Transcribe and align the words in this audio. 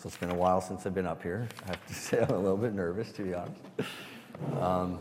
So 0.00 0.06
it's 0.06 0.16
been 0.16 0.30
a 0.30 0.34
while 0.34 0.62
since 0.62 0.86
I've 0.86 0.94
been 0.94 1.06
up 1.06 1.22
here. 1.22 1.46
I 1.66 1.66
have 1.72 1.86
to 1.88 1.94
say 2.06 2.20
I'm 2.20 2.30
a 2.30 2.38
little 2.38 2.56
bit 2.56 2.72
nervous, 2.72 3.12
to 3.12 3.22
be 3.22 3.34
honest. 3.34 3.60
Um, 4.58 4.98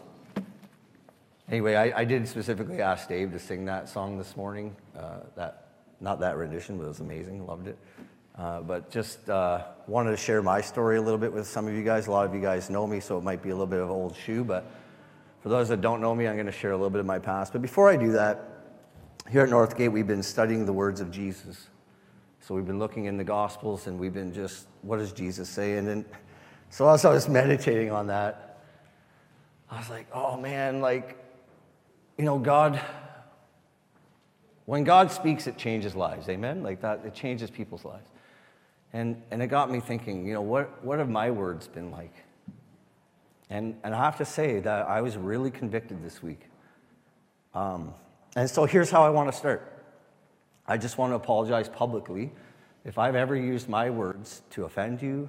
anyway, 1.50 1.76
I, 1.76 2.02
I, 2.02 2.04
did 2.04 2.28
specifically 2.28 2.82
ask 2.82 3.08
Dave 3.08 3.32
to 3.32 3.40
sing 3.40 3.64
that 3.64 3.88
song 3.88 4.18
this 4.18 4.36
morning. 4.36 4.76
Uh, 4.98 5.20
that, 5.38 5.68
not 6.02 6.20
that 6.20 6.36
rendition, 6.36 6.78
but 6.78 6.84
it 6.84 6.88
was 6.90 7.00
amazing. 7.00 7.48
Loved 7.48 7.68
it. 7.68 7.78
Uh, 8.38 8.60
but 8.60 8.92
just 8.92 9.30
uh, 9.30 9.68
wanted 9.88 10.12
to 10.12 10.18
share 10.18 10.42
my 10.42 10.60
story 10.60 10.98
a 10.98 11.02
little 11.02 11.18
bit 11.18 11.32
with 11.32 11.48
some 11.48 11.66
of 11.66 11.74
you 11.74 11.84
guys. 11.86 12.08
A 12.08 12.12
lot 12.12 12.26
of 12.26 12.36
you 12.36 12.42
guys 12.42 12.70
know 12.70 12.86
me, 12.86 13.00
so 13.00 13.18
it 13.18 13.24
might 13.24 13.42
be 13.42 13.52
a 13.52 13.54
little 13.54 13.68
bit 13.68 13.80
of 13.80 13.90
old 13.90 14.18
shoe. 14.18 14.44
But 14.44 14.70
for 15.42 15.48
those 15.48 15.70
that 15.70 15.80
don't 15.80 16.02
know 16.02 16.14
me, 16.14 16.28
I'm 16.28 16.36
going 16.36 16.46
to 16.46 16.52
share 16.52 16.72
a 16.72 16.76
little 16.76 16.90
bit 16.90 17.00
of 17.00 17.06
my 17.06 17.20
past. 17.20 17.54
But 17.54 17.62
before 17.62 17.90
I 17.90 17.96
do 17.96 18.12
that, 18.12 18.50
here 19.30 19.44
at 19.44 19.50
Northgate, 19.50 19.94
we've 19.94 20.08
been 20.08 20.24
studying 20.24 20.66
the 20.66 20.74
words 20.74 21.00
of 21.00 21.10
Jesus. 21.10 21.70
So 22.42 22.56
we've 22.56 22.66
been 22.66 22.80
looking 22.80 23.06
in 23.06 23.18
the 23.18 23.24
Gospels 23.24 23.88
and 23.88 24.00
we've 24.00 24.14
been 24.14 24.34
just, 24.34 24.68
what 24.82 24.98
does 24.98 25.12
Jesus 25.12 25.50
say? 25.50 25.78
And 25.78 25.88
then, 25.88 26.06
so 26.70 26.90
as 26.90 27.06
I 27.06 27.12
was 27.12 27.28
meditating 27.28 27.92
on 27.92 28.08
that, 28.08 28.62
I 29.70 29.78
was 29.78 29.90
like, 29.90 30.08
oh 30.14 30.38
man, 30.38 30.82
like, 30.82 31.18
you 32.18 32.26
know, 32.26 32.40
God, 32.40 32.82
when 34.66 34.84
God 34.84 35.12
speaks, 35.12 35.48
it 35.48 35.58
changes 35.58 35.96
lives. 35.96 36.28
Amen? 36.30 36.64
Like 36.64 36.82
that, 36.82 37.02
it 37.06 37.14
changes 37.14 37.50
people's 37.50 37.86
lives. 37.86 38.10
And, 38.94 39.22
and 39.30 39.42
it 39.44 39.48
got 39.48 39.70
me 39.70 39.80
thinking, 39.80 40.26
you 40.26 40.34
know, 40.34 40.42
what, 40.42 40.84
what 40.84 40.98
have 41.00 41.10
my 41.10 41.30
words 41.30 41.68
been 41.68 41.92
like? 41.92 42.14
And, 43.50 43.76
and 43.84 43.94
I 43.94 44.04
have 44.04 44.18
to 44.18 44.26
say 44.26 44.60
that 44.60 44.88
I 44.88 45.02
was 45.02 45.18
really 45.18 45.52
convicted 45.52 46.04
this 46.04 46.22
week. 46.22 46.42
Um, 47.54 47.94
and 48.36 48.50
so 48.50 48.66
here's 48.66 48.92
how 48.92 49.04
I 49.04 49.10
want 49.10 49.32
to 49.32 49.38
start. 49.38 49.79
I 50.70 50.78
just 50.78 51.00
want 51.00 51.12
to 51.12 51.16
apologize 51.16 51.68
publicly 51.68 52.32
if 52.86 53.00
I've 53.00 53.16
ever 53.16 53.36
used 53.36 53.68
my 53.68 53.90
words 53.90 54.44
to 54.52 54.66
offend 54.66 55.02
you 55.02 55.28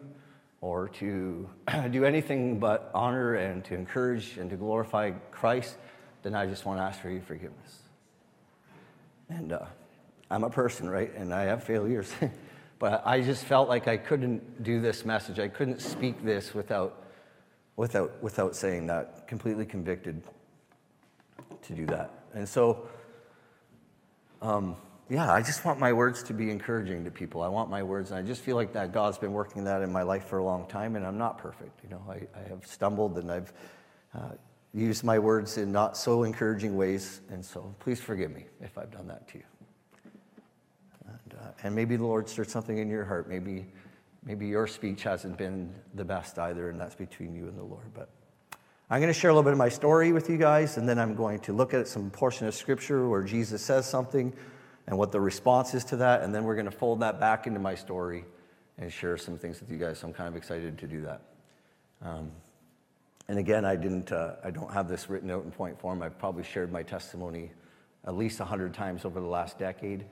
or 0.60 0.90
to 0.90 1.48
do 1.90 2.04
anything 2.04 2.58
but 2.58 2.90
honor 2.92 3.36
and 3.36 3.64
to 3.64 3.74
encourage 3.74 4.36
and 4.36 4.50
to 4.50 4.56
glorify 4.56 5.12
Christ, 5.30 5.78
then 6.22 6.34
I 6.34 6.44
just 6.44 6.66
want 6.66 6.78
to 6.78 6.82
ask 6.82 7.00
for 7.00 7.08
your 7.08 7.22
forgiveness. 7.22 7.78
And 9.30 9.54
uh, 9.54 9.64
I'm 10.30 10.44
a 10.44 10.50
person, 10.50 10.90
right? 10.90 11.10
And 11.16 11.32
I 11.32 11.44
have 11.44 11.64
failures. 11.64 12.12
but 12.78 13.02
I 13.06 13.22
just 13.22 13.46
felt 13.46 13.66
like 13.66 13.88
I 13.88 13.96
couldn't 13.96 14.62
do 14.62 14.82
this 14.82 15.06
message. 15.06 15.38
I 15.38 15.48
couldn't 15.48 15.80
speak 15.80 16.22
this 16.22 16.52
without, 16.52 17.02
without, 17.76 18.22
without 18.22 18.54
saying 18.54 18.88
that. 18.88 19.26
Completely 19.26 19.64
convicted 19.64 20.22
to 21.62 21.72
do 21.72 21.86
that. 21.86 22.10
And 22.34 22.46
so, 22.46 22.88
um, 24.42 24.76
yeah, 25.10 25.32
I 25.32 25.42
just 25.42 25.64
want 25.64 25.80
my 25.80 25.92
words 25.92 26.22
to 26.22 26.32
be 26.32 26.50
encouraging 26.50 27.04
to 27.04 27.10
people. 27.10 27.42
I 27.42 27.48
want 27.48 27.68
my 27.68 27.82
words, 27.82 28.12
and 28.12 28.18
I 28.20 28.22
just 28.22 28.42
feel 28.42 28.54
like 28.54 28.72
that 28.74 28.92
God's 28.92 29.18
been 29.18 29.32
working 29.32 29.64
that 29.64 29.82
in 29.82 29.90
my 29.90 30.02
life 30.02 30.26
for 30.26 30.38
a 30.38 30.44
long 30.44 30.68
time, 30.68 30.94
and 30.94 31.04
I'm 31.04 31.18
not 31.18 31.36
perfect. 31.36 31.82
You 31.82 31.90
know, 31.90 32.02
I, 32.08 32.20
I 32.38 32.48
have 32.48 32.64
stumbled 32.64 33.18
and 33.18 33.30
I've 33.30 33.52
uh, 34.14 34.30
used 34.72 35.02
my 35.02 35.18
words 35.18 35.58
in 35.58 35.72
not 35.72 35.96
so 35.96 36.22
encouraging 36.22 36.76
ways, 36.76 37.22
and 37.28 37.44
so 37.44 37.74
please 37.80 38.00
forgive 38.00 38.30
me 38.30 38.44
if 38.60 38.78
I've 38.78 38.92
done 38.92 39.08
that 39.08 39.26
to 39.30 39.38
you. 39.38 39.44
And, 41.08 41.34
uh, 41.40 41.46
and 41.64 41.74
maybe 41.74 41.96
the 41.96 42.06
Lord 42.06 42.28
stirred 42.28 42.48
something 42.48 42.78
in 42.78 42.88
your 42.88 43.04
heart. 43.04 43.28
Maybe, 43.28 43.66
maybe 44.24 44.46
your 44.46 44.68
speech 44.68 45.02
hasn't 45.02 45.36
been 45.36 45.74
the 45.94 46.04
best 46.04 46.38
either, 46.38 46.70
and 46.70 46.80
that's 46.80 46.94
between 46.94 47.34
you 47.34 47.48
and 47.48 47.58
the 47.58 47.64
Lord. 47.64 47.92
But 47.94 48.10
I'm 48.88 49.00
going 49.00 49.12
to 49.12 49.18
share 49.18 49.30
a 49.30 49.32
little 49.32 49.42
bit 49.42 49.52
of 49.54 49.58
my 49.58 49.68
story 49.70 50.12
with 50.12 50.30
you 50.30 50.36
guys, 50.36 50.76
and 50.76 50.88
then 50.88 51.00
I'm 51.00 51.16
going 51.16 51.40
to 51.40 51.52
look 51.52 51.74
at 51.74 51.88
some 51.88 52.10
portion 52.10 52.46
of 52.46 52.54
Scripture 52.54 53.08
where 53.08 53.24
Jesus 53.24 53.60
says 53.60 53.90
something 53.90 54.32
and 54.90 54.98
what 54.98 55.12
the 55.12 55.20
response 55.20 55.72
is 55.72 55.84
to 55.84 55.96
that. 55.96 56.22
And 56.22 56.34
then 56.34 56.42
we're 56.42 56.56
going 56.56 56.66
to 56.66 56.72
fold 56.72 56.98
that 57.00 57.20
back 57.20 57.46
into 57.46 57.60
my 57.60 57.76
story 57.76 58.24
and 58.76 58.92
share 58.92 59.16
some 59.16 59.38
things 59.38 59.60
with 59.60 59.70
you 59.70 59.78
guys. 59.78 60.00
So 60.00 60.08
I'm 60.08 60.12
kind 60.12 60.28
of 60.28 60.34
excited 60.34 60.76
to 60.78 60.86
do 60.88 61.02
that. 61.02 61.22
Um, 62.02 62.32
and 63.28 63.38
again, 63.38 63.64
I 63.64 63.76
didn't, 63.76 64.10
uh, 64.10 64.34
I 64.42 64.50
don't 64.50 64.72
have 64.72 64.88
this 64.88 65.08
written 65.08 65.30
out 65.30 65.44
in 65.44 65.52
point 65.52 65.78
form. 65.78 66.02
I've 66.02 66.18
probably 66.18 66.42
shared 66.42 66.72
my 66.72 66.82
testimony 66.82 67.52
at 68.04 68.16
least 68.16 68.40
100 68.40 68.74
times 68.74 69.04
over 69.04 69.20
the 69.20 69.26
last 69.28 69.60
decade. 69.60 70.06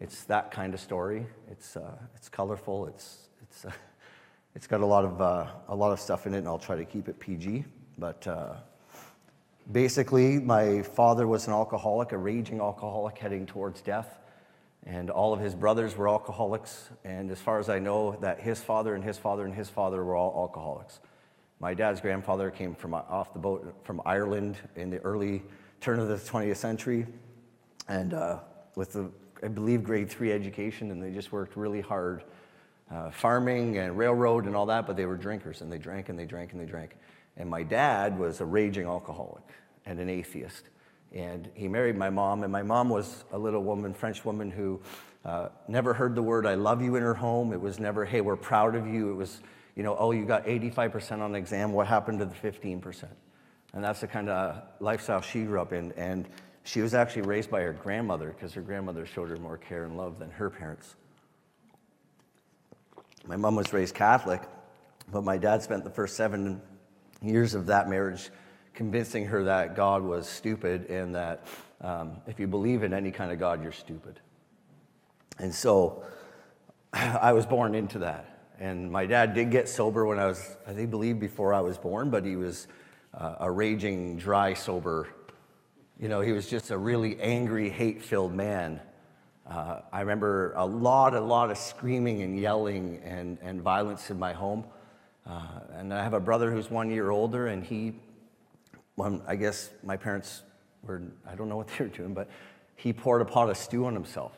It's 0.00 0.24
that 0.24 0.50
kind 0.50 0.72
of 0.72 0.80
story. 0.80 1.26
It's, 1.50 1.76
uh, 1.76 1.98
it's 2.14 2.30
colorful. 2.30 2.86
It's, 2.86 3.28
it's, 3.42 3.66
uh, 3.66 3.72
it's 4.54 4.66
got 4.66 4.80
a 4.80 4.86
lot, 4.86 5.04
of, 5.04 5.20
uh, 5.20 5.48
a 5.68 5.76
lot 5.76 5.92
of 5.92 6.00
stuff 6.00 6.26
in 6.26 6.32
it, 6.32 6.38
and 6.38 6.48
I'll 6.48 6.58
try 6.58 6.76
to 6.76 6.84
keep 6.86 7.08
it 7.08 7.20
PG. 7.20 7.66
But 7.98 8.26
uh, 8.26 8.54
Basically, 9.70 10.38
my 10.38 10.80
father 10.80 11.26
was 11.26 11.46
an 11.46 11.52
alcoholic, 11.52 12.12
a 12.12 12.18
raging 12.18 12.58
alcoholic 12.58 13.18
heading 13.18 13.44
towards 13.44 13.82
death. 13.82 14.18
And 14.86 15.10
all 15.10 15.34
of 15.34 15.40
his 15.40 15.54
brothers 15.54 15.94
were 15.94 16.08
alcoholics. 16.08 16.88
And 17.04 17.30
as 17.30 17.38
far 17.38 17.58
as 17.58 17.68
I 17.68 17.78
know, 17.78 18.16
that 18.22 18.40
his 18.40 18.62
father 18.62 18.94
and 18.94 19.04
his 19.04 19.18
father 19.18 19.44
and 19.44 19.54
his 19.54 19.68
father 19.68 20.02
were 20.02 20.16
all 20.16 20.32
alcoholics. 20.34 21.00
My 21.60 21.74
dad's 21.74 22.00
grandfather 22.00 22.50
came 22.50 22.74
from 22.74 22.94
off 22.94 23.34
the 23.34 23.38
boat 23.38 23.74
from 23.82 24.00
Ireland 24.06 24.56
in 24.74 24.88
the 24.88 25.00
early 25.00 25.42
turn 25.82 25.98
of 25.98 26.08
the 26.08 26.16
20th 26.16 26.56
century, 26.56 27.06
and 27.88 28.14
uh, 28.14 28.38
with 28.74 28.92
the, 28.92 29.10
I 29.42 29.48
believe, 29.48 29.82
grade 29.82 30.08
three 30.08 30.32
education, 30.32 30.92
and 30.92 31.02
they 31.02 31.10
just 31.10 31.32
worked 31.32 31.56
really 31.56 31.80
hard, 31.80 32.24
uh, 32.90 33.10
farming 33.10 33.78
and 33.78 33.98
railroad 33.98 34.46
and 34.46 34.54
all 34.54 34.66
that. 34.66 34.86
But 34.86 34.96
they 34.96 35.04
were 35.04 35.16
drinkers, 35.16 35.60
and 35.60 35.70
they 35.70 35.78
drank 35.78 36.08
and 36.08 36.18
they 36.18 36.26
drank 36.26 36.52
and 36.52 36.60
they 36.60 36.66
drank. 36.66 36.96
And 37.38 37.48
my 37.48 37.62
dad 37.62 38.18
was 38.18 38.40
a 38.40 38.44
raging 38.44 38.86
alcoholic 38.86 39.44
and 39.86 39.98
an 40.00 40.10
atheist. 40.10 40.64
And 41.14 41.48
he 41.54 41.68
married 41.68 41.96
my 41.96 42.10
mom, 42.10 42.42
and 42.42 42.52
my 42.52 42.62
mom 42.62 42.90
was 42.90 43.24
a 43.32 43.38
little 43.38 43.62
woman, 43.62 43.94
French 43.94 44.24
woman, 44.24 44.50
who 44.50 44.80
uh, 45.24 45.48
never 45.68 45.94
heard 45.94 46.14
the 46.14 46.22
word 46.22 46.46
I 46.46 46.54
love 46.54 46.82
you 46.82 46.96
in 46.96 47.02
her 47.02 47.14
home. 47.14 47.52
It 47.52 47.60
was 47.60 47.78
never, 47.78 48.04
hey, 48.04 48.20
we're 48.20 48.36
proud 48.36 48.74
of 48.74 48.86
you. 48.86 49.10
It 49.10 49.14
was, 49.14 49.40
you 49.76 49.82
know, 49.82 49.96
oh, 49.96 50.10
you 50.10 50.26
got 50.26 50.44
85% 50.44 51.20
on 51.20 51.32
the 51.32 51.38
exam. 51.38 51.72
What 51.72 51.86
happened 51.86 52.18
to 52.18 52.26
the 52.26 52.34
15%? 52.34 53.04
And 53.72 53.84
that's 53.84 54.00
the 54.00 54.06
kind 54.06 54.28
of 54.28 54.62
lifestyle 54.80 55.20
she 55.20 55.44
grew 55.44 55.60
up 55.60 55.72
in. 55.72 55.92
And 55.92 56.28
she 56.64 56.80
was 56.80 56.92
actually 56.92 57.22
raised 57.22 57.50
by 57.50 57.62
her 57.62 57.72
grandmother 57.72 58.28
because 58.28 58.52
her 58.54 58.60
grandmother 58.60 59.06
showed 59.06 59.30
her 59.30 59.36
more 59.36 59.56
care 59.56 59.84
and 59.84 59.96
love 59.96 60.18
than 60.18 60.30
her 60.30 60.50
parents. 60.50 60.96
My 63.26 63.36
mom 63.36 63.56
was 63.56 63.72
raised 63.72 63.94
Catholic, 63.94 64.42
but 65.10 65.24
my 65.24 65.38
dad 65.38 65.62
spent 65.62 65.84
the 65.84 65.90
first 65.90 66.16
seven 66.16 66.60
years 67.22 67.54
of 67.54 67.66
that 67.66 67.88
marriage 67.88 68.30
convincing 68.74 69.26
her 69.26 69.44
that 69.44 69.74
God 69.74 70.02
was 70.02 70.28
stupid 70.28 70.88
and 70.88 71.14
that 71.14 71.46
um, 71.80 72.18
if 72.26 72.38
you 72.38 72.46
believe 72.46 72.82
in 72.82 72.92
any 72.92 73.10
kind 73.10 73.32
of 73.32 73.38
God, 73.38 73.62
you're 73.62 73.72
stupid. 73.72 74.20
And 75.38 75.54
so 75.54 76.04
I 76.92 77.32
was 77.32 77.46
born 77.46 77.74
into 77.74 77.98
that. 78.00 78.38
And 78.60 78.90
my 78.90 79.06
dad 79.06 79.34
did 79.34 79.50
get 79.50 79.68
sober 79.68 80.04
when 80.04 80.18
I 80.18 80.26
was, 80.26 80.56
I 80.66 80.72
think, 80.72 80.90
believe 80.90 81.20
before 81.20 81.54
I 81.54 81.60
was 81.60 81.78
born, 81.78 82.10
but 82.10 82.24
he 82.24 82.34
was 82.34 82.66
uh, 83.14 83.36
a 83.40 83.50
raging, 83.50 84.16
dry, 84.16 84.54
sober. 84.54 85.08
You 85.98 86.08
know, 86.08 86.20
he 86.20 86.32
was 86.32 86.48
just 86.48 86.70
a 86.70 86.78
really 86.78 87.20
angry, 87.20 87.68
hate 87.70 88.02
filled 88.02 88.34
man. 88.34 88.80
Uh, 89.48 89.80
I 89.92 90.00
remember 90.00 90.52
a 90.56 90.66
lot, 90.66 91.14
a 91.14 91.20
lot 91.20 91.50
of 91.50 91.58
screaming 91.58 92.22
and 92.22 92.38
yelling 92.38 93.00
and, 93.04 93.38
and 93.42 93.62
violence 93.62 94.10
in 94.10 94.18
my 94.18 94.32
home. 94.32 94.64
Uh, 95.28 95.42
and 95.74 95.92
I 95.92 96.02
have 96.02 96.14
a 96.14 96.20
brother 96.20 96.50
who's 96.50 96.70
one 96.70 96.90
year 96.90 97.10
older, 97.10 97.48
and 97.48 97.62
he 97.62 97.94
well, 98.98 99.22
I 99.28 99.36
guess 99.36 99.70
my 99.84 99.96
parents 99.96 100.42
were, 100.82 101.00
I 101.24 101.36
don't 101.36 101.48
know 101.48 101.56
what 101.56 101.68
they 101.78 101.84
were 101.84 101.90
doing, 101.90 102.14
but 102.14 102.28
he 102.74 102.92
poured 102.92 103.22
a 103.22 103.24
pot 103.24 103.48
of 103.48 103.56
stew 103.56 103.86
on 103.86 103.94
himself 103.94 104.36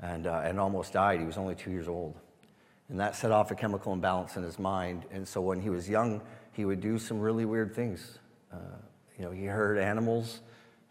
and, 0.00 0.26
uh, 0.26 0.42
and 0.44 0.58
almost 0.58 0.92
died. 0.92 1.20
He 1.20 1.26
was 1.26 1.38
only 1.38 1.54
two 1.54 1.70
years 1.70 1.86
old. 1.86 2.16
And 2.88 2.98
that 2.98 3.14
set 3.14 3.30
off 3.30 3.52
a 3.52 3.54
chemical 3.54 3.92
imbalance 3.92 4.36
in 4.36 4.42
his 4.42 4.58
mind. 4.58 5.04
And 5.12 5.26
so 5.26 5.40
when 5.40 5.60
he 5.60 5.70
was 5.70 5.88
young, 5.88 6.20
he 6.52 6.64
would 6.64 6.80
do 6.80 6.98
some 6.98 7.20
really 7.20 7.44
weird 7.44 7.74
things. 7.74 8.18
Uh, 8.52 8.56
you 9.16 9.24
know, 9.24 9.30
he 9.30 9.44
hurt 9.44 9.78
animals. 9.78 10.40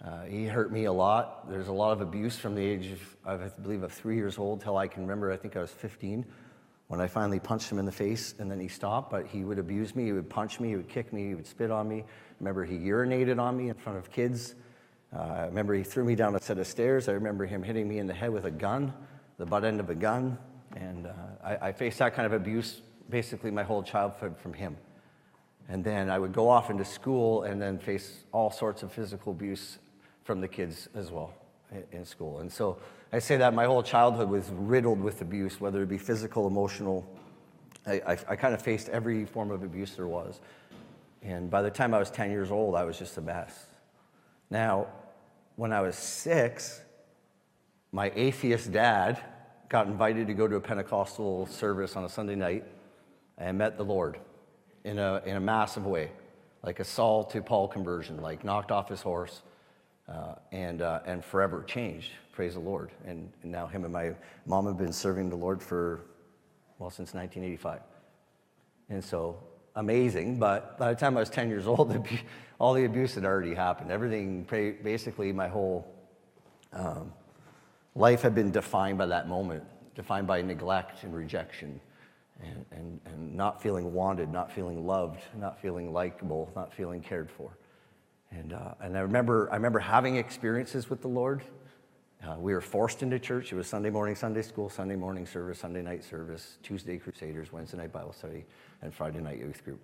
Uh, 0.03 0.23
he 0.23 0.45
hurt 0.45 0.71
me 0.71 0.85
a 0.85 0.91
lot. 0.93 1.49
There's 1.49 1.67
a 1.67 1.73
lot 1.73 1.91
of 1.91 1.99
abuse 1.99 2.37
from 2.37 2.55
the 2.55 2.63
age 2.63 2.93
of, 2.93 3.17
I 3.25 3.47
believe, 3.61 3.83
of 3.83 3.91
three 3.91 4.15
years 4.15 4.37
old 4.37 4.61
till 4.61 4.77
I 4.77 4.87
can 4.87 5.03
remember. 5.03 5.33
I 5.33 5.37
think 5.37 5.57
I 5.57 5.61
was 5.61 5.71
15 5.71 6.25
when 6.87 7.01
I 7.01 7.07
finally 7.07 7.39
punched 7.39 7.71
him 7.71 7.79
in 7.79 7.85
the 7.85 7.91
face, 7.91 8.35
and 8.37 8.49
then 8.49 8.59
he 8.59 8.67
stopped. 8.67 9.09
But 9.09 9.27
he 9.27 9.43
would 9.43 9.59
abuse 9.59 9.95
me. 9.95 10.05
He 10.05 10.11
would 10.11 10.29
punch 10.29 10.59
me. 10.59 10.69
He 10.69 10.75
would 10.75 10.89
kick 10.89 11.11
me. 11.11 11.27
He 11.27 11.35
would 11.35 11.47
spit 11.47 11.71
on 11.71 11.87
me. 11.87 12.03
Remember, 12.39 12.63
he 12.63 12.77
urinated 12.77 13.39
on 13.39 13.57
me 13.57 13.69
in 13.69 13.75
front 13.75 13.97
of 13.97 14.11
kids. 14.11 14.55
Uh, 15.15 15.19
I 15.19 15.45
remember 15.45 15.73
he 15.73 15.83
threw 15.83 16.03
me 16.03 16.15
down 16.15 16.35
a 16.35 16.41
set 16.41 16.57
of 16.57 16.67
stairs. 16.67 17.07
I 17.07 17.13
remember 17.13 17.45
him 17.45 17.63
hitting 17.63 17.87
me 17.87 17.99
in 17.99 18.07
the 18.07 18.13
head 18.13 18.31
with 18.31 18.45
a 18.45 18.51
gun, 18.51 18.93
the 19.37 19.45
butt 19.45 19.63
end 19.63 19.79
of 19.79 19.89
a 19.89 19.95
gun. 19.95 20.37
And 20.75 21.07
uh, 21.07 21.11
I, 21.43 21.67
I 21.67 21.71
faced 21.71 21.99
that 21.99 22.13
kind 22.13 22.25
of 22.25 22.33
abuse 22.33 22.81
basically 23.09 23.51
my 23.51 23.63
whole 23.63 23.83
childhood 23.83 24.37
from 24.37 24.53
him. 24.53 24.77
And 25.69 25.83
then 25.83 26.09
I 26.09 26.19
would 26.19 26.33
go 26.33 26.49
off 26.49 26.69
into 26.69 26.85
school 26.85 27.43
and 27.43 27.61
then 27.61 27.79
face 27.79 28.25
all 28.31 28.51
sorts 28.51 28.83
of 28.83 28.91
physical 28.91 29.31
abuse 29.31 29.79
from 30.23 30.41
the 30.41 30.47
kids 30.47 30.89
as 30.93 31.11
well 31.11 31.33
in 31.91 32.05
school. 32.05 32.39
And 32.39 32.51
so 32.51 32.77
I 33.11 33.19
say 33.19 33.37
that 33.37 33.53
my 33.53 33.65
whole 33.65 33.83
childhood 33.83 34.29
was 34.29 34.49
riddled 34.51 35.01
with 35.01 35.21
abuse, 35.21 35.59
whether 35.59 35.81
it 35.83 35.89
be 35.89 35.97
physical, 35.97 36.47
emotional. 36.47 37.05
I, 37.85 37.93
I, 38.05 38.17
I 38.29 38.35
kind 38.35 38.53
of 38.53 38.61
faced 38.61 38.89
every 38.89 39.25
form 39.25 39.51
of 39.51 39.63
abuse 39.63 39.91
there 39.95 40.07
was. 40.07 40.39
And 41.21 41.49
by 41.49 41.61
the 41.61 41.71
time 41.71 41.93
I 41.93 41.99
was 41.99 42.11
10 42.11 42.29
years 42.29 42.51
old, 42.51 42.75
I 42.75 42.83
was 42.83 42.99
just 42.99 43.17
a 43.17 43.21
mess. 43.21 43.67
Now, 44.49 44.87
when 45.55 45.71
I 45.73 45.81
was 45.81 45.95
six, 45.95 46.81
my 47.91 48.11
atheist 48.15 48.71
dad 48.71 49.21
got 49.69 49.87
invited 49.87 50.27
to 50.27 50.33
go 50.33 50.47
to 50.47 50.55
a 50.55 50.61
Pentecostal 50.61 51.47
service 51.47 51.95
on 51.95 52.03
a 52.03 52.09
Sunday 52.09 52.35
night 52.35 52.63
and 53.37 53.57
met 53.57 53.77
the 53.77 53.83
Lord 53.83 54.19
in 54.83 54.99
a, 54.99 55.21
in 55.25 55.35
a 55.35 55.39
massive 55.39 55.85
way, 55.85 56.11
like 56.63 56.79
a 56.79 56.83
Saul 56.83 57.23
to 57.25 57.41
Paul 57.41 57.67
conversion, 57.67 58.21
like 58.21 58.43
knocked 58.43 58.71
off 58.71 58.89
his 58.89 59.01
horse 59.01 59.41
uh, 60.07 60.35
and, 60.51 60.81
uh, 60.81 60.99
and 61.05 61.23
forever 61.23 61.63
changed. 61.63 62.11
Praise 62.31 62.53
the 62.53 62.59
Lord. 62.59 62.91
And, 63.05 63.31
and 63.43 63.51
now 63.51 63.67
him 63.67 63.83
and 63.83 63.93
my 63.93 64.13
mom 64.45 64.65
have 64.65 64.77
been 64.77 64.93
serving 64.93 65.29
the 65.29 65.35
Lord 65.35 65.61
for, 65.61 66.01
well, 66.79 66.89
since 66.89 67.13
1985. 67.13 67.81
And 68.89 69.03
so 69.03 69.39
amazing, 69.75 70.37
but 70.37 70.77
by 70.77 70.93
the 70.93 70.99
time 70.99 71.17
I 71.17 71.21
was 71.21 71.29
10 71.29 71.49
years 71.49 71.67
old, 71.67 72.07
all 72.59 72.73
the 72.73 72.85
abuse 72.85 73.15
had 73.15 73.25
already 73.25 73.53
happened. 73.53 73.91
Everything, 73.91 74.43
basically, 74.83 75.31
my 75.31 75.47
whole 75.47 75.87
um, 76.73 77.11
life 77.95 78.21
had 78.21 78.35
been 78.35 78.51
defined 78.51 78.97
by 78.97 79.05
that 79.07 79.27
moment, 79.27 79.63
defined 79.95 80.27
by 80.27 80.41
neglect 80.41 81.03
and 81.03 81.15
rejection, 81.15 81.79
and, 82.43 82.65
and, 82.71 82.99
and 83.05 83.35
not 83.35 83.61
feeling 83.61 83.93
wanted, 83.93 84.29
not 84.29 84.51
feeling 84.51 84.85
loved, 84.85 85.21
not 85.37 85.59
feeling 85.61 85.91
likable, 85.91 86.51
not 86.55 86.73
feeling 86.73 87.01
cared 87.01 87.31
for. 87.31 87.57
And, 88.37 88.53
uh, 88.53 88.73
and 88.81 88.97
I, 88.97 89.01
remember, 89.01 89.49
I 89.51 89.55
remember 89.55 89.79
having 89.79 90.17
experiences 90.17 90.89
with 90.89 91.01
the 91.01 91.07
Lord. 91.07 91.41
Uh, 92.21 92.35
we 92.37 92.53
were 92.53 92.61
forced 92.61 93.01
into 93.01 93.17
church. 93.17 93.53
It 93.53 93.55
was 93.55 93.67
Sunday 93.67 93.89
morning, 93.89 94.15
Sunday 94.15 94.41
school, 94.41 94.69
Sunday 94.69 94.95
morning 94.95 95.25
service, 95.25 95.59
Sunday 95.59 95.81
night 95.81 96.03
service, 96.03 96.57
Tuesday 96.61 96.97
Crusaders, 96.97 97.53
Wednesday 97.53 97.77
night 97.77 97.93
Bible 97.93 98.13
study, 98.13 98.45
and 98.81 98.93
Friday 98.93 99.19
night 99.19 99.39
youth 99.39 99.63
group 99.63 99.79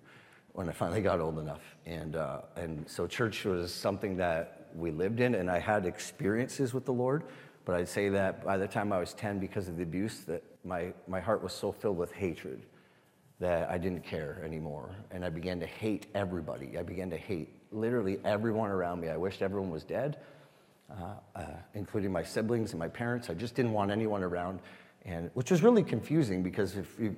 when 0.52 0.68
I 0.68 0.72
finally 0.72 1.00
got 1.00 1.18
old 1.20 1.38
enough. 1.38 1.62
And, 1.86 2.14
uh, 2.14 2.42
and 2.56 2.88
so 2.88 3.06
church 3.06 3.44
was 3.44 3.72
something 3.72 4.16
that 4.18 4.68
we 4.74 4.90
lived 4.90 5.20
in, 5.20 5.34
and 5.34 5.50
I 5.50 5.58
had 5.58 5.86
experiences 5.86 6.74
with 6.74 6.84
the 6.84 6.92
Lord. 6.92 7.24
But 7.64 7.76
I'd 7.76 7.88
say 7.88 8.10
that 8.10 8.44
by 8.44 8.58
the 8.58 8.68
time 8.68 8.92
I 8.92 8.98
was 8.98 9.14
10, 9.14 9.38
because 9.38 9.68
of 9.68 9.76
the 9.76 9.82
abuse, 9.82 10.20
that 10.26 10.42
my, 10.64 10.92
my 11.06 11.20
heart 11.20 11.42
was 11.42 11.52
so 11.54 11.72
filled 11.72 11.96
with 11.96 12.12
hatred 12.12 12.66
that 13.38 13.70
I 13.70 13.78
didn't 13.78 14.04
care 14.04 14.42
anymore. 14.44 14.94
And 15.10 15.24
I 15.24 15.30
began 15.30 15.58
to 15.60 15.66
hate 15.66 16.06
everybody. 16.14 16.76
I 16.76 16.82
began 16.82 17.08
to 17.10 17.16
hate 17.16 17.61
literally 17.72 18.18
everyone 18.24 18.70
around 18.70 19.00
me. 19.00 19.08
I 19.08 19.16
wished 19.16 19.42
everyone 19.42 19.70
was 19.70 19.84
dead, 19.84 20.18
uh, 20.90 21.14
uh, 21.34 21.44
including 21.74 22.12
my 22.12 22.22
siblings 22.22 22.72
and 22.72 22.78
my 22.78 22.88
parents. 22.88 23.30
I 23.30 23.34
just 23.34 23.54
didn't 23.54 23.72
want 23.72 23.90
anyone 23.90 24.22
around, 24.22 24.60
and 25.04 25.30
which 25.34 25.50
was 25.50 25.62
really 25.62 25.82
confusing 25.82 26.42
because 26.42 26.76
if 26.76 26.98
you 26.98 27.16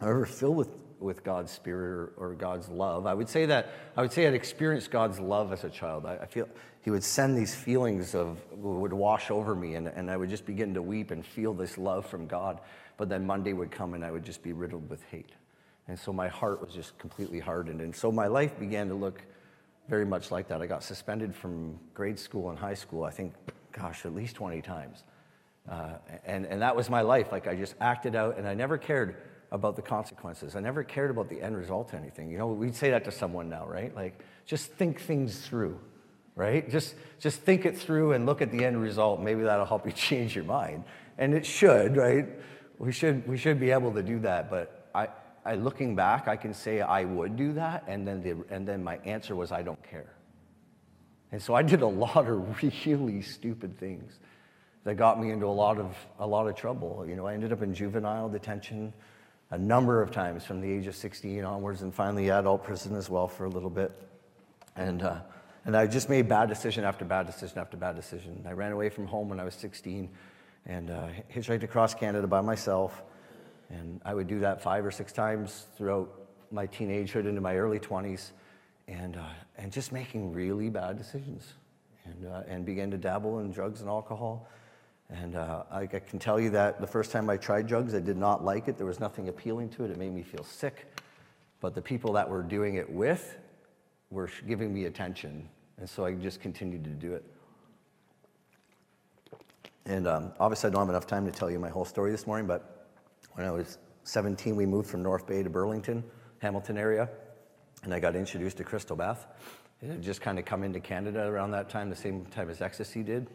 are 0.00 0.10
ever 0.10 0.26
filled 0.26 0.56
with 0.56 0.70
with 1.04 1.22
God's 1.22 1.52
spirit 1.52 1.90
or, 1.90 2.12
or, 2.16 2.34
God's 2.34 2.68
love. 2.68 3.06
I 3.06 3.14
would 3.14 3.28
say 3.28 3.46
that 3.46 3.72
I 3.96 4.00
would 4.00 4.12
say 4.12 4.26
I'd 4.26 4.34
experienced 4.34 4.90
God's 4.90 5.20
love 5.20 5.52
as 5.52 5.62
a 5.64 5.70
child. 5.70 6.06
I, 6.06 6.16
I, 6.16 6.26
feel 6.26 6.48
He 6.82 6.90
would 6.90 7.04
send 7.04 7.36
these 7.36 7.54
feelings 7.54 8.14
of 8.14 8.38
would 8.52 8.92
wash 8.92 9.30
over 9.30 9.54
me, 9.54 9.74
and, 9.74 9.86
and 9.88 10.10
I 10.10 10.16
would 10.16 10.30
just 10.30 10.46
begin 10.46 10.74
to 10.74 10.82
weep 10.82 11.10
and 11.10 11.24
feel 11.24 11.52
this 11.52 11.78
love 11.78 12.06
from 12.06 12.26
God. 12.26 12.60
But 12.96 13.08
then 13.08 13.26
Monday 13.26 13.52
would 13.52 13.70
come, 13.70 13.94
and 13.94 14.04
I 14.04 14.10
would 14.10 14.24
just 14.24 14.42
be 14.42 14.52
riddled 14.52 14.88
with 14.88 15.02
hate, 15.10 15.32
and 15.88 15.98
so 15.98 16.12
my 16.12 16.28
heart 16.28 16.64
was 16.64 16.74
just 16.74 16.96
completely 16.98 17.40
hardened, 17.40 17.80
and 17.80 17.94
so 17.94 18.10
my 18.10 18.26
life 18.26 18.58
began 18.58 18.88
to 18.88 18.94
look 18.94 19.22
very 19.88 20.04
much 20.04 20.30
like 20.30 20.48
that. 20.48 20.62
I 20.62 20.66
got 20.66 20.82
suspended 20.82 21.34
from 21.34 21.78
grade 21.92 22.18
school 22.18 22.50
and 22.50 22.58
high 22.58 22.74
school. 22.74 23.04
I 23.04 23.10
think, 23.10 23.34
gosh, 23.72 24.06
at 24.06 24.14
least 24.14 24.36
20 24.36 24.62
times. 24.62 25.04
Uh, 25.68 25.94
and, 26.24 26.46
and 26.46 26.62
that 26.62 26.76
was 26.76 26.90
my 26.90 27.00
life. 27.00 27.32
Like 27.32 27.46
I 27.46 27.54
just 27.54 27.74
acted 27.80 28.14
out, 28.14 28.38
and 28.38 28.46
I 28.46 28.54
never 28.54 28.78
cared 28.78 29.16
about 29.50 29.76
the 29.76 29.82
consequences. 29.82 30.56
I 30.56 30.60
never 30.60 30.82
cared 30.82 31.10
about 31.10 31.28
the 31.28 31.40
end 31.40 31.56
result 31.56 31.90
to 31.90 31.96
anything. 31.96 32.30
You 32.30 32.38
know, 32.38 32.48
we'd 32.48 32.74
say 32.74 32.90
that 32.90 33.04
to 33.04 33.12
someone 33.12 33.48
now, 33.48 33.66
right? 33.66 33.94
Like, 33.94 34.18
just 34.46 34.72
think 34.72 35.00
things 35.00 35.38
through, 35.38 35.78
right? 36.34 36.68
Just, 36.68 36.96
just 37.20 37.40
think 37.40 37.64
it 37.64 37.78
through 37.78 38.12
and 38.12 38.26
look 38.26 38.42
at 38.42 38.50
the 38.50 38.64
end 38.64 38.80
result. 38.80 39.20
Maybe 39.20 39.42
that'll 39.42 39.64
help 39.64 39.86
you 39.86 39.92
change 40.08 40.34
your 40.34 40.44
mind. 40.44 40.84
And 41.18 41.32
it 41.34 41.46
should, 41.46 41.96
right? 41.96 42.28
We 42.78 42.90
should, 42.90 43.26
we 43.28 43.36
should 43.36 43.60
be 43.60 43.70
able 43.70 43.92
to 43.92 44.02
do 44.02 44.18
that. 44.20 44.50
But 44.50 44.83
I, 45.44 45.54
looking 45.54 45.94
back, 45.94 46.26
I 46.26 46.36
can 46.36 46.54
say 46.54 46.80
I 46.80 47.04
would 47.04 47.36
do 47.36 47.52
that. 47.52 47.84
And 47.86 48.06
then, 48.06 48.22
the, 48.22 48.36
and 48.54 48.66
then 48.66 48.82
my 48.82 48.96
answer 49.04 49.36
was, 49.36 49.52
I 49.52 49.62
don't 49.62 49.82
care. 49.82 50.14
And 51.32 51.42
so 51.42 51.54
I 51.54 51.62
did 51.62 51.82
a 51.82 51.86
lot 51.86 52.28
of 52.28 52.62
really 52.86 53.22
stupid 53.22 53.78
things 53.78 54.18
that 54.84 54.94
got 54.94 55.20
me 55.20 55.30
into 55.30 55.46
a 55.46 55.48
lot 55.48 55.78
of, 55.78 55.96
a 56.18 56.26
lot 56.26 56.46
of 56.46 56.54
trouble. 56.54 57.04
You 57.08 57.16
know, 57.16 57.26
I 57.26 57.34
ended 57.34 57.52
up 57.52 57.62
in 57.62 57.74
juvenile 57.74 58.28
detention 58.28 58.92
a 59.50 59.58
number 59.58 60.00
of 60.02 60.10
times 60.10 60.44
from 60.44 60.60
the 60.60 60.70
age 60.70 60.86
of 60.86 60.96
16 60.96 61.44
onwards, 61.44 61.82
and 61.82 61.94
finally 61.94 62.28
adult 62.30 62.64
prison 62.64 62.96
as 62.96 63.10
well 63.10 63.28
for 63.28 63.44
a 63.44 63.48
little 63.48 63.70
bit. 63.70 63.92
And, 64.76 65.02
uh, 65.02 65.20
and 65.64 65.76
I 65.76 65.86
just 65.86 66.08
made 66.08 66.28
bad 66.28 66.48
decision 66.48 66.84
after 66.84 67.04
bad 67.04 67.26
decision 67.26 67.58
after 67.58 67.76
bad 67.76 67.96
decision. 67.96 68.44
I 68.48 68.52
ran 68.52 68.72
away 68.72 68.88
from 68.88 69.06
home 69.06 69.28
when 69.28 69.38
I 69.38 69.44
was 69.44 69.54
16 69.54 70.08
and 70.66 70.90
uh, 70.90 71.08
hitchhiked 71.32 71.62
across 71.62 71.94
Canada 71.94 72.26
by 72.26 72.40
myself. 72.40 73.02
And 73.70 74.00
I 74.04 74.14
would 74.14 74.26
do 74.26 74.40
that 74.40 74.62
five 74.62 74.84
or 74.84 74.90
six 74.90 75.12
times 75.12 75.66
throughout 75.76 76.10
my 76.50 76.66
teenagehood 76.66 77.26
into 77.26 77.40
my 77.40 77.56
early 77.56 77.80
20s, 77.80 78.30
and, 78.86 79.16
uh, 79.16 79.22
and 79.58 79.72
just 79.72 79.92
making 79.92 80.32
really 80.32 80.68
bad 80.68 80.96
decisions, 80.96 81.54
and, 82.04 82.26
uh, 82.26 82.42
and 82.46 82.64
began 82.64 82.90
to 82.90 82.98
dabble 82.98 83.40
in 83.40 83.50
drugs 83.50 83.80
and 83.80 83.88
alcohol. 83.88 84.48
And 85.10 85.36
uh, 85.36 85.64
I, 85.70 85.82
I, 85.82 85.86
can 85.86 86.18
tell 86.18 86.40
you 86.40 86.50
that 86.50 86.80
the 86.80 86.86
first 86.86 87.10
time 87.10 87.28
I 87.28 87.36
tried 87.36 87.66
drugs, 87.66 87.94
I 87.94 88.00
did 88.00 88.16
not 88.16 88.44
like 88.44 88.68
it. 88.68 88.76
There 88.76 88.86
was 88.86 89.00
nothing 89.00 89.28
appealing 89.28 89.68
to 89.70 89.84
it. 89.84 89.90
It 89.90 89.98
made 89.98 90.12
me 90.12 90.22
feel 90.22 90.44
sick. 90.44 90.86
But 91.60 91.74
the 91.74 91.82
people 91.82 92.12
that 92.14 92.28
were 92.28 92.42
doing 92.42 92.76
it 92.76 92.88
with 92.88 93.36
were 94.10 94.30
giving 94.46 94.72
me 94.72 94.84
attention. 94.84 95.48
And 95.78 95.88
so 95.88 96.04
I 96.04 96.12
just 96.14 96.40
continued 96.40 96.84
to 96.84 96.90
do 96.90 97.12
it. 97.12 97.24
And 99.86 100.06
um, 100.06 100.32
obviously, 100.40 100.68
I 100.68 100.72
don't 100.72 100.80
have 100.80 100.88
enough 100.88 101.06
time 101.06 101.26
to 101.26 101.32
tell 101.32 101.50
you 101.50 101.58
my 101.58 101.68
whole 101.68 101.84
story 101.84 102.10
this 102.10 102.26
morning, 102.26 102.46
but 102.46 102.73
when 103.34 103.46
I 103.46 103.50
was 103.50 103.78
17, 104.04 104.56
we 104.56 104.66
moved 104.66 104.88
from 104.88 105.02
North 105.02 105.26
Bay 105.26 105.42
to 105.42 105.50
Burlington, 105.50 106.04
Hamilton 106.38 106.78
area, 106.78 107.08
and 107.82 107.92
I 107.92 108.00
got 108.00 108.16
introduced 108.16 108.56
to 108.58 108.64
crystal 108.64 108.96
meth. 108.96 109.26
It 109.82 109.88
had 109.88 110.02
just 110.02 110.20
kind 110.20 110.38
of 110.38 110.44
come 110.44 110.62
into 110.62 110.80
Canada 110.80 111.26
around 111.26 111.50
that 111.50 111.68
time, 111.68 111.90
the 111.90 111.96
same 111.96 112.24
time 112.26 112.48
as 112.48 112.62
ecstasy 112.62 113.02
did. 113.02 113.28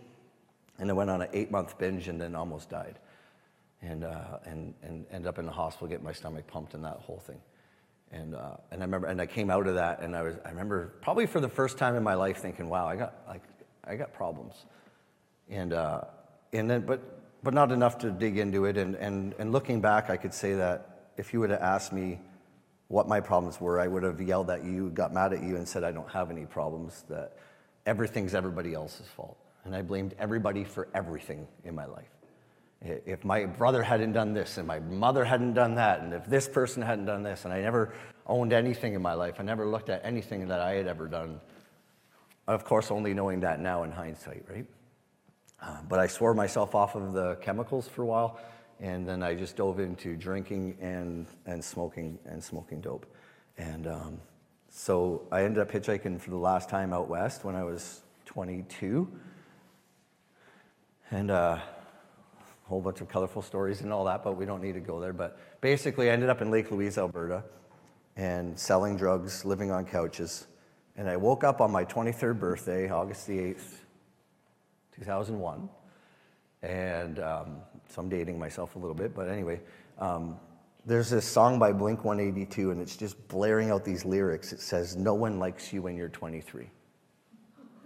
And 0.80 0.90
I 0.90 0.94
went 0.94 1.10
on 1.10 1.22
an 1.22 1.28
eight 1.34 1.52
month 1.52 1.78
binge 1.78 2.08
and 2.08 2.20
then 2.20 2.36
almost 2.36 2.70
died. 2.70 2.98
And, 3.82 4.04
uh, 4.04 4.40
and, 4.46 4.74
and 4.82 5.06
ended 5.12 5.28
up 5.28 5.40
in 5.40 5.46
the 5.46 5.52
hospital 5.52 5.88
getting 5.88 6.04
my 6.04 6.14
stomach 6.14 6.48
pumped 6.48 6.74
and 6.74 6.84
that 6.84 6.98
whole 6.98 7.20
thing. 7.20 7.40
And, 8.12 8.34
uh, 8.36 8.58
and 8.72 8.82
I 8.82 8.86
remember, 8.86 9.08
and 9.08 9.22
I 9.22 9.26
came 9.26 9.50
out 9.50 9.68
of 9.68 9.76
that 9.76 10.02
and 10.02 10.16
I 10.16 10.24
was, 10.24 10.36
I 10.44 10.50
remember 10.50 10.94
probably 11.02 11.28
for 11.28 11.40
the 11.40 11.50
first 11.50 11.78
time 11.78 11.96
in 11.96 12.04
my 12.04 12.16
life 12.16 12.38
thinking, 12.38 12.68
wow, 12.68 12.88
I 12.88 12.96
got, 12.96 13.16
like, 13.28 13.44
I 13.84 13.96
got 13.96 14.14
problems. 14.14 14.66
And, 15.50 15.74
uh, 15.74 16.02
and 16.52 16.70
then, 16.70 16.82
but, 16.82 17.19
but 17.44 17.54
not 17.54 17.72
enough 17.72 17.98
to 18.00 18.12
dig 18.12 18.38
into 18.38 18.66
it. 18.66 18.78
And, 18.78 18.96
and, 18.96 19.34
and 19.40 19.52
looking 19.52 19.82
back, 19.82 20.10
I 20.10 20.18
could 20.18 20.34
say 20.34 20.56
that 20.56 21.12
if 21.18 21.34
you 21.34 21.40
would 21.40 21.50
have 21.50 21.62
asked 21.62 21.94
me 21.94 22.20
what 22.88 23.08
my 23.08 23.20
problems 23.20 23.62
were, 23.62 23.80
I 23.80 23.88
would 23.88 24.04
have 24.04 24.20
yelled 24.20 24.50
at 24.50 24.64
you, 24.64 24.90
got 24.90 25.14
mad 25.14 25.34
at 25.34 25.44
you, 25.44 25.56
and 25.56 25.68
said 25.68 25.84
I 25.84 25.92
don't 25.92 26.10
have 26.10 26.32
any 26.32 26.46
problems, 26.46 27.04
that 27.10 27.38
everything's 27.86 28.34
everybody 28.34 28.74
else's 28.74 29.08
fault 29.08 29.38
and 29.66 29.76
I 29.76 29.82
blamed 29.82 30.16
everybody 30.20 30.64
for 30.64 30.88
everything 30.94 31.48
in 31.64 31.76
my 31.76 31.86
life. 31.86 32.10
If 32.82 33.26
my 33.26 33.46
brother 33.46 33.84
hadn't 33.84 34.14
done 34.14 34.34
this, 34.34 34.58
and 34.58 34.66
my 34.66 34.80
mother 34.80 35.26
hadn't 35.26 35.54
done 35.54 35.76
that, 35.76 36.02
and 36.02 36.14
if 36.14 36.26
this 36.26 36.48
person 36.48 36.82
hadn't 36.82 37.06
done 37.06 37.24
this, 37.24 37.44
and 37.44 37.54
I 37.54 37.62
never 37.62 37.94
owned 38.26 38.54
anything 38.54 38.94
in 38.94 39.02
my 39.02 39.14
life, 39.14 39.36
I 39.38 39.44
never 39.44 39.68
looked 39.68 39.90
at 39.90 40.02
anything 40.06 40.48
that 40.48 40.62
I 40.62 40.76
had 40.76 40.88
ever 40.88 41.08
done. 41.08 41.42
Of 42.48 42.64
course, 42.64 42.90
only 42.90 43.14
knowing 43.14 43.42
that 43.42 43.60
now 43.60 43.84
in 43.84 43.92
hindsight, 43.92 44.46
right? 44.50 44.66
Uh, 45.62 45.78
but 45.88 46.00
I 46.00 46.08
swore 46.08 46.34
myself 46.34 46.76
off 46.76 46.96
of 46.96 47.14
the 47.14 47.36
chemicals 47.36 47.88
for 47.88 48.04
a 48.04 48.06
while, 48.06 48.40
and 48.80 49.08
then 49.08 49.22
I 49.24 49.36
just 49.36 49.58
dove 49.58 49.80
into 49.80 50.16
drinking 50.16 50.78
and, 50.80 51.28
and 51.46 51.64
smoking 51.64 52.18
and 52.26 52.44
smoking 52.44 52.80
dope. 52.82 53.06
And 53.58 53.88
um, 53.88 54.22
so 54.70 55.28
I 55.32 55.44
ended 55.44 55.62
up 55.62 55.72
hitchhiking 55.72 56.22
for 56.22 56.30
the 56.30 56.38
last 56.38 56.70
time 56.70 56.94
out 56.94 57.10
west 57.10 57.44
when 57.44 57.56
I 57.56 57.64
was 57.64 58.02
22 58.26 59.12
and 61.12 61.32
uh, 61.32 61.58
a 61.60 62.70
whole 62.70 62.82
bunch 62.82 63.02
of 63.02 63.10
colorful 63.10 63.42
stories 63.42 63.82
and 63.82 63.92
all 63.92 64.06
that, 64.06 64.24
but 64.24 64.38
we 64.38 64.46
don't 64.46 64.62
need 64.62 64.74
to 64.74 64.80
go 64.80 65.00
there. 65.00 65.14
But 65.14 65.38
basically, 65.60 66.10
I 66.10 66.14
ended 66.14 66.30
up 66.30 66.42
in 66.42 66.52
Lake 66.52 66.72
Louise, 66.72 66.98
Alberta, 66.98 67.44
and 68.16 68.58
selling 68.58 68.96
drugs, 68.96 69.44
living 69.44 69.72
on 69.72 69.86
couches. 69.86 70.48
And 70.96 71.10
I 71.10 71.18
woke 71.18 71.44
up 71.44 71.62
on 71.62 71.72
my 71.72 71.86
23rd 71.86 72.40
birthday, 72.40 72.90
August 72.90 73.26
the 73.28 73.40
8th, 73.40 73.76
2001. 75.00 75.70
And 76.62 77.20
um, 77.20 77.58
so 77.88 78.02
I'm 78.02 78.10
dating 78.10 78.38
myself 78.38 78.76
a 78.76 78.80
little 78.80 78.96
bit, 78.96 79.16
but 79.16 79.30
anyway, 79.30 79.62
um, 79.98 80.38
there's 80.86 81.10
this 81.10 81.26
song 81.26 81.60
by 81.60 81.72
Blink 81.72 82.04
182, 82.04 82.72
and 82.72 82.82
it's 82.82 82.96
just 82.98 83.28
blaring 83.28 83.70
out 83.70 83.86
these 83.86 84.06
lyrics. 84.06 84.54
It 84.54 84.60
says, 84.60 84.96
No 84.96 85.14
one 85.14 85.40
likes 85.40 85.72
you 85.72 85.82
when 85.82 85.96
you're 85.96 86.10
23. 86.10 86.70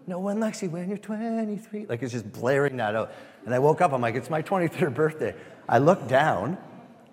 No 0.05 0.19
one 0.19 0.39
likes 0.39 0.61
you 0.61 0.69
when 0.69 0.89
you're 0.89 0.97
23. 0.97 1.85
Like 1.85 2.03
it's 2.03 2.11
just 2.11 2.31
blaring 2.31 2.77
that 2.77 2.95
out. 2.95 3.11
And 3.45 3.53
I 3.53 3.59
woke 3.59 3.81
up, 3.81 3.93
I'm 3.93 4.01
like, 4.01 4.15
it's 4.15 4.29
my 4.29 4.41
23rd 4.41 4.93
birthday. 4.93 5.35
I 5.67 5.77
looked 5.77 6.07
down, 6.07 6.57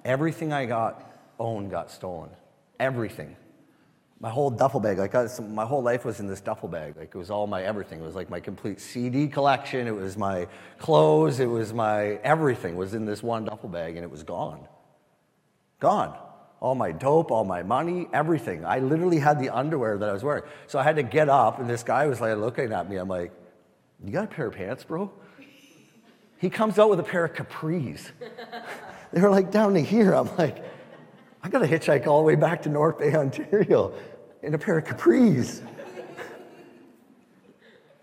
everything 0.05 0.53
I 0.53 0.67
got 0.67 1.11
owned 1.39 1.71
got 1.71 1.91
stolen. 1.91 2.31
Everything. 2.79 3.37
My 4.21 4.29
whole 4.29 4.51
duffel 4.51 4.81
bag. 4.81 4.99
Like 4.99 5.15
I, 5.15 5.27
my 5.41 5.65
whole 5.65 5.83
life 5.83 6.05
was 6.05 6.21
in 6.21 6.27
this 6.27 6.43
duffel 6.43 6.69
bag. 6.69 6.97
Like 6.97 7.15
it 7.15 7.19
was 7.19 7.31
all 7.31 7.47
my 7.47 7.63
everything. 7.63 8.01
It 8.01 8.05
was 8.05 8.15
like 8.15 8.29
my 8.29 8.39
complete 8.39 8.79
CD 8.79 9.27
collection. 9.27 9.87
It 9.87 9.95
was 9.95 10.17
my 10.17 10.47
clothes. 10.79 11.41
It 11.41 11.47
was 11.47 11.73
my 11.73 12.21
everything 12.23 12.77
was 12.77 12.93
in 12.93 13.07
this 13.07 13.23
one 13.23 13.47
duffel 13.47 13.71
bag, 13.71 13.97
and 13.97 14.05
it 14.05 14.11
was 14.11 14.23
gone. 14.23 14.69
Gone. 15.81 16.17
All 16.61 16.75
my 16.75 16.93
dope, 16.93 17.31
all 17.31 17.45
my 17.47 17.63
money, 17.63 18.07
everything. 18.13 18.67
I 18.67 18.81
literally 18.81 19.19
had 19.19 19.41
the 19.41 19.49
underwear 19.49 19.97
that 19.97 20.11
I 20.11 20.13
was 20.13 20.23
wearing. 20.23 20.43
So 20.67 20.79
I 20.79 20.83
had 20.83 20.97
to 20.97 21.03
get 21.03 21.31
up, 21.31 21.59
and 21.59 21.69
this 21.69 21.83
guy 21.83 22.07
was 22.07 22.21
like 22.21 22.37
looking 22.37 22.73
at 22.73 22.89
me. 22.91 22.97
I'm 22.97 23.09
like, 23.09 23.33
"You 24.05 24.13
got 24.13 24.25
a 24.25 24.27
pair 24.27 24.49
of 24.49 24.55
pants, 24.55 24.85
bro?" 24.85 25.11
He 26.37 26.51
comes 26.51 26.79
out 26.79 26.91
with 26.91 27.01
a 27.01 27.03
pair 27.03 27.25
of 27.25 27.33
capris. 27.33 28.11
they 29.13 29.21
were 29.23 29.31
like 29.31 29.51
down 29.51 29.75
to 29.75 29.81
here. 29.81 30.13
I'm 30.13 30.35
like, 30.37 30.63
I 31.43 31.49
got 31.49 31.61
to 31.61 31.67
hitchhike 31.69 32.07
all 32.07 32.19
the 32.19 32.25
way 32.25 32.35
back 32.35 32.63
to 32.63 32.69
North 32.69 32.99
Bay, 32.99 33.15
Ontario 33.15 33.95
in 34.43 34.55
a 34.55 34.59
pair 34.59 34.79
of 34.79 34.85
capris. 34.85 35.63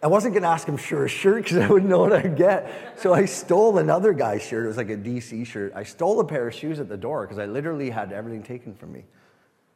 I 0.01 0.07
wasn't 0.07 0.35
going 0.35 0.43
to 0.43 0.49
ask 0.49 0.67
him 0.67 0.77
for 0.77 1.05
a 1.05 1.09
shirt 1.09 1.43
because 1.43 1.57
I 1.57 1.67
wouldn't 1.67 1.89
know 1.89 1.99
what 1.99 2.13
I'd 2.13 2.37
get. 2.37 2.99
So 2.99 3.13
I 3.13 3.25
stole 3.25 3.79
another 3.79 4.13
guy's 4.13 4.43
shirt. 4.43 4.65
It 4.65 4.67
was 4.67 4.77
like 4.77 4.91
a 4.91 4.95
DC 4.95 5.45
shirt. 5.47 5.73
I 5.75 5.83
stole 5.83 6.19
a 6.19 6.25
pair 6.25 6.47
of 6.47 6.53
shoes 6.53 6.79
at 6.79 6.87
the 6.87 6.97
door 6.97 7.25
because 7.25 7.39
I 7.39 7.45
literally 7.45 7.89
had 7.89 8.11
everything 8.11 8.43
taken 8.43 8.75
from 8.75 8.93
me. 8.93 9.05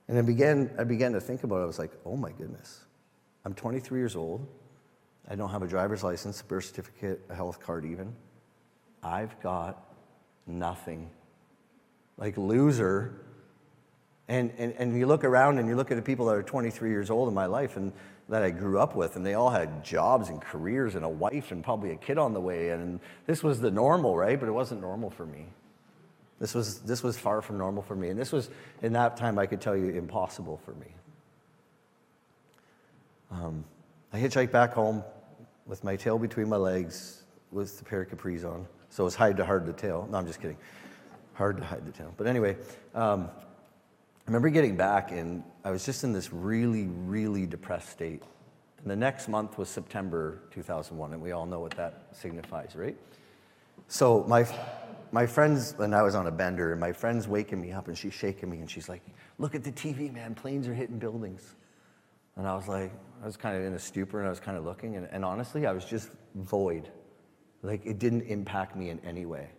And 0.08 0.20
I 0.20 0.22
began, 0.22 0.70
I 0.78 0.84
began 0.84 1.14
to 1.14 1.22
think 1.22 1.44
about 1.44 1.58
it. 1.58 1.64
I 1.64 1.66
was 1.66 1.80
like, 1.80 1.92
oh 2.06 2.16
my 2.16 2.32
goodness. 2.32 2.82
I'm 3.46 3.56
23 3.56 4.00
years 4.00 4.16
old. 4.16 4.46
I 5.28 5.36
don't 5.36 5.50
have 5.50 5.64
a 5.64 5.68
driver's 5.68 6.04
license, 6.04 6.42
a 6.42 6.44
birth 6.44 6.66
certificate, 6.66 7.22
a 7.30 7.36
health 7.36 7.60
card, 7.60 7.86
even. 7.86 8.14
I've 9.02 9.40
got 9.42 9.84
nothing. 10.46 11.10
Like, 12.18 12.38
loser 12.38 13.21
and, 14.28 14.52
and, 14.58 14.74
and 14.78 14.98
you 14.98 15.06
look 15.06 15.24
around 15.24 15.58
and 15.58 15.68
you 15.68 15.76
look 15.76 15.92
at 15.92 15.96
the 15.96 16.02
people 16.02 16.28
that 16.28 16.36
are 16.36 16.44
23 16.44 16.90
years 16.90 17.10
old 17.10 17.28
in 17.28 17.34
my 17.34 17.48
life 17.48 17.76
and 17.78 17.92
that 18.30 18.44
I 18.44 18.50
grew 18.50 18.80
up 18.80 18.96
with, 18.96 19.18
and 19.18 19.26
they 19.26 19.34
all 19.34 19.50
had 19.50 19.84
jobs 19.84 20.30
and 20.30 20.42
careers 20.42 20.96
and 20.96 21.04
a 21.04 21.10
wife 21.10 21.52
and 21.52 21.62
probably 21.64 21.92
a 21.92 21.98
kid 21.98 22.18
on 22.18 22.34
the 22.34 22.40
way. 22.40 22.70
And 22.70 23.02
this 23.26 23.44
was 23.44 23.60
the 23.60 23.72
normal, 23.72 24.16
right? 24.16 24.40
But 24.40 24.48
it 24.48 24.54
wasn't 24.54 24.80
normal 24.80 25.10
for 25.10 25.26
me. 25.26 25.48
This 26.40 26.56
was, 26.56 26.80
this 26.80 27.04
was 27.04 27.20
far 27.20 27.42
from 27.42 27.58
normal 27.58 27.84
for 27.84 27.96
me. 27.96 28.10
And 28.10 28.18
this 28.18 28.32
was, 28.32 28.50
in 28.82 28.94
that 28.94 29.18
time, 29.18 29.38
I 29.38 29.48
could 29.48 29.60
tell 29.60 29.76
you, 29.76 29.90
impossible 29.90 30.62
for 30.64 30.72
me. 30.76 30.88
Um, 33.32 33.66
I 34.14 34.20
hitchhiked 34.20 34.52
back 34.52 34.74
home 34.74 35.04
with 35.66 35.84
my 35.84 35.98
tail 35.98 36.18
between 36.18 36.50
my 36.50 36.56
legs 36.56 37.24
with 37.52 37.78
the 37.78 37.84
pair 37.84 38.02
of 38.02 38.10
capris 38.10 38.46
on. 38.46 38.66
So 38.90 39.04
it 39.04 39.06
was 39.06 39.16
hide 39.16 39.38
to 39.38 39.46
hard 39.46 39.66
the 39.66 39.74
tail. 39.74 40.08
No, 40.10 40.18
I'm 40.18 40.26
just 40.26 40.42
kidding. 40.42 40.58
Hard 41.34 41.58
to 41.58 41.64
hide 41.64 41.86
the 41.86 41.92
tail. 41.92 42.14
But 42.18 42.28
anyway, 42.28 42.58
um, 42.96 43.30
remember 44.32 44.50
getting 44.50 44.78
back 44.78 45.12
and 45.12 45.44
I 45.66 45.72
was 45.72 45.84
just 45.84 46.06
in 46.06 46.14
this 46.14 46.32
really, 46.32 46.88
really 46.88 47.46
depressed 47.46 47.90
state. 47.90 48.24
And 48.78 48.90
the 48.90 48.96
next 48.96 49.28
month 49.28 49.58
was 49.58 49.68
September 49.68 50.44
2001, 50.52 51.12
and 51.12 51.22
we 51.22 51.34
all 51.34 51.46
know 51.46 51.60
what 51.60 51.72
that 51.72 52.06
signifies, 52.14 52.74
right? 52.74 52.96
So 53.90 54.24
my, 54.30 54.48
my 55.12 55.26
friends, 55.26 55.76
and 55.80 55.94
I 55.94 56.02
was 56.02 56.16
on 56.16 56.28
a 56.28 56.32
bender, 56.32 56.72
and 56.72 56.80
my 56.80 56.94
friend's 56.94 57.28
waking 57.28 57.60
me 57.60 57.74
up, 57.74 57.90
and 57.90 57.98
she's 57.98 58.14
shaking 58.14 58.50
me, 58.50 58.60
and 58.60 58.72
she's 58.72 58.88
like, 58.88 59.02
look 59.38 59.54
at 59.54 59.66
the 59.66 59.72
TV, 59.74 60.12
man, 60.12 60.34
planes 60.34 60.66
are 60.66 60.74
hitting 60.74 60.98
buildings. 60.98 61.56
And 62.38 62.48
I 62.48 62.56
was 62.56 62.70
like, 62.70 62.94
I 63.22 63.26
was 63.26 63.36
kind 63.36 63.58
of 63.58 63.64
in 63.66 63.74
a 63.74 63.80
stupor, 63.80 64.20
and 64.20 64.28
I 64.28 64.30
was 64.30 64.40
kind 64.40 64.58
of 64.58 64.64
looking, 64.64 64.96
and, 64.96 65.10
and 65.12 65.26
honestly, 65.26 65.68
I 65.68 65.74
was 65.74 65.84
just 65.84 66.10
void. 66.36 66.88
Like, 67.64 67.86
it 67.86 68.00
didn't 68.00 68.22
impact 68.22 68.78
me 68.78 68.92
in 68.92 69.00
any 69.06 69.26
way. 69.26 69.50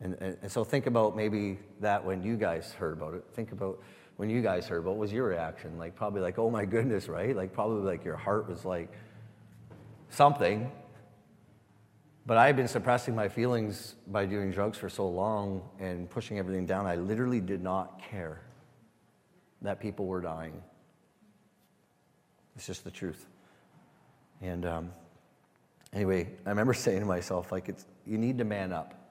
And, 0.00 0.16
and, 0.20 0.36
and, 0.42 0.52
so 0.52 0.62
think 0.62 0.86
about 0.86 1.16
maybe 1.16 1.58
that 1.80 2.04
when 2.04 2.22
you 2.22 2.36
guys 2.36 2.72
heard 2.72 2.92
about 2.92 3.14
it. 3.14 3.24
Think 3.32 3.52
about 3.52 3.82
when 4.16 4.28
you 4.28 4.42
guys 4.42 4.66
heard, 4.66 4.78
about 4.80 4.90
what 4.90 4.98
was 4.98 5.12
your 5.12 5.26
reaction? 5.26 5.78
Like, 5.78 5.94
probably 5.94 6.20
like, 6.20 6.38
oh 6.38 6.50
my 6.50 6.64
goodness, 6.64 7.08
right? 7.08 7.34
Like, 7.34 7.52
probably 7.52 7.82
like 7.82 8.04
your 8.04 8.16
heart 8.16 8.48
was 8.48 8.64
like 8.64 8.92
something. 10.10 10.70
But 12.26 12.36
I 12.36 12.46
had 12.46 12.56
been 12.56 12.68
suppressing 12.68 13.14
my 13.14 13.28
feelings 13.28 13.94
by 14.08 14.26
doing 14.26 14.50
drugs 14.50 14.76
for 14.76 14.88
so 14.88 15.08
long 15.08 15.62
and 15.78 16.10
pushing 16.10 16.38
everything 16.38 16.66
down. 16.66 16.84
I 16.86 16.96
literally 16.96 17.40
did 17.40 17.62
not 17.62 18.02
care 18.02 18.42
that 19.62 19.80
people 19.80 20.06
were 20.06 20.20
dying. 20.20 20.62
It's 22.56 22.66
just 22.66 22.84
the 22.84 22.90
truth. 22.90 23.26
And 24.42 24.66
um, 24.66 24.92
anyway, 25.92 26.28
I 26.44 26.50
remember 26.50 26.74
saying 26.74 27.00
to 27.00 27.06
myself, 27.06 27.52
like, 27.52 27.68
it's, 27.68 27.86
you 28.06 28.18
need 28.18 28.38
to 28.38 28.44
man 28.44 28.72
up. 28.72 29.05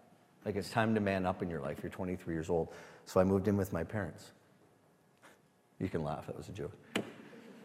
Like 0.45 0.55
it's 0.55 0.69
time 0.69 0.93
to 0.95 1.01
man 1.01 1.25
up 1.25 1.41
in 1.41 1.49
your 1.49 1.59
life. 1.59 1.79
You're 1.81 1.91
23 1.91 2.33
years 2.33 2.49
old. 2.49 2.69
So 3.05 3.19
I 3.19 3.23
moved 3.23 3.47
in 3.47 3.57
with 3.57 3.73
my 3.73 3.83
parents. 3.83 4.31
You 5.79 5.89
can 5.89 6.03
laugh, 6.03 6.27
that 6.27 6.37
was 6.37 6.47
a 6.47 6.53
joke. 6.53 6.71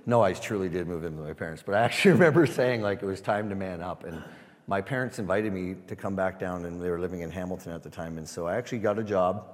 No, 0.06 0.22
I 0.22 0.32
truly 0.32 0.68
did 0.68 0.88
move 0.88 1.04
in 1.04 1.16
with 1.16 1.26
my 1.26 1.34
parents, 1.34 1.62
but 1.64 1.74
I 1.74 1.82
actually 1.82 2.12
remember 2.12 2.46
saying 2.46 2.80
like 2.80 3.02
it 3.02 3.06
was 3.06 3.20
time 3.20 3.48
to 3.50 3.54
man 3.54 3.82
up. 3.82 4.04
And 4.04 4.22
my 4.66 4.80
parents 4.80 5.18
invited 5.18 5.52
me 5.52 5.76
to 5.86 5.94
come 5.94 6.16
back 6.16 6.38
down, 6.38 6.64
and 6.64 6.80
they 6.80 6.90
were 6.90 6.98
living 6.98 7.20
in 7.20 7.30
Hamilton 7.30 7.72
at 7.72 7.82
the 7.82 7.90
time. 7.90 8.18
And 8.18 8.28
so 8.28 8.46
I 8.46 8.56
actually 8.56 8.78
got 8.78 8.98
a 8.98 9.04
job 9.04 9.46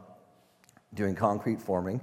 doing 0.94 1.14
concrete 1.14 1.60
forming. 1.60 2.00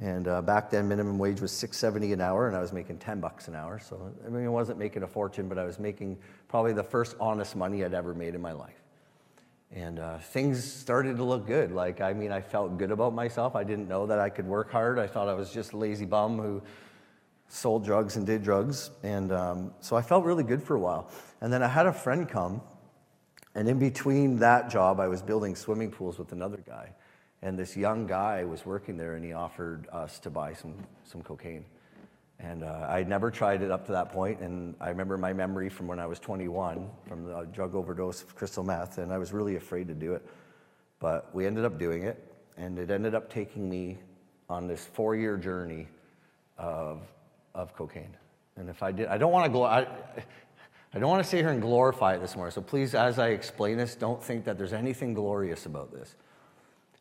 And 0.00 0.28
uh, 0.28 0.40
back 0.40 0.70
then, 0.70 0.88
minimum 0.88 1.18
wage 1.18 1.40
was 1.40 1.52
6.70 1.52 2.14
an 2.14 2.20
hour, 2.20 2.48
and 2.48 2.56
I 2.56 2.60
was 2.60 2.72
making 2.72 2.98
10 2.98 3.20
bucks 3.20 3.48
an 3.48 3.54
hour. 3.54 3.78
So 3.78 4.12
I 4.24 4.30
mean, 4.30 4.46
I 4.46 4.48
wasn't 4.48 4.78
making 4.78 5.02
a 5.02 5.06
fortune, 5.06 5.48
but 5.48 5.58
I 5.58 5.64
was 5.64 5.78
making 5.78 6.18
probably 6.48 6.72
the 6.72 6.84
first 6.84 7.16
honest 7.20 7.54
money 7.54 7.84
I'd 7.84 7.94
ever 7.94 8.14
made 8.14 8.34
in 8.34 8.40
my 8.40 8.52
life. 8.52 8.79
And 9.72 10.00
uh, 10.00 10.18
things 10.18 10.64
started 10.64 11.16
to 11.18 11.24
look 11.24 11.46
good. 11.46 11.70
Like, 11.70 12.00
I 12.00 12.12
mean, 12.12 12.32
I 12.32 12.40
felt 12.40 12.76
good 12.76 12.90
about 12.90 13.14
myself. 13.14 13.54
I 13.54 13.62
didn't 13.62 13.88
know 13.88 14.06
that 14.06 14.18
I 14.18 14.28
could 14.28 14.46
work 14.46 14.70
hard. 14.72 14.98
I 14.98 15.06
thought 15.06 15.28
I 15.28 15.34
was 15.34 15.52
just 15.52 15.72
a 15.72 15.76
lazy 15.76 16.06
bum 16.06 16.38
who 16.38 16.60
sold 17.48 17.84
drugs 17.84 18.16
and 18.16 18.26
did 18.26 18.42
drugs. 18.42 18.90
And 19.02 19.30
um, 19.30 19.72
so 19.80 19.94
I 19.96 20.02
felt 20.02 20.24
really 20.24 20.42
good 20.42 20.62
for 20.62 20.74
a 20.74 20.80
while. 20.80 21.10
And 21.40 21.52
then 21.52 21.62
I 21.62 21.68
had 21.68 21.86
a 21.86 21.92
friend 21.92 22.28
come, 22.28 22.62
and 23.54 23.68
in 23.68 23.78
between 23.78 24.38
that 24.38 24.70
job, 24.70 25.00
I 25.00 25.08
was 25.08 25.22
building 25.22 25.54
swimming 25.54 25.90
pools 25.90 26.18
with 26.18 26.32
another 26.32 26.62
guy. 26.66 26.90
And 27.42 27.58
this 27.58 27.76
young 27.76 28.06
guy 28.06 28.44
was 28.44 28.66
working 28.66 28.96
there, 28.96 29.14
and 29.14 29.24
he 29.24 29.32
offered 29.32 29.88
us 29.92 30.18
to 30.20 30.30
buy 30.30 30.52
some, 30.52 30.74
some 31.04 31.22
cocaine. 31.22 31.64
And 32.42 32.64
uh, 32.64 32.86
I'd 32.88 33.08
never 33.08 33.30
tried 33.30 33.62
it 33.62 33.70
up 33.70 33.84
to 33.86 33.92
that 33.92 34.12
point, 34.12 34.40
and 34.40 34.74
I 34.80 34.88
remember 34.88 35.18
my 35.18 35.32
memory 35.32 35.68
from 35.68 35.86
when 35.86 35.98
I 35.98 36.06
was 36.06 36.18
21 36.18 36.88
from 37.06 37.24
the 37.24 37.42
drug 37.52 37.74
overdose 37.74 38.22
of 38.22 38.34
crystal 38.34 38.64
meth, 38.64 38.96
and 38.98 39.12
I 39.12 39.18
was 39.18 39.32
really 39.32 39.56
afraid 39.56 39.88
to 39.88 39.94
do 39.94 40.14
it. 40.14 40.26
But 41.00 41.34
we 41.34 41.46
ended 41.46 41.64
up 41.66 41.78
doing 41.78 42.04
it, 42.04 42.32
and 42.56 42.78
it 42.78 42.90
ended 42.90 43.14
up 43.14 43.30
taking 43.30 43.68
me 43.68 43.98
on 44.48 44.66
this 44.66 44.86
four 44.86 45.16
year 45.16 45.36
journey 45.36 45.86
of, 46.56 47.02
of 47.54 47.74
cocaine. 47.74 48.16
And 48.56 48.70
if 48.70 48.82
I 48.82 48.92
did, 48.92 49.08
I 49.08 49.18
don't 49.18 49.32
want 49.32 49.52
to 49.52 49.62
I, 49.62 49.86
I 50.94 50.98
don't 50.98 51.08
want 51.08 51.22
to 51.22 51.28
sit 51.28 51.40
here 51.40 51.50
and 51.50 51.60
glorify 51.60 52.14
it 52.14 52.20
this 52.20 52.36
morning. 52.36 52.52
So 52.52 52.62
please, 52.62 52.94
as 52.94 53.18
I 53.18 53.28
explain 53.28 53.76
this, 53.76 53.94
don't 53.94 54.22
think 54.22 54.44
that 54.46 54.58
there's 54.58 54.72
anything 54.72 55.14
glorious 55.14 55.66
about 55.66 55.92
this. 55.92 56.16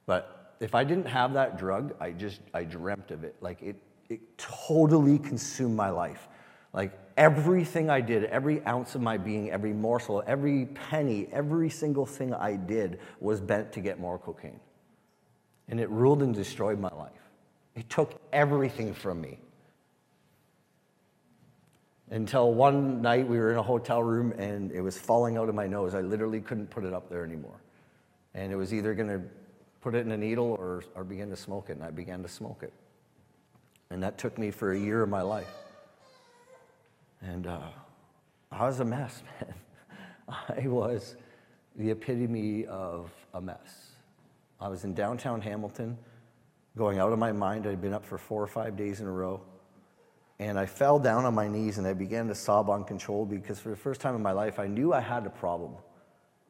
But 0.06 0.56
if 0.60 0.76
I 0.76 0.84
didn't 0.84 1.08
have 1.08 1.34
that 1.34 1.58
drug, 1.58 1.96
I 2.00 2.12
just 2.12 2.42
I 2.54 2.66
dreamt 2.66 3.12
of 3.12 3.24
it. 3.24 3.36
Like 3.42 3.62
it 3.62 3.78
it 4.10 4.38
totally 4.38 5.20
consumed 5.20 5.76
my 5.76 5.90
life. 5.90 6.28
Like 6.74 6.98
everything 7.16 7.90
I 7.90 8.02
did, 8.02 8.26
every 8.26 8.66
ounce 8.66 8.96
of 8.96 9.02
my 9.02 9.18
being, 9.18 9.52
every 9.52 9.74
morsel, 9.74 10.24
every 10.26 10.66
penny, 10.66 11.28
every 11.32 11.70
single 11.70 12.06
thing 12.06 12.34
I 12.34 12.56
did 12.56 13.00
was 13.20 13.40
bent 13.40 13.72
to 13.74 13.82
get 13.82 14.00
more 14.00 14.18
cocaine. 14.18 14.60
And 15.68 15.80
it 15.80 15.90
ruled 15.90 16.24
and 16.24 16.34
destroyed 16.34 16.80
my 16.80 16.90
life. 16.90 17.12
It 17.76 17.90
took 17.90 18.20
everything 18.34 18.94
from 18.94 19.22
me. 19.22 19.40
Until 22.10 22.54
one 22.56 23.04
night 23.04 23.28
we 23.28 23.38
were 23.38 23.52
in 23.52 23.58
a 23.58 23.64
hotel 23.64 24.02
room 24.02 24.32
and 24.32 24.72
it 24.72 24.82
was 24.82 24.98
falling 24.98 25.38
out 25.38 25.48
of 25.48 25.54
my 25.54 25.68
nose. 25.68 25.94
I 25.94 26.02
literally 26.02 26.42
couldn't 26.42 26.72
put 26.72 26.84
it 26.84 26.94
up 26.94 27.08
there 27.10 27.24
anymore. 27.24 27.62
And 28.34 28.52
it 28.52 28.56
was 28.56 28.74
either 28.74 28.96
going 28.96 29.10
to 29.10 29.22
put 29.82 29.94
it 29.94 30.06
in 30.06 30.12
a 30.12 30.18
needle 30.18 30.56
or, 30.60 30.84
or 30.96 31.04
begin 31.04 31.30
to 31.30 31.36
smoke 31.36 31.70
it. 31.70 31.74
And 31.74 31.84
I 31.84 31.92
began 31.92 32.24
to 32.24 32.30
smoke 32.30 32.64
it. 32.64 32.74
And 33.92 34.04
that 34.04 34.18
took 34.18 34.38
me 34.38 34.52
for 34.52 34.72
a 34.72 34.80
year 34.80 35.02
of 35.02 35.10
my 35.10 35.22
life. 35.22 35.52
And 37.22 37.48
uh, 37.48 37.60
I 38.52 38.66
was 38.66 38.80
a 38.80 38.86
mess, 38.86 39.24
man. 39.42 39.54
I 40.28 40.68
was 40.68 41.16
the 41.76 41.92
epitome 41.92 42.66
of 42.66 43.12
a 43.34 43.42
mess. 43.42 43.92
I 44.62 44.68
was 44.68 44.84
in 44.84 44.94
downtown 44.94 45.42
Hamilton, 45.42 45.98
going 46.78 47.00
out 47.00 47.12
of 47.12 47.20
my 47.20 47.32
mind. 47.32 47.66
I'd 47.66 47.82
been 47.82 47.94
up 47.94 48.06
for 48.06 48.18
four 48.18 48.44
or 48.44 48.48
five 48.48 48.76
days 48.76 49.02
in 49.02 49.08
a 49.08 49.12
row. 49.12 49.42
And 50.40 50.58
I 50.58 50.66
fell 50.66 51.00
down 51.00 51.26
on 51.26 51.34
my 51.34 51.48
knees 51.48 51.78
and 51.80 51.88
I 51.88 51.94
began 51.94 52.28
to 52.28 52.36
sob 52.36 52.70
uncontrollably 52.70 53.38
because 53.38 53.60
for 53.60 53.70
the 53.70 53.76
first 53.76 54.02
time 54.02 54.16
in 54.16 54.22
my 54.22 54.32
life, 54.32 54.60
I 54.60 54.68
knew 54.68 54.94
I 54.94 55.02
had 55.02 55.26
a 55.26 55.30
problem. 55.30 55.74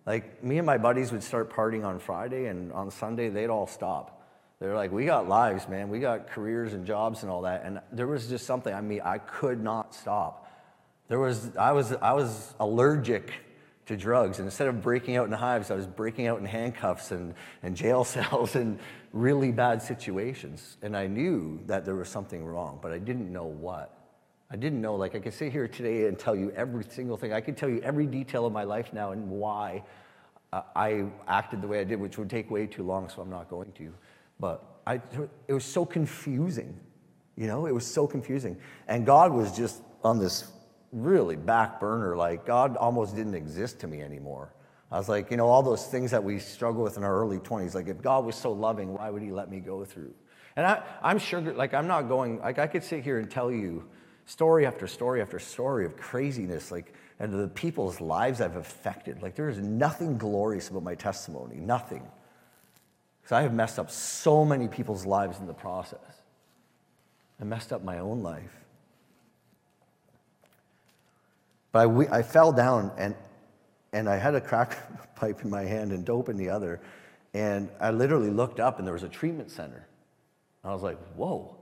Like, 0.05 0.43
me 0.43 0.57
and 0.57 0.65
my 0.65 0.77
buddies 0.77 1.11
would 1.11 1.23
start 1.23 1.51
partying 1.53 1.85
on 1.85 1.99
Friday, 1.99 2.47
and 2.47 2.71
on 2.73 2.89
Sunday, 2.89 3.29
they'd 3.29 3.49
all 3.49 3.67
stop. 3.67 4.18
They're 4.59 4.75
like, 4.75 4.91
we 4.91 5.05
got 5.05 5.27
lives, 5.27 5.69
man. 5.69 5.89
We 5.89 5.99
got 5.99 6.27
careers 6.27 6.73
and 6.73 6.85
jobs 6.85 7.23
and 7.23 7.31
all 7.31 7.43
that. 7.43 7.63
And 7.63 7.79
there 7.93 8.07
was 8.07 8.27
just 8.27 8.45
something, 8.45 8.73
I 8.73 8.81
mean, 8.81 9.01
I 9.03 9.17
could 9.17 9.63
not 9.63 9.95
stop. 9.95 10.51
There 11.07 11.19
was, 11.19 11.55
I 11.57 11.71
was, 11.71 11.93
I 11.93 12.13
was 12.13 12.53
allergic 12.59 13.31
to 13.85 13.95
drugs. 13.95 14.39
And 14.39 14.47
instead 14.47 14.67
of 14.67 14.81
breaking 14.81 15.15
out 15.15 15.27
in 15.27 15.31
hives, 15.31 15.71
I 15.71 15.75
was 15.75 15.87
breaking 15.87 16.27
out 16.27 16.39
in 16.39 16.45
handcuffs 16.45 17.11
and, 17.11 17.33
and 17.63 17.75
jail 17.75 18.03
cells 18.05 18.55
and 18.55 18.79
really 19.13 19.51
bad 19.51 19.81
situations. 19.81 20.77
And 20.81 20.95
I 20.95 21.07
knew 21.07 21.61
that 21.67 21.85
there 21.85 21.95
was 21.95 22.09
something 22.09 22.43
wrong, 22.43 22.79
but 22.81 22.91
I 22.91 22.99
didn't 22.99 23.31
know 23.31 23.45
what. 23.45 23.95
I 24.51 24.57
didn't 24.57 24.81
know, 24.81 24.95
like, 24.95 25.15
I 25.15 25.19
could 25.19 25.33
sit 25.33 25.51
here 25.51 25.67
today 25.67 26.07
and 26.07 26.17
tell 26.17 26.35
you 26.35 26.51
every 26.51 26.83
single 26.83 27.17
thing. 27.17 27.31
I 27.31 27.39
could 27.39 27.55
tell 27.55 27.69
you 27.69 27.79
every 27.81 28.07
detail 28.07 28.45
of 28.45 28.51
my 28.51 28.63
life 28.63 28.91
now 28.91 29.11
and 29.11 29.29
why 29.29 29.83
uh, 30.51 30.63
I 30.75 31.05
acted 31.27 31.61
the 31.61 31.67
way 31.67 31.79
I 31.79 31.83
did, 31.83 31.99
which 31.99 32.17
would 32.17 32.29
take 32.29 32.49
way 32.49 32.65
too 32.65 32.83
long, 32.83 33.09
so 33.09 33.21
I'm 33.21 33.29
not 33.29 33.49
going 33.49 33.71
to. 33.73 33.93
But 34.39 34.63
I, 34.87 35.01
it 35.47 35.53
was 35.53 35.65
so 35.65 35.85
confusing. 35.85 36.79
You 37.35 37.47
know, 37.47 37.65
it 37.65 37.73
was 37.73 37.85
so 37.85 38.07
confusing. 38.07 38.57
And 38.87 39.05
God 39.05 39.31
was 39.31 39.55
just 39.55 39.81
on 40.03 40.19
this 40.19 40.51
really 40.91 41.35
back 41.35 41.79
burner. 41.79 42.15
Like, 42.17 42.45
God 42.45 42.77
almost 42.77 43.15
didn't 43.15 43.35
exist 43.35 43.79
to 43.81 43.87
me 43.87 44.01
anymore. 44.01 44.53
I 44.91 44.97
was 44.97 45.07
like, 45.07 45.29
you 45.29 45.37
know, 45.37 45.47
all 45.47 45.61
those 45.61 45.85
things 45.85 46.11
that 46.11 46.23
we 46.23 46.39
struggle 46.39 46.83
with 46.83 46.97
in 46.97 47.03
our 47.03 47.15
early 47.15 47.37
20s, 47.37 47.75
like, 47.75 47.87
if 47.87 48.01
God 48.01 48.25
was 48.25 48.35
so 48.35 48.51
loving, 48.51 48.93
why 48.93 49.09
would 49.09 49.21
He 49.21 49.31
let 49.31 49.49
me 49.49 49.59
go 49.59 49.85
through? 49.85 50.13
And 50.55 50.65
I, 50.65 50.83
I'm 51.03 51.19
sure, 51.19 51.41
like, 51.41 51.73
I'm 51.73 51.87
not 51.87 52.07
going, 52.07 52.39
like, 52.39 52.57
I 52.57 52.65
could 52.65 52.83
sit 52.83 53.03
here 53.03 53.19
and 53.19 53.29
tell 53.29 53.51
you 53.51 53.87
story 54.25 54.65
after 54.65 54.87
story 54.87 55.21
after 55.21 55.37
story 55.37 55.85
of 55.85 55.95
craziness, 55.95 56.71
like, 56.71 56.93
and 57.19 57.33
the 57.33 57.47
people's 57.49 58.01
lives 58.01 58.41
I've 58.41 58.55
affected. 58.55 59.21
Like, 59.21 59.35
there 59.35 59.49
is 59.49 59.59
nothing 59.59 60.17
glorious 60.17 60.69
about 60.69 60.83
my 60.83 60.95
testimony, 60.95 61.57
nothing. 61.57 62.03
Because 63.29 63.41
I 63.41 63.43
have 63.43 63.53
messed 63.53 63.77
up 63.77 63.91
so 63.91 64.43
many 64.43 64.67
people's 64.67 65.05
lives 65.05 65.37
in 65.37 65.45
the 65.45 65.53
process. 65.53 65.99
I 67.39 67.43
messed 67.43 67.71
up 67.71 67.83
my 67.83 67.99
own 67.99 68.23
life. 68.23 68.65
But 71.71 71.87
I, 71.87 72.17
I 72.17 72.21
fell 72.23 72.51
down 72.51 72.91
and, 72.97 73.13
and 73.93 74.09
I 74.09 74.15
had 74.15 74.33
a 74.33 74.41
crack 74.41 75.15
pipe 75.15 75.43
in 75.43 75.51
my 75.51 75.61
hand 75.61 75.91
and 75.91 76.03
dope 76.03 76.27
in 76.27 76.37
the 76.37 76.49
other. 76.49 76.81
And 77.35 77.69
I 77.79 77.91
literally 77.91 78.31
looked 78.31 78.59
up 78.59 78.79
and 78.79 78.87
there 78.87 78.95
was 78.95 79.03
a 79.03 79.09
treatment 79.09 79.51
center. 79.51 79.85
I 80.63 80.73
was 80.73 80.81
like, 80.81 80.97
whoa. 81.15 81.55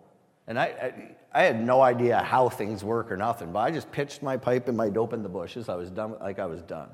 And 0.47 0.57
I, 0.57 0.63
I, 0.63 1.15
I, 1.33 1.43
had 1.43 1.61
no 1.61 1.81
idea 1.81 2.19
how 2.19 2.47
things 2.47 2.81
work 2.81 3.11
or 3.11 3.17
nothing, 3.17 3.51
but 3.51 3.59
I 3.59 3.71
just 3.71 3.91
pitched 3.91 4.23
my 4.23 4.37
pipe 4.37 4.69
and 4.69 4.77
my 4.77 4.87
dope 4.87 5.11
in 5.11 5.21
the 5.21 5.27
bushes. 5.27 5.67
I 5.67 5.75
was 5.75 5.89
done, 5.89 6.15
like 6.21 6.39
I 6.39 6.45
was 6.45 6.61
done. 6.61 6.87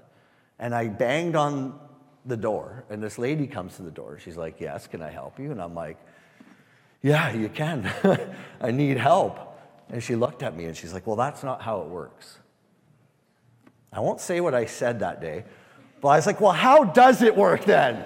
And 0.58 0.74
I 0.74 0.88
banged 0.88 1.36
on 1.36 1.80
the 2.26 2.38
door, 2.38 2.86
and 2.90 3.02
this 3.04 3.18
lady 3.18 3.48
comes 3.48 3.76
to 3.76 3.82
the 3.82 3.92
door. 3.92 4.20
She's 4.20 4.38
like, 4.38 4.60
Yes, 4.60 4.88
can 4.88 5.02
I 5.02 5.10
help 5.10 5.40
you? 5.40 5.52
And 5.52 5.62
I'm 5.62 5.76
like, 5.76 5.98
Yeah, 7.02 7.34
you 7.34 7.50
can. 7.50 7.92
I 8.62 8.72
need 8.72 8.98
help. 8.98 9.40
And 9.90 10.02
she 10.02 10.16
looked 10.16 10.44
at 10.44 10.56
me 10.56 10.66
and 10.66 10.76
she's 10.76 10.94
like, 10.94 11.06
Well, 11.06 11.16
that's 11.16 11.44
not 11.44 11.62
how 11.62 11.82
it 11.82 11.88
works. 11.88 12.40
I 13.94 14.00
won't 14.00 14.20
say 14.20 14.42
what 14.42 14.56
I 14.56 14.66
said 14.66 15.00
that 15.02 15.22
day, 15.22 15.46
but 16.02 16.08
I 16.10 16.16
was 16.16 16.26
like, 16.26 16.42
well, 16.42 16.52
how 16.52 16.84
does 16.84 17.22
it 17.22 17.36
work 17.36 17.64
then? 17.66 18.04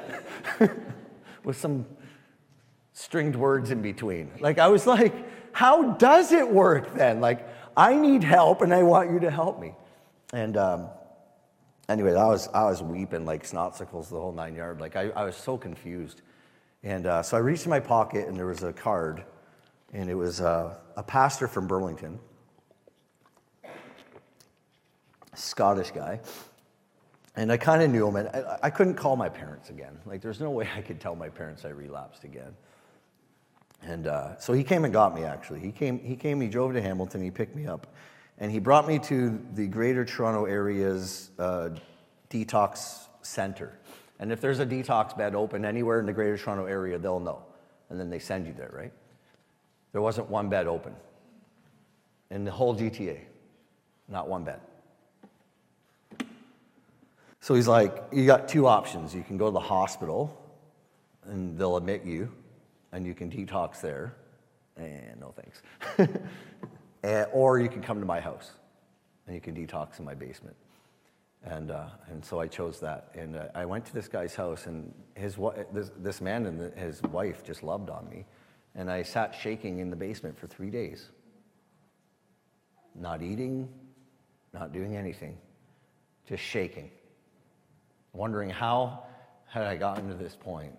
With 1.43 1.57
some 1.57 1.85
stringed 2.91 3.37
words 3.37 3.71
in 3.71 3.81
between. 3.81 4.31
Like, 4.41 4.59
I 4.59 4.67
was 4.67 4.85
like, 4.85 5.13
how 5.53 5.93
does 5.93 6.33
it 6.33 6.47
work 6.47 6.93
then? 6.93 7.21
Like, 7.21 7.47
I 7.75 7.95
need 7.95 8.23
help 8.23 8.61
and 8.61 8.73
I 8.73 8.83
want 8.83 9.11
you 9.11 9.19
to 9.21 9.31
help 9.31 9.61
me. 9.61 9.73
And 10.33 10.57
um, 10.57 10.87
anyway, 11.89 12.13
I 12.13 12.25
was, 12.25 12.47
I 12.53 12.63
was 12.65 12.81
weeping 12.81 13.25
like 13.25 13.43
snotsicles 13.43 14.09
the 14.09 14.19
whole 14.19 14.31
nine 14.31 14.55
yard. 14.55 14.79
Like, 14.81 14.95
I, 14.95 15.09
I 15.09 15.23
was 15.23 15.35
so 15.35 15.57
confused. 15.57 16.21
And 16.83 17.05
uh, 17.05 17.23
so 17.23 17.37
I 17.37 17.39
reached 17.39 17.65
in 17.65 17.69
my 17.69 17.79
pocket 17.79 18.27
and 18.27 18.37
there 18.37 18.45
was 18.45 18.63
a 18.63 18.73
card, 18.73 19.23
and 19.93 20.09
it 20.09 20.15
was 20.15 20.41
uh, 20.41 20.75
a 20.95 21.03
pastor 21.03 21.47
from 21.47 21.67
Burlington 21.67 22.19
Scottish 25.37 25.91
guy. 25.91 26.19
And 27.35 27.51
I 27.51 27.57
kind 27.57 27.83
of 27.83 27.91
knew 27.91 28.07
him, 28.07 28.15
and 28.15 28.29
I, 28.29 28.57
I, 28.63 28.69
couldn't 28.71 28.95
call 28.95 29.15
my 29.15 29.29
parents 29.29 29.69
again. 29.69 29.99
Like, 30.07 30.21
there's 30.21 30.39
no 30.39 30.49
way 30.57 30.67
I 30.75 30.81
could 30.81 30.99
tell 30.99 31.15
my 31.15 31.29
parents 31.29 31.65
I 31.65 31.69
relapsed 31.69 32.23
again. 32.23 32.55
And 33.83 34.07
uh, 34.07 34.37
so 34.39 34.53
he 34.53 34.63
came 34.63 34.85
and 34.85 34.93
got 34.93 35.13
me, 35.13 35.23
actually. 35.23 35.59
He 35.59 35.71
came, 35.71 35.99
he 35.99 36.15
came, 36.15 36.41
he 36.41 36.47
drove 36.47 36.73
to 36.73 36.81
Hamilton, 36.81 37.21
he 37.21 37.29
picked 37.29 37.55
me 37.55 37.67
up, 37.67 37.87
and 38.37 38.51
he 38.51 38.59
brought 38.59 38.87
me 38.87 38.99
to 38.99 39.41
the 39.53 39.67
Greater 39.67 40.05
Toronto 40.05 40.45
Area's 40.45 41.31
uh, 41.39 41.69
detox 42.29 43.07
center. 43.21 43.77
And 44.19 44.31
if 44.31 44.41
there's 44.41 44.59
a 44.59 44.65
detox 44.65 45.17
bed 45.17 45.35
open 45.35 45.65
anywhere 45.65 45.99
in 45.99 46.05
the 46.05 46.13
Greater 46.13 46.37
Toronto 46.37 46.65
Area, 46.65 46.97
they'll 46.97 47.19
know. 47.19 47.43
And 47.89 47.99
then 47.99 48.09
they 48.09 48.19
send 48.19 48.45
you 48.45 48.53
there, 48.53 48.71
right? 48.73 48.93
There 49.91 50.01
wasn't 50.01 50.29
one 50.29 50.49
bed 50.49 50.67
open 50.67 50.93
in 52.29 52.43
the 52.43 52.51
whole 52.51 52.75
GTA, 52.75 53.19
not 54.07 54.27
one 54.27 54.43
bed. 54.43 54.59
So 57.39 57.55
he's 57.55 57.67
like, 57.67 58.03
You 58.11 58.25
got 58.25 58.47
two 58.47 58.67
options. 58.67 59.15
You 59.15 59.23
can 59.23 59.37
go 59.37 59.45
to 59.45 59.51
the 59.51 59.59
hospital 59.59 60.43
and 61.23 61.57
they'll 61.57 61.77
admit 61.77 62.05
you, 62.05 62.31
and 62.91 63.05
you 63.05 63.13
can 63.13 63.29
detox 63.29 63.81
there. 63.81 64.15
And 64.75 65.19
no 65.19 65.33
thanks. 65.35 65.61
and, 67.07 67.27
or 67.31 67.59
you 67.59 67.69
can 67.69 67.81
come 67.81 67.99
to 67.99 68.05
my 68.05 68.19
house 68.19 68.51
and 69.25 69.35
you 69.35 69.41
can 69.41 69.55
detox 69.55 69.99
in 69.99 70.05
my 70.05 70.13
basement. 70.13 70.55
And, 71.43 71.71
uh, 71.71 71.87
and 72.09 72.23
so 72.23 72.39
I 72.39 72.47
chose 72.47 72.79
that. 72.81 73.11
And 73.15 73.35
uh, 73.35 73.45
I 73.55 73.65
went 73.65 73.85
to 73.85 73.93
this 73.93 74.07
guy's 74.07 74.35
house, 74.35 74.65
and 74.65 74.93
his, 75.15 75.37
this, 75.71 75.91
this 75.97 76.19
man 76.19 76.45
and 76.45 76.59
the, 76.59 76.71
his 76.71 77.01
wife 77.03 77.43
just 77.43 77.63
loved 77.63 77.89
on 77.89 78.09
me. 78.09 78.25
And 78.75 78.91
I 78.91 79.03
sat 79.03 79.33
shaking 79.33 79.79
in 79.79 79.89
the 79.89 79.95
basement 79.95 80.37
for 80.37 80.47
three 80.47 80.69
days. 80.69 81.09
Not 82.95 83.21
eating, 83.21 83.69
not 84.53 84.73
doing 84.73 84.97
anything, 84.97 85.37
just 86.27 86.43
shaking 86.43 86.91
wondering 88.17 88.49
how 88.49 89.03
had 89.47 89.63
I 89.63 89.77
gotten 89.77 90.09
to 90.09 90.15
this 90.15 90.35
point. 90.35 90.73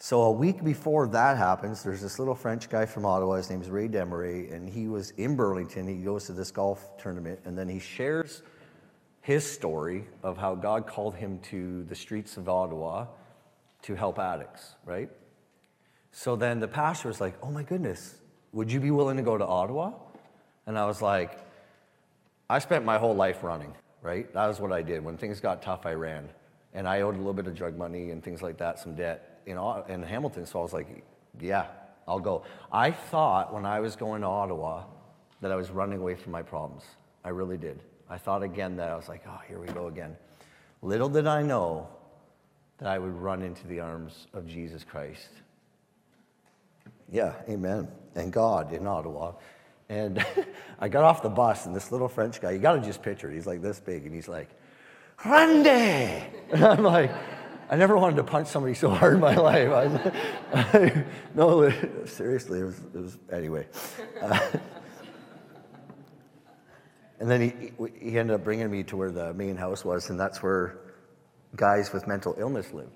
So 0.00 0.22
a 0.22 0.30
week 0.30 0.62
before 0.62 1.08
that 1.08 1.36
happens, 1.36 1.82
there's 1.82 2.00
this 2.00 2.18
little 2.18 2.34
French 2.34 2.70
guy 2.70 2.86
from 2.86 3.04
Ottawa. 3.04 3.34
His 3.34 3.50
name 3.50 3.60
is 3.60 3.68
Ray 3.68 3.88
Demery, 3.88 4.52
and 4.52 4.68
he 4.68 4.86
was 4.86 5.10
in 5.12 5.34
Burlington. 5.34 5.88
He 5.88 5.96
goes 5.96 6.26
to 6.26 6.32
this 6.32 6.52
golf 6.52 6.96
tournament, 6.98 7.40
and 7.44 7.58
then 7.58 7.68
he 7.68 7.80
shares 7.80 8.42
his 9.22 9.44
story 9.44 10.04
of 10.22 10.36
how 10.36 10.54
God 10.54 10.86
called 10.86 11.16
him 11.16 11.40
to 11.50 11.82
the 11.84 11.96
streets 11.96 12.36
of 12.36 12.48
Ottawa 12.48 13.06
to 13.82 13.94
help 13.96 14.18
addicts, 14.18 14.76
right? 14.84 15.10
So 16.12 16.36
then 16.36 16.60
the 16.60 16.68
pastor 16.68 17.08
was 17.08 17.20
like, 17.20 17.34
Oh 17.42 17.50
my 17.50 17.64
goodness, 17.64 18.14
would 18.52 18.70
you 18.70 18.80
be 18.80 18.90
willing 18.90 19.16
to 19.16 19.22
go 19.22 19.36
to 19.36 19.44
Ottawa? 19.44 19.92
And 20.66 20.78
I 20.78 20.86
was 20.86 21.02
like, 21.02 21.38
I 22.48 22.60
spent 22.60 22.84
my 22.84 22.98
whole 22.98 23.14
life 23.14 23.42
running 23.42 23.74
right? 24.02 24.32
That 24.32 24.46
was 24.46 24.60
what 24.60 24.72
I 24.72 24.82
did. 24.82 25.04
When 25.04 25.16
things 25.16 25.40
got 25.40 25.62
tough, 25.62 25.86
I 25.86 25.94
ran. 25.94 26.28
And 26.74 26.86
I 26.86 27.00
owed 27.00 27.14
a 27.14 27.18
little 27.18 27.32
bit 27.32 27.46
of 27.46 27.54
drug 27.54 27.76
money 27.76 28.10
and 28.10 28.22
things 28.22 28.42
like 28.42 28.58
that, 28.58 28.78
some 28.78 28.94
debt 28.94 29.27
in, 29.48 29.58
in 29.88 30.02
Hamilton. 30.02 30.46
So 30.46 30.60
I 30.60 30.62
was 30.62 30.72
like, 30.72 31.04
yeah, 31.40 31.66
I'll 32.06 32.20
go. 32.20 32.44
I 32.72 32.90
thought 32.90 33.52
when 33.52 33.66
I 33.66 33.80
was 33.80 33.96
going 33.96 34.22
to 34.22 34.26
Ottawa 34.28 34.84
that 35.40 35.52
I 35.52 35.56
was 35.56 35.70
running 35.70 35.98
away 36.00 36.14
from 36.14 36.32
my 36.32 36.42
problems. 36.42 36.84
I 37.24 37.30
really 37.30 37.56
did. 37.56 37.80
I 38.08 38.18
thought 38.18 38.42
again 38.42 38.76
that 38.76 38.88
I 38.88 38.96
was 38.96 39.08
like, 39.08 39.22
oh, 39.28 39.40
here 39.46 39.58
we 39.58 39.66
go 39.68 39.86
again. 39.86 40.16
Little 40.82 41.08
did 41.08 41.26
I 41.26 41.42
know 41.42 41.88
that 42.78 42.88
I 42.88 42.98
would 42.98 43.14
run 43.14 43.42
into 43.42 43.66
the 43.66 43.80
arms 43.80 44.26
of 44.32 44.46
Jesus 44.46 44.84
Christ. 44.84 45.28
Yeah, 47.10 47.34
amen. 47.48 47.88
And 48.14 48.32
God 48.32 48.72
in 48.72 48.86
Ottawa. 48.86 49.32
And 49.88 50.24
I 50.78 50.88
got 50.88 51.04
off 51.04 51.22
the 51.22 51.28
bus, 51.28 51.66
and 51.66 51.74
this 51.74 51.90
little 51.90 52.08
French 52.08 52.40
guy, 52.40 52.52
you 52.52 52.58
got 52.58 52.74
to 52.74 52.80
just 52.80 53.02
picture 53.02 53.30
it. 53.30 53.34
He's 53.34 53.46
like 53.46 53.62
this 53.62 53.80
big, 53.80 54.06
and 54.06 54.14
he's 54.14 54.28
like, 54.28 54.48
Randy! 55.24 56.24
And 56.52 56.64
I'm 56.64 56.82
like, 56.82 57.10
I 57.70 57.76
never 57.76 57.96
wanted 57.96 58.16
to 58.16 58.24
punch 58.24 58.48
somebody 58.48 58.74
so 58.74 58.90
hard 58.90 59.14
in 59.14 59.20
my 59.20 59.36
life. 59.36 59.70
I, 59.70 60.58
I, 60.58 61.04
no, 61.34 61.70
seriously, 62.06 62.60
it 62.60 62.64
was, 62.64 62.78
it 62.78 62.98
was 62.98 63.18
anyway. 63.30 63.66
Uh, 64.20 64.40
and 67.20 67.30
then 67.30 67.40
he, 67.40 67.72
he 68.00 68.18
ended 68.18 68.34
up 68.34 68.44
bringing 68.44 68.70
me 68.70 68.84
to 68.84 68.96
where 68.96 69.10
the 69.10 69.34
main 69.34 69.56
house 69.56 69.84
was, 69.84 70.08
and 70.10 70.18
that's 70.18 70.42
where 70.42 70.78
guys 71.56 71.92
with 71.92 72.06
mental 72.06 72.34
illness 72.38 72.72
live. 72.72 72.90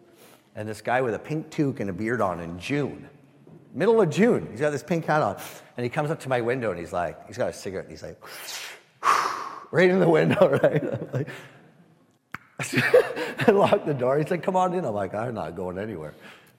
And 0.54 0.68
this 0.68 0.80
guy 0.80 1.00
with 1.00 1.14
a 1.14 1.18
pink 1.18 1.50
toque 1.50 1.80
and 1.80 1.90
a 1.90 1.92
beard 1.92 2.20
on 2.20 2.40
in 2.40 2.58
June 2.58 3.08
middle 3.74 4.00
of 4.00 4.10
June. 4.10 4.48
He's 4.50 4.60
got 4.60 4.70
this 4.70 4.82
pink 4.82 5.06
hat 5.06 5.22
on. 5.22 5.40
And 5.76 5.84
he 5.84 5.90
comes 5.90 6.10
up 6.10 6.20
to 6.20 6.28
my 6.28 6.40
window 6.40 6.70
and 6.70 6.78
he's 6.78 6.92
like, 6.92 7.26
he's 7.26 7.38
got 7.38 7.48
a 7.48 7.52
cigarette. 7.52 7.86
And 7.86 7.92
he's 7.92 8.02
like, 8.02 8.22
right 9.70 9.90
in 9.90 10.00
the 10.00 10.08
window, 10.08 10.48
right? 10.62 11.26
I 12.74 13.50
locked 13.50 13.86
the 13.86 13.94
door. 13.94 14.18
He's 14.18 14.30
like, 14.30 14.42
come 14.42 14.56
on 14.56 14.74
in. 14.74 14.84
I'm 14.84 14.94
like, 14.94 15.14
I'm 15.14 15.34
not 15.34 15.56
going 15.56 15.78
anywhere. 15.78 16.14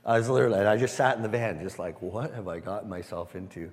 I 0.05 0.17
was 0.17 0.29
literally, 0.29 0.59
and 0.59 0.67
I 0.67 0.77
just 0.77 0.95
sat 0.95 1.15
in 1.15 1.23
the 1.23 1.29
van, 1.29 1.61
just 1.61 1.79
like, 1.79 2.01
what 2.01 2.33
have 2.33 2.47
I 2.47 2.59
gotten 2.59 2.89
myself 2.89 3.35
into? 3.35 3.71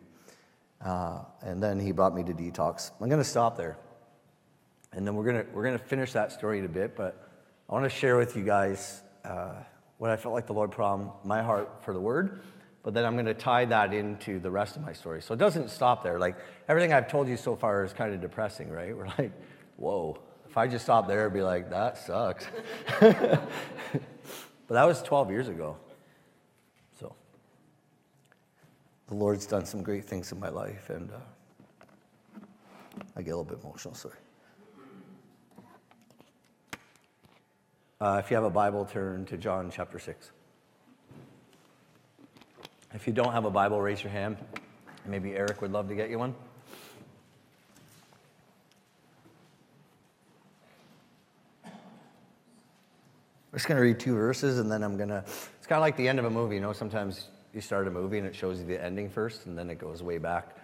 Uh, 0.85 1.21
and 1.43 1.63
then 1.63 1.81
he 1.81 1.93
brought 1.93 2.15
me 2.15 2.23
to 2.25 2.33
detox. 2.33 2.91
I'm 3.01 3.09
going 3.09 3.21
to 3.21 3.29
stop 3.29 3.57
there. 3.57 3.77
And 4.93 5.07
then 5.07 5.15
we're 5.15 5.25
going 5.25 5.45
to, 5.45 5.53
we're 5.53 5.71
to 5.71 5.79
finish 5.79 6.13
that 6.13 6.33
story 6.33 6.59
in 6.59 6.65
a 6.65 6.69
bit, 6.69 6.97
but 6.97 7.29
I 7.69 7.75
want 7.75 7.85
to 7.85 7.91
share 7.91 8.17
with 8.17 8.37
you 8.37 8.45
guys 8.45 9.03
uh, 9.25 9.55
what 9.99 10.11
I 10.11 10.17
felt 10.17 10.35
like 10.35 10.47
the 10.47 10.53
Lord 10.53 10.71
put 10.71 10.85
on 10.85 11.11
my 11.25 11.43
heart 11.43 11.85
for 11.85 11.93
the 11.93 12.01
word 12.01 12.41
but 12.83 12.95
then 12.95 13.05
I'm 13.05 13.15
going 13.15 13.27
to 13.27 13.35
tie 13.35 13.65
that 13.67 13.93
into 13.93 14.39
the 14.39 14.51
rest 14.51 14.77
of 14.77 14.83
my 14.83 14.93
story. 14.93 15.21
So 15.21 15.35
it 15.35 15.39
doesn't 15.39 15.71
stop 15.71 16.03
there. 16.03 16.19
Like 16.19 16.37
everything 16.69 16.93
I've 16.93 17.09
told 17.09 17.29
you 17.29 17.37
so 17.37 17.57
far 17.57 17.85
is 17.85 17.93
kind 17.93 18.15
of 18.15 18.21
depressing, 18.21 18.71
right? 18.71 18.97
We're 18.97 19.07
like, 19.19 19.33
whoa, 19.77 20.19
If 20.51 20.59
I 20.59 20.67
just 20.67 20.85
stopped 20.85 21.07
there, 21.07 21.27
I'd 21.27 21.33
be 21.33 21.43
like, 21.43 21.71
that 21.71 21.97
sucks. 21.97 22.45
but 23.01 23.41
that 24.69 24.85
was 24.85 25.01
12 25.01 25.31
years 25.31 25.47
ago. 25.47 25.77
So 26.99 27.15
the 29.07 29.15
Lord's 29.15 29.47
done 29.47 29.65
some 29.65 29.85
great 29.85 30.07
things 30.07 30.33
in 30.33 30.41
my 30.41 30.49
life, 30.49 30.91
and 30.91 31.09
uh, 31.13 31.15
I 33.15 33.23
get 33.23 33.31
a 33.31 33.37
little 33.37 33.45
bit 33.45 33.61
emotional, 33.63 33.95
sorry. 33.95 34.17
Uh, 38.01 38.21
if 38.25 38.29
you 38.29 38.35
have 38.35 38.43
a 38.43 38.51
Bible, 38.51 38.85
turn 38.85 39.27
to 39.27 39.37
John 39.37 39.71
chapter 39.73 40.01
6. 40.01 40.33
If 42.93 43.07
you 43.07 43.13
don't 43.13 43.33
have 43.33 43.45
a 43.45 43.51
Bible, 43.53 43.81
raise 43.81 44.03
your 44.03 44.11
hand. 44.11 44.37
Maybe 45.07 45.37
Eric 45.37 45.63
would 45.63 45.71
love 45.71 45.89
to 45.91 45.95
get 45.95 46.11
you 46.11 46.19
one. 46.19 46.35
Just 53.53 53.67
going 53.67 53.77
to 53.77 53.83
read 53.83 53.99
two 53.99 54.15
verses 54.15 54.59
and 54.59 54.71
then 54.71 54.83
I'm 54.83 54.97
going 54.97 55.09
to. 55.09 55.25
It's 55.59 55.67
kind 55.67 55.79
of 55.79 55.83
like 55.83 55.97
the 55.97 56.09
end 56.09 56.19
of 56.19 56.25
a 56.25 56.31
movie. 56.31 56.55
You 56.57 56.61
know, 56.61 56.73
sometimes 56.73 57.29
you 57.53 57.61
start 57.61 57.89
a 57.89 57.91
movie 57.91 58.19
and 58.19 58.27
it 58.27 58.35
shows 58.35 58.61
you 58.61 58.67
the 58.67 58.83
ending 58.83 59.11
first 59.11 59.47
and 59.47 59.59
then 59.59 59.71
it 59.71 59.79
goes 59.79 60.03
way 60.03 60.19
back 60.19 60.57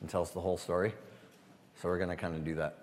and 0.00 0.08
tells 0.08 0.30
the 0.30 0.40
whole 0.40 0.56
story. 0.56 0.92
So 1.80 1.88
we're 1.88 1.98
going 1.98 2.10
to 2.10 2.16
kind 2.16 2.34
of 2.34 2.44
do 2.44 2.54
that 2.56 2.76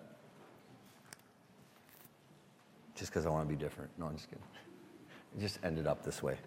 just 2.96 3.12
because 3.12 3.26
I 3.26 3.30
want 3.30 3.48
to 3.48 3.54
be 3.54 3.62
different. 3.62 3.92
No, 3.98 4.08
I'm 4.08 4.16
just 4.16 4.30
kidding. 4.30 4.44
It 5.38 5.42
just 5.42 5.60
ended 5.64 5.88
up 5.88 6.04
this 6.04 6.24
way. 6.24 6.38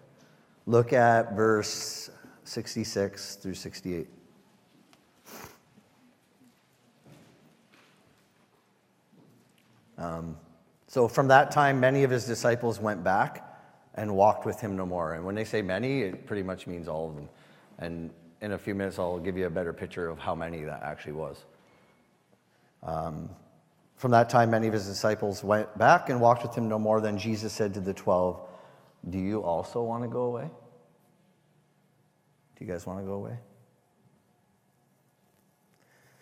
Look 0.65 0.93
at 0.93 1.35
verse 1.35 2.09
66 2.43 3.35
through 3.35 3.53
68. 3.53 4.07
Um, 9.97 10.37
so 10.89 11.07
from 11.07 11.27
that 11.27 11.51
time, 11.51 11.79
many 11.79 12.03
of 12.03 12.09
his 12.09 12.25
disciples 12.25 12.79
went 12.79 13.03
back 13.03 13.45
and 13.93 14.15
walked 14.15 14.43
with 14.43 14.59
him 14.59 14.75
no 14.75 14.87
more. 14.87 15.13
And 15.13 15.23
when 15.23 15.35
they 15.35 15.45
say 15.45 15.61
many, 15.61 16.01
it 16.01 16.25
pretty 16.25 16.41
much 16.41 16.65
means 16.65 16.87
all 16.87 17.09
of 17.09 17.15
them. 17.15 17.29
And 17.77 18.09
in 18.41 18.53
a 18.53 18.57
few 18.57 18.73
minutes, 18.73 18.97
I'll 18.97 19.19
give 19.19 19.37
you 19.37 19.45
a 19.45 19.51
better 19.51 19.71
picture 19.71 20.09
of 20.09 20.17
how 20.17 20.33
many 20.33 20.63
that 20.63 20.81
actually 20.81 21.13
was. 21.13 21.45
Um, 22.81 23.29
from 23.97 24.11
that 24.11 24.31
time, 24.31 24.49
many 24.49 24.65
of 24.65 24.73
his 24.73 24.87
disciples 24.87 25.43
went 25.43 25.77
back 25.77 26.09
and 26.09 26.19
walked 26.19 26.41
with 26.41 26.55
him 26.55 26.67
no 26.67 26.79
more. 26.79 27.01
Then 27.01 27.19
Jesus 27.19 27.53
said 27.53 27.75
to 27.75 27.81
the 27.81 27.93
twelve, 27.93 28.41
Do 29.07 29.19
you 29.19 29.43
also 29.43 29.83
want 29.83 30.03
to 30.03 30.09
go 30.09 30.21
away? 30.21 30.49
Do 32.57 32.65
you 32.65 32.71
guys 32.71 32.87
want 32.87 32.99
to 32.99 33.05
go 33.05 33.13
away? 33.13 33.37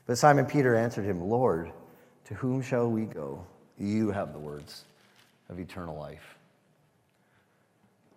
But 0.05 0.17
Simon 0.17 0.45
Peter 0.45 0.75
answered 0.75 1.05
him, 1.05 1.21
Lord, 1.21 1.71
to 2.25 2.33
whom 2.33 2.61
shall 2.61 2.89
we 2.89 3.05
go? 3.05 3.45
You 3.77 4.11
have 4.11 4.33
the 4.33 4.39
words 4.39 4.83
of 5.49 5.59
eternal 5.59 5.97
life. 5.97 6.35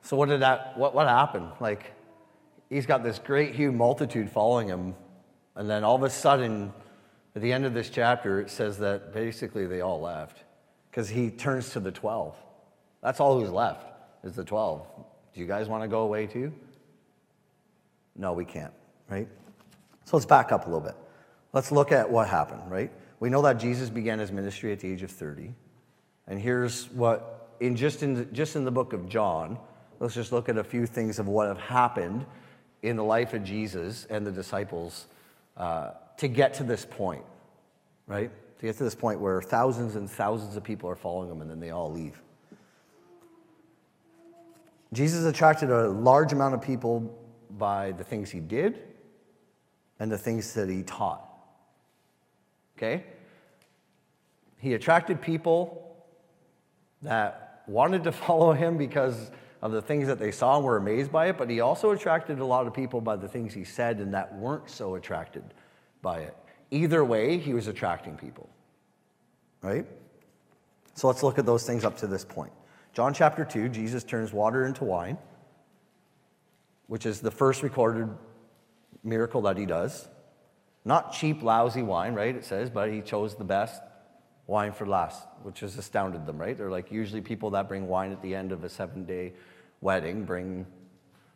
So 0.02 0.16
what 0.16 0.28
did 0.28 0.40
that 0.40 0.76
what, 0.76 0.94
what 0.94 1.06
happened? 1.06 1.50
Like 1.60 1.92
he's 2.68 2.86
got 2.86 3.02
this 3.02 3.18
great 3.18 3.54
huge 3.54 3.74
multitude 3.74 4.30
following 4.30 4.68
him, 4.68 4.94
and 5.54 5.68
then 5.68 5.84
all 5.84 5.96
of 5.96 6.02
a 6.02 6.10
sudden 6.10 6.72
at 7.36 7.42
the 7.42 7.52
end 7.52 7.64
of 7.64 7.74
this 7.74 7.90
chapter, 7.90 8.40
it 8.40 8.50
says 8.50 8.78
that 8.78 9.12
basically 9.12 9.66
they 9.66 9.80
all 9.80 10.00
left 10.00 10.42
because 10.90 11.08
he 11.08 11.30
turns 11.30 11.70
to 11.70 11.80
the 11.80 11.92
12. 11.92 12.34
That's 13.02 13.20
all 13.20 13.38
who's 13.38 13.50
left 13.50 13.86
is 14.24 14.34
the 14.34 14.44
12. 14.44 14.86
Do 15.34 15.40
you 15.40 15.46
guys 15.46 15.68
want 15.68 15.82
to 15.82 15.88
go 15.88 16.00
away 16.02 16.26
too? 16.26 16.52
No, 18.16 18.32
we 18.32 18.44
can't, 18.44 18.72
right? 19.08 19.28
So 20.04 20.16
let's 20.16 20.26
back 20.26 20.50
up 20.50 20.66
a 20.66 20.68
little 20.68 20.80
bit. 20.80 20.96
Let's 21.52 21.70
look 21.70 21.92
at 21.92 22.10
what 22.10 22.28
happened, 22.28 22.68
right? 22.68 22.90
We 23.20 23.28
know 23.28 23.42
that 23.42 23.54
Jesus 23.54 23.90
began 23.90 24.18
his 24.18 24.32
ministry 24.32 24.72
at 24.72 24.80
the 24.80 24.90
age 24.90 25.02
of 25.02 25.10
30. 25.10 25.52
And 26.26 26.40
here's 26.40 26.90
what, 26.90 27.54
in 27.60 27.76
just, 27.76 28.02
in 28.02 28.14
the, 28.14 28.24
just 28.24 28.56
in 28.56 28.64
the 28.64 28.70
book 28.70 28.94
of 28.94 29.08
John, 29.08 29.58
let's 30.00 30.14
just 30.14 30.32
look 30.32 30.48
at 30.48 30.56
a 30.56 30.64
few 30.64 30.86
things 30.86 31.18
of 31.18 31.28
what 31.28 31.46
have 31.46 31.58
happened 31.58 32.24
in 32.82 32.96
the 32.96 33.04
life 33.04 33.34
of 33.34 33.44
Jesus 33.44 34.06
and 34.08 34.26
the 34.26 34.32
disciples 34.32 35.06
uh, 35.58 35.90
to 36.16 36.28
get 36.28 36.54
to 36.54 36.64
this 36.64 36.86
point, 36.86 37.22
right? 38.06 38.30
To 38.60 38.66
get 38.66 38.78
to 38.78 38.84
this 38.84 38.94
point 38.94 39.20
where 39.20 39.42
thousands 39.42 39.96
and 39.96 40.10
thousands 40.10 40.56
of 40.56 40.64
people 40.64 40.88
are 40.88 40.96
following 40.96 41.30
him 41.30 41.42
and 41.42 41.50
then 41.50 41.60
they 41.60 41.70
all 41.70 41.92
leave. 41.92 42.20
Jesus 44.92 45.24
attracted 45.26 45.70
a 45.70 45.88
large 45.88 46.32
amount 46.32 46.54
of 46.54 46.62
people 46.62 47.16
by 47.58 47.92
the 47.92 48.02
things 48.02 48.30
he 48.30 48.40
did 48.40 48.80
and 49.98 50.10
the 50.10 50.18
things 50.18 50.54
that 50.54 50.70
he 50.70 50.82
taught. 50.82 51.29
Okay? 52.80 53.04
He 54.58 54.72
attracted 54.72 55.20
people 55.20 55.94
that 57.02 57.62
wanted 57.66 58.04
to 58.04 58.12
follow 58.26 58.52
him 58.52 58.78
because 58.78 59.30
of 59.60 59.72
the 59.72 59.82
things 59.82 60.06
that 60.06 60.18
they 60.18 60.30
saw 60.30 60.56
and 60.56 60.64
were 60.64 60.78
amazed 60.78 61.12
by 61.12 61.28
it, 61.28 61.36
but 61.36 61.50
he 61.50 61.60
also 61.60 61.90
attracted 61.90 62.38
a 62.38 62.44
lot 62.44 62.66
of 62.66 62.72
people 62.72 63.02
by 63.02 63.16
the 63.16 63.28
things 63.28 63.52
he 63.52 63.64
said 63.64 63.98
and 63.98 64.14
that 64.14 64.34
weren't 64.34 64.70
so 64.70 64.94
attracted 64.94 65.44
by 66.00 66.20
it. 66.20 66.34
Either 66.70 67.04
way, 67.04 67.36
he 67.36 67.52
was 67.52 67.66
attracting 67.66 68.16
people. 68.16 68.48
Right? 69.60 69.86
So 70.94 71.08
let's 71.08 71.22
look 71.22 71.38
at 71.38 71.44
those 71.44 71.66
things 71.66 71.84
up 71.84 71.98
to 71.98 72.06
this 72.06 72.24
point. 72.24 72.52
John 72.94 73.12
chapter 73.12 73.44
2, 73.44 73.68
Jesus 73.68 74.02
turns 74.02 74.32
water 74.32 74.64
into 74.64 74.84
wine, 74.84 75.18
which 76.86 77.04
is 77.04 77.20
the 77.20 77.30
first 77.30 77.62
recorded 77.62 78.08
miracle 79.04 79.42
that 79.42 79.58
he 79.58 79.66
does. 79.66 80.08
Not 80.84 81.12
cheap, 81.12 81.42
lousy 81.42 81.82
wine, 81.82 82.14
right? 82.14 82.34
It 82.34 82.44
says, 82.44 82.70
but 82.70 82.90
he 82.90 83.02
chose 83.02 83.34
the 83.34 83.44
best 83.44 83.82
wine 84.46 84.72
for 84.72 84.86
last, 84.86 85.22
which 85.42 85.60
has 85.60 85.76
astounded 85.76 86.26
them, 86.26 86.38
right? 86.38 86.56
They're 86.56 86.70
like 86.70 86.90
usually 86.90 87.20
people 87.20 87.50
that 87.50 87.68
bring 87.68 87.86
wine 87.86 88.12
at 88.12 88.22
the 88.22 88.34
end 88.34 88.50
of 88.52 88.64
a 88.64 88.68
seven 88.68 89.04
day 89.04 89.32
wedding 89.80 90.24
bring 90.24 90.66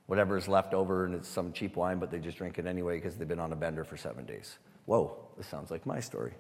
whatever 0.07 0.37
is 0.37 0.49
left 0.49 0.75
over 0.75 1.07
and 1.07 1.15
it's 1.15 1.29
some 1.29 1.53
cheap 1.53 1.77
wine, 1.77 1.99
but 1.99 2.11
they 2.11 2.19
just 2.19 2.37
drink 2.37 2.59
it 2.59 2.67
anyway 2.67 2.97
because 2.97 3.17
they've 3.17 3.29
been 3.29 3.41
on 3.41 3.53
a 3.53 3.57
bender 3.57 3.85
for 3.85 3.97
seven 3.97 4.25
days. 4.27 4.59
Whoa, 4.87 5.17
this 5.37 5.47
sounds 5.47 5.71
like 5.71 5.87
my 5.87 6.01
story. 6.01 6.33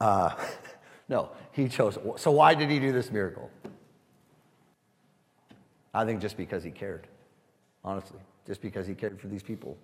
Uh, 0.00 0.34
no, 1.08 1.30
he 1.52 1.68
chose. 1.68 1.98
So, 2.16 2.30
why 2.30 2.54
did 2.54 2.70
he 2.70 2.78
do 2.78 2.92
this 2.92 3.10
miracle? 3.10 3.50
I 5.92 6.04
think 6.04 6.20
just 6.20 6.36
because 6.36 6.62
he 6.62 6.70
cared, 6.70 7.06
honestly, 7.84 8.20
just 8.46 8.62
because 8.62 8.86
he 8.86 8.94
cared 8.94 9.20
for 9.20 9.26
these 9.26 9.42
people. 9.42 9.76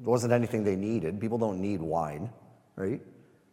It 0.00 0.06
wasn't 0.06 0.32
anything 0.32 0.64
they 0.64 0.76
needed. 0.76 1.20
People 1.20 1.38
don't 1.38 1.60
need 1.60 1.80
wine, 1.82 2.30
right? 2.76 3.00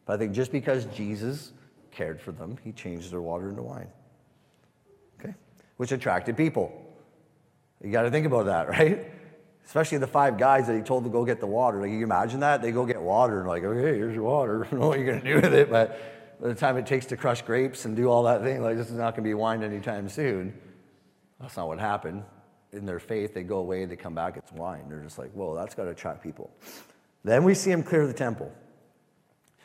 But 0.05 0.13
I 0.13 0.17
think 0.17 0.33
just 0.33 0.51
because 0.51 0.85
Jesus 0.85 1.51
cared 1.91 2.21
for 2.21 2.31
them, 2.31 2.57
he 2.63 2.71
changed 2.71 3.11
their 3.11 3.21
water 3.21 3.49
into 3.49 3.63
wine. 3.63 3.87
Okay? 5.19 5.33
Which 5.75 5.91
attracted 5.91 6.37
people. 6.37 6.71
You 7.83 7.91
got 7.91 8.03
to 8.03 8.11
think 8.11 8.25
about 8.25 8.45
that, 8.45 8.69
right? 8.79 9.11
Especially 9.65 9.97
the 9.97 10.07
five 10.07 10.37
guys 10.37 10.67
that 10.67 10.75
he 10.75 10.81
told 10.81 11.03
to 11.03 11.09
go 11.09 11.25
get 11.25 11.41
the 11.41 11.47
water. 11.47 11.81
Like, 11.81 11.91
you 11.91 12.03
imagine 12.03 12.39
that? 12.39 12.61
They 12.61 12.71
go 12.71 12.85
get 12.85 13.01
water 13.01 13.39
and, 13.39 13.49
like, 13.49 13.63
okay, 13.63 13.97
here's 13.97 14.15
your 14.15 14.23
water. 14.23 14.65
I 14.67 14.69
don't 14.69 14.79
know 14.79 14.87
what 14.87 14.99
you're 14.99 15.07
going 15.07 15.21
to 15.21 15.27
do 15.27 15.35
with 15.35 15.53
it, 15.53 15.69
but 15.69 16.39
by 16.39 16.47
the 16.47 16.55
time 16.55 16.77
it 16.77 16.85
takes 16.85 17.07
to 17.07 17.17
crush 17.17 17.41
grapes 17.41 17.83
and 17.83 17.93
do 17.93 18.07
all 18.09 18.23
that 18.23 18.41
thing, 18.43 18.61
like, 18.61 18.77
this 18.77 18.87
is 18.87 18.95
not 18.95 19.15
going 19.15 19.23
to 19.25 19.29
be 19.29 19.33
wine 19.33 19.63
anytime 19.63 20.07
soon. 20.07 20.53
That's 21.41 21.57
not 21.57 21.67
what 21.67 21.79
happened. 21.79 22.23
In 22.73 22.85
their 22.85 22.99
faith, 22.99 23.33
they 23.33 23.43
go 23.43 23.59
away, 23.59 23.85
they 23.85 23.95
come 23.95 24.13
back, 24.13 24.37
it's 24.37 24.51
wine. 24.51 24.85
They're 24.89 24.99
just 24.99 25.17
like, 25.17 25.31
whoa, 25.31 25.55
that's 25.55 25.73
got 25.73 25.85
to 25.85 25.91
attract 25.91 26.21
people. 26.21 26.51
Then 27.23 27.43
we 27.43 27.53
see 27.53 27.71
him 27.71 27.83
clear 27.83 28.05
the 28.05 28.13
temple. 28.13 28.51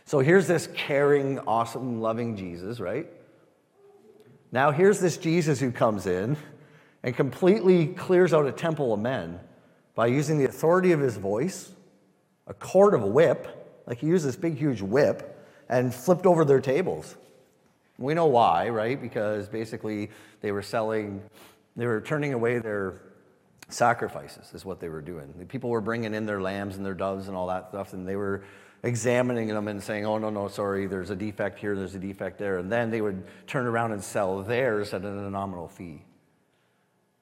So 0.04 0.20
here's 0.20 0.46
this 0.46 0.68
caring, 0.74 1.38
awesome, 1.40 2.00
loving 2.00 2.36
Jesus, 2.36 2.80
right? 2.80 3.06
Now 4.50 4.70
here's 4.70 5.00
this 5.00 5.16
Jesus 5.16 5.58
who 5.60 5.72
comes 5.72 6.06
in 6.06 6.36
and 7.02 7.16
completely 7.16 7.86
clears 7.86 8.34
out 8.34 8.46
a 8.46 8.52
temple 8.52 8.92
of 8.92 9.00
men 9.00 9.40
by 9.94 10.06
using 10.06 10.38
the 10.38 10.44
authority 10.44 10.92
of 10.92 11.00
his 11.00 11.16
voice, 11.16 11.72
a 12.46 12.54
cord 12.54 12.94
of 12.94 13.02
a 13.02 13.06
whip, 13.06 13.82
like 13.86 13.98
he 13.98 14.06
used 14.06 14.24
this 14.24 14.36
big, 14.36 14.56
huge 14.56 14.80
whip, 14.80 15.28
and 15.68 15.94
flipped 15.94 16.26
over 16.26 16.44
their 16.44 16.60
tables. 16.60 17.16
We 17.98 18.14
know 18.14 18.26
why, 18.26 18.68
right? 18.68 19.00
Because 19.00 19.48
basically 19.48 20.10
they 20.40 20.52
were 20.52 20.62
selling, 20.62 21.22
they 21.76 21.86
were 21.86 22.00
turning 22.00 22.32
away 22.32 22.58
their 22.58 23.00
sacrifices, 23.68 24.52
is 24.52 24.64
what 24.64 24.80
they 24.80 24.88
were 24.88 25.00
doing. 25.00 25.32
The 25.38 25.46
people 25.46 25.70
were 25.70 25.80
bringing 25.80 26.14
in 26.14 26.26
their 26.26 26.42
lambs 26.42 26.76
and 26.76 26.84
their 26.84 26.94
doves 26.94 27.28
and 27.28 27.36
all 27.36 27.46
that 27.48 27.70
stuff, 27.70 27.92
and 27.92 28.06
they 28.06 28.16
were 28.16 28.44
examining 28.82 29.48
them 29.48 29.68
and 29.68 29.82
saying, 29.82 30.04
oh, 30.04 30.18
no, 30.18 30.28
no, 30.28 30.48
sorry, 30.48 30.86
there's 30.86 31.10
a 31.10 31.16
defect 31.16 31.58
here, 31.58 31.76
there's 31.76 31.94
a 31.94 32.00
defect 32.00 32.38
there. 32.38 32.58
And 32.58 32.70
then 32.70 32.90
they 32.90 33.00
would 33.00 33.24
turn 33.46 33.66
around 33.66 33.92
and 33.92 34.02
sell 34.02 34.42
theirs 34.42 34.92
at 34.92 35.02
a 35.02 35.30
nominal 35.30 35.68
fee. 35.68 36.02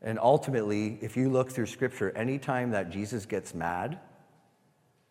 And 0.02 0.18
ultimately, 0.18 0.98
if 1.02 1.16
you 1.16 1.28
look 1.28 1.50
through 1.50 1.66
scripture, 1.66 2.10
anytime 2.16 2.70
that 2.70 2.90
Jesus 2.90 3.26
gets 3.26 3.54
mad, 3.54 3.98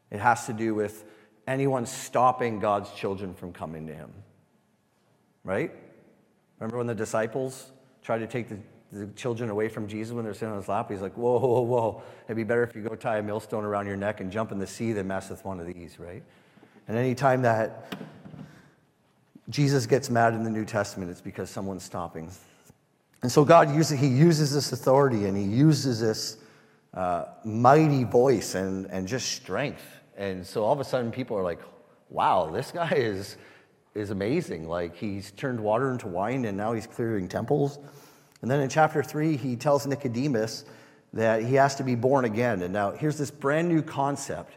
it 0.09 0.19
has 0.19 0.47
to 0.47 0.53
do 0.53 0.73
with 0.73 1.05
anyone 1.47 1.85
stopping 1.85 2.59
God's 2.59 2.91
children 2.93 3.35
from 3.35 3.53
coming 3.53 3.85
to 3.85 3.93
him. 3.93 4.11
Right? 5.43 5.71
Remember 6.59 6.77
when 6.77 6.87
the 6.87 6.95
disciples 6.95 7.71
tried 8.01 8.19
to 8.19 8.27
take 8.27 8.49
the, 8.49 8.57
the 8.91 9.07
children 9.15 9.49
away 9.49 9.69
from 9.69 9.87
Jesus 9.87 10.13
when 10.13 10.25
they're 10.25 10.33
sitting 10.33 10.49
on 10.49 10.57
his 10.57 10.67
lap? 10.67 10.89
He's 10.89 11.01
like, 11.01 11.15
whoa, 11.15 11.39
whoa, 11.39 11.61
whoa. 11.61 12.03
It'd 12.25 12.37
be 12.37 12.43
better 12.43 12.63
if 12.63 12.75
you 12.75 12.81
go 12.81 12.95
tie 12.95 13.19
a 13.19 13.23
millstone 13.23 13.63
around 13.63 13.87
your 13.87 13.97
neck 13.97 14.21
and 14.21 14.31
jump 14.31 14.51
in 14.51 14.59
the 14.59 14.67
sea 14.67 14.93
than 14.93 15.07
mess 15.07 15.29
with 15.29 15.43
one 15.45 15.59
of 15.59 15.67
these, 15.67 15.99
right? 15.99 16.23
And 16.87 16.97
anytime 16.97 17.43
that 17.43 17.93
Jesus 19.49 19.85
gets 19.85 20.09
mad 20.09 20.33
in 20.33 20.43
the 20.43 20.49
New 20.49 20.65
Testament, 20.65 21.11
it's 21.11 21.21
because 21.21 21.49
someone's 21.49 21.83
stopping. 21.83 22.31
And 23.21 23.31
so 23.31 23.43
God 23.43 23.73
uses, 23.73 23.99
he 23.99 24.07
uses 24.07 24.53
this 24.53 24.71
authority 24.71 25.25
and 25.25 25.37
he 25.37 25.43
uses 25.43 25.99
this 25.99 26.37
uh, 26.93 27.25
mighty 27.43 28.03
voice 28.03 28.55
and, 28.55 28.85
and 28.87 29.07
just 29.07 29.31
strength. 29.33 29.83
And 30.17 30.45
so 30.45 30.63
all 30.63 30.73
of 30.73 30.79
a 30.79 30.83
sudden 30.83 31.11
people 31.11 31.37
are 31.37 31.43
like, 31.43 31.59
wow, 32.09 32.49
this 32.49 32.71
guy 32.71 32.93
is, 32.95 33.37
is 33.93 34.09
amazing. 34.09 34.67
Like 34.67 34.95
he's 34.95 35.31
turned 35.31 35.59
water 35.59 35.91
into 35.91 36.07
wine 36.07 36.45
and 36.45 36.57
now 36.57 36.73
he's 36.73 36.87
clearing 36.87 37.27
temples. 37.27 37.79
And 38.41 38.49
then 38.49 38.61
in 38.61 38.69
chapter 38.69 39.03
three, 39.03 39.37
he 39.37 39.55
tells 39.55 39.85
Nicodemus 39.85 40.65
that 41.13 41.43
he 41.43 41.55
has 41.55 41.75
to 41.75 41.83
be 41.83 41.95
born 41.95 42.25
again. 42.25 42.61
And 42.61 42.73
now 42.73 42.91
here's 42.91 43.17
this 43.17 43.31
brand 43.31 43.67
new 43.67 43.81
concept 43.81 44.53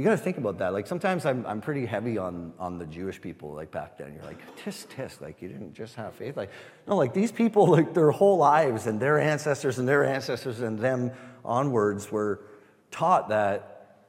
you 0.00 0.04
got 0.04 0.12
to 0.12 0.16
think 0.16 0.38
about 0.38 0.58
that. 0.58 0.72
Like 0.72 0.86
sometimes 0.86 1.26
I'm, 1.26 1.44
I'm 1.44 1.60
pretty 1.60 1.84
heavy 1.84 2.16
on, 2.16 2.54
on 2.58 2.78
the 2.78 2.86
Jewish 2.86 3.20
people, 3.20 3.52
like 3.52 3.70
back 3.70 3.98
then. 3.98 4.14
You're 4.14 4.24
like, 4.24 4.38
tisk, 4.56 4.86
tisk, 4.86 5.20
like 5.20 5.42
you 5.42 5.48
didn't 5.48 5.74
just 5.74 5.94
have 5.96 6.14
faith. 6.14 6.38
Like, 6.38 6.50
no, 6.86 6.96
like 6.96 7.12
these 7.12 7.30
people, 7.30 7.66
like 7.66 7.92
their 7.92 8.10
whole 8.10 8.38
lives 8.38 8.86
and 8.86 8.98
their 8.98 9.18
ancestors 9.20 9.78
and 9.78 9.86
their 9.86 10.04
ancestors 10.04 10.60
and 10.60 10.78
them 10.78 11.10
onwards 11.44 12.10
were 12.10 12.40
taught 12.90 13.28
that 13.28 14.06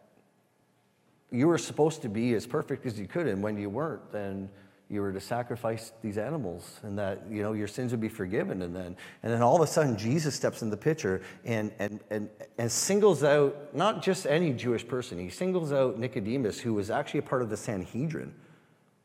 you 1.29 1.47
were 1.47 1.57
supposed 1.57 2.03
to 2.03 2.09
be 2.09 2.35
as 2.35 2.45
perfect 2.47 2.85
as 2.85 2.97
you 2.97 3.07
could. 3.07 3.27
And 3.27 3.43
when 3.43 3.57
you 3.57 3.69
weren't, 3.69 4.13
then 4.13 4.49
you 4.91 5.01
were 5.01 5.13
to 5.13 5.19
sacrifice 5.19 5.93
these 6.01 6.17
animals 6.17 6.79
and 6.83 6.97
that 6.97 7.23
you 7.29 7.41
know 7.41 7.53
your 7.53 7.67
sins 7.67 7.91
would 7.91 8.01
be 8.01 8.09
forgiven 8.09 8.61
and 8.63 8.75
then 8.75 8.95
and 9.23 9.31
then 9.31 9.41
all 9.41 9.55
of 9.55 9.61
a 9.61 9.67
sudden 9.67 9.97
jesus 9.97 10.35
steps 10.35 10.61
in 10.61 10.69
the 10.69 10.77
picture 10.77 11.21
and 11.45 11.71
and 11.79 12.01
and, 12.09 12.29
and 12.57 12.71
singles 12.71 13.23
out 13.23 13.73
not 13.73 14.03
just 14.03 14.27
any 14.27 14.51
jewish 14.51 14.85
person 14.87 15.17
he 15.17 15.29
singles 15.29 15.71
out 15.71 15.97
nicodemus 15.97 16.59
who 16.59 16.73
was 16.73 16.91
actually 16.91 17.19
a 17.19 17.23
part 17.23 17.41
of 17.41 17.49
the 17.49 17.57
sanhedrin 17.57 18.33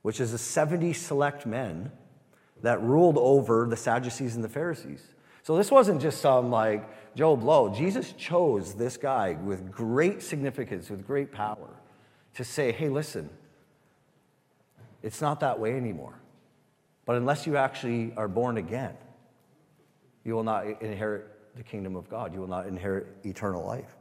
which 0.07 0.21
is 0.21 0.31
the 0.31 0.39
70 0.39 0.93
select 0.93 1.47
men 1.47 1.91
that 2.63 2.81
ruled 2.81 3.19
over 3.19 3.67
the 3.69 3.77
sadducees 3.77 4.37
and 4.37 4.45
the 4.45 4.49
pharisees. 4.49 5.03
So 5.43 5.57
this 5.57 5.69
wasn't 5.69 6.01
just 6.01 6.21
some 6.21 6.49
like 6.49 6.89
joe 7.17 7.37
blow. 7.37 7.75
Jesus 7.75 8.13
chose 8.13 8.75
this 8.75 8.97
guy 8.97 9.33
with 9.33 9.71
great 9.71 10.23
significance 10.23 10.91
with 10.91 11.05
great 11.05 11.33
power 11.33 11.71
to 12.35 12.45
say 12.45 12.71
hey 12.71 12.89
listen 12.89 13.29
it's 15.07 15.21
not 15.21 15.41
that 15.41 15.61
way 15.61 15.77
anymore. 15.77 16.19
But 17.05 17.15
unless 17.15 17.47
you 17.47 17.57
actually 17.57 18.13
are 18.17 18.27
born 18.27 18.57
again, 18.57 18.97
you 20.25 20.35
will 20.35 20.43
not 20.43 20.67
inherit 20.83 21.55
the 21.55 21.63
kingdom 21.63 21.95
of 21.95 22.11
God. 22.11 22.35
You 22.35 22.41
will 22.41 22.49
not 22.49 22.67
inherit 22.67 23.07
eternal 23.25 23.65
life. 23.65 23.97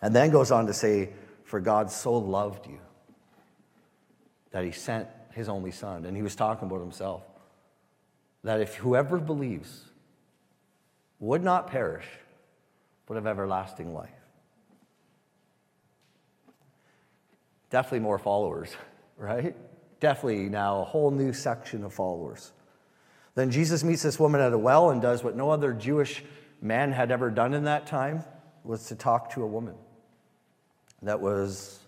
And 0.00 0.14
then 0.14 0.30
goes 0.30 0.52
on 0.52 0.68
to 0.68 0.72
say, 0.72 1.10
For 1.42 1.58
God 1.58 1.90
so 1.90 2.16
loved 2.16 2.68
you 2.68 2.78
that 4.52 4.62
he 4.62 4.70
sent 4.70 5.08
his 5.32 5.48
only 5.48 5.72
son. 5.72 6.04
And 6.04 6.16
he 6.16 6.22
was 6.22 6.36
talking 6.36 6.68
about 6.68 6.80
himself. 6.80 7.24
That 8.44 8.60
if 8.60 8.76
whoever 8.76 9.18
believes 9.18 9.84
would 11.18 11.42
not 11.42 11.66
perish, 11.66 12.06
but 13.06 13.14
have 13.14 13.26
everlasting 13.26 13.92
life. 13.92 14.10
Definitely 17.70 18.00
more 18.00 18.18
followers, 18.20 18.70
right? 19.16 19.56
Definitely 20.00 20.48
now 20.48 20.80
a 20.80 20.84
whole 20.84 21.10
new 21.10 21.32
section 21.32 21.84
of 21.84 21.92
followers. 21.92 22.52
Then 23.34 23.50
Jesus 23.50 23.84
meets 23.84 24.02
this 24.02 24.18
woman 24.18 24.40
at 24.40 24.52
a 24.52 24.58
well 24.58 24.90
and 24.90 25.00
does 25.00 25.22
what 25.22 25.36
no 25.36 25.50
other 25.50 25.72
Jewish 25.72 26.24
man 26.60 26.92
had 26.92 27.10
ever 27.10 27.30
done 27.30 27.54
in 27.54 27.64
that 27.64 27.86
time 27.86 28.24
was 28.64 28.86
to 28.86 28.96
talk 28.96 29.32
to 29.34 29.42
a 29.42 29.46
woman 29.46 29.74
that 31.02 31.20
was 31.20 31.78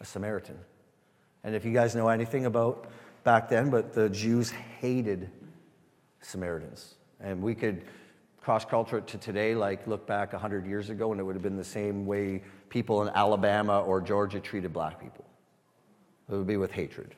a 0.00 0.04
Samaritan. 0.04 0.58
And 1.44 1.54
if 1.54 1.64
you 1.64 1.72
guys 1.72 1.94
know 1.94 2.08
anything 2.08 2.46
about 2.46 2.88
back 3.24 3.48
then, 3.48 3.70
but 3.70 3.92
the 3.94 4.08
Jews 4.10 4.50
hated 4.50 5.30
Samaritans. 6.20 6.94
And 7.20 7.42
we 7.42 7.54
could 7.54 7.84
cross 8.40 8.64
culture 8.64 8.98
it 8.98 9.06
to 9.08 9.18
today, 9.18 9.54
like 9.54 9.86
look 9.86 10.06
back 10.06 10.32
100 10.32 10.66
years 10.66 10.90
ago, 10.90 11.12
and 11.12 11.20
it 11.20 11.24
would 11.24 11.34
have 11.34 11.42
been 11.42 11.56
the 11.56 11.64
same 11.64 12.06
way 12.06 12.42
people 12.68 13.02
in 13.02 13.08
Alabama 13.14 13.80
or 13.80 14.00
Georgia 14.00 14.40
treated 14.40 14.72
black 14.72 15.00
people. 15.00 15.24
It 16.28 16.34
would 16.34 16.46
be 16.46 16.56
with 16.56 16.72
hatred. 16.72 17.14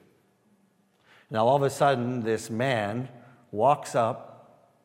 Now, 1.30 1.46
all 1.46 1.56
of 1.56 1.62
a 1.62 1.70
sudden, 1.70 2.22
this 2.22 2.50
man 2.50 3.08
walks 3.52 3.94
up 3.94 4.76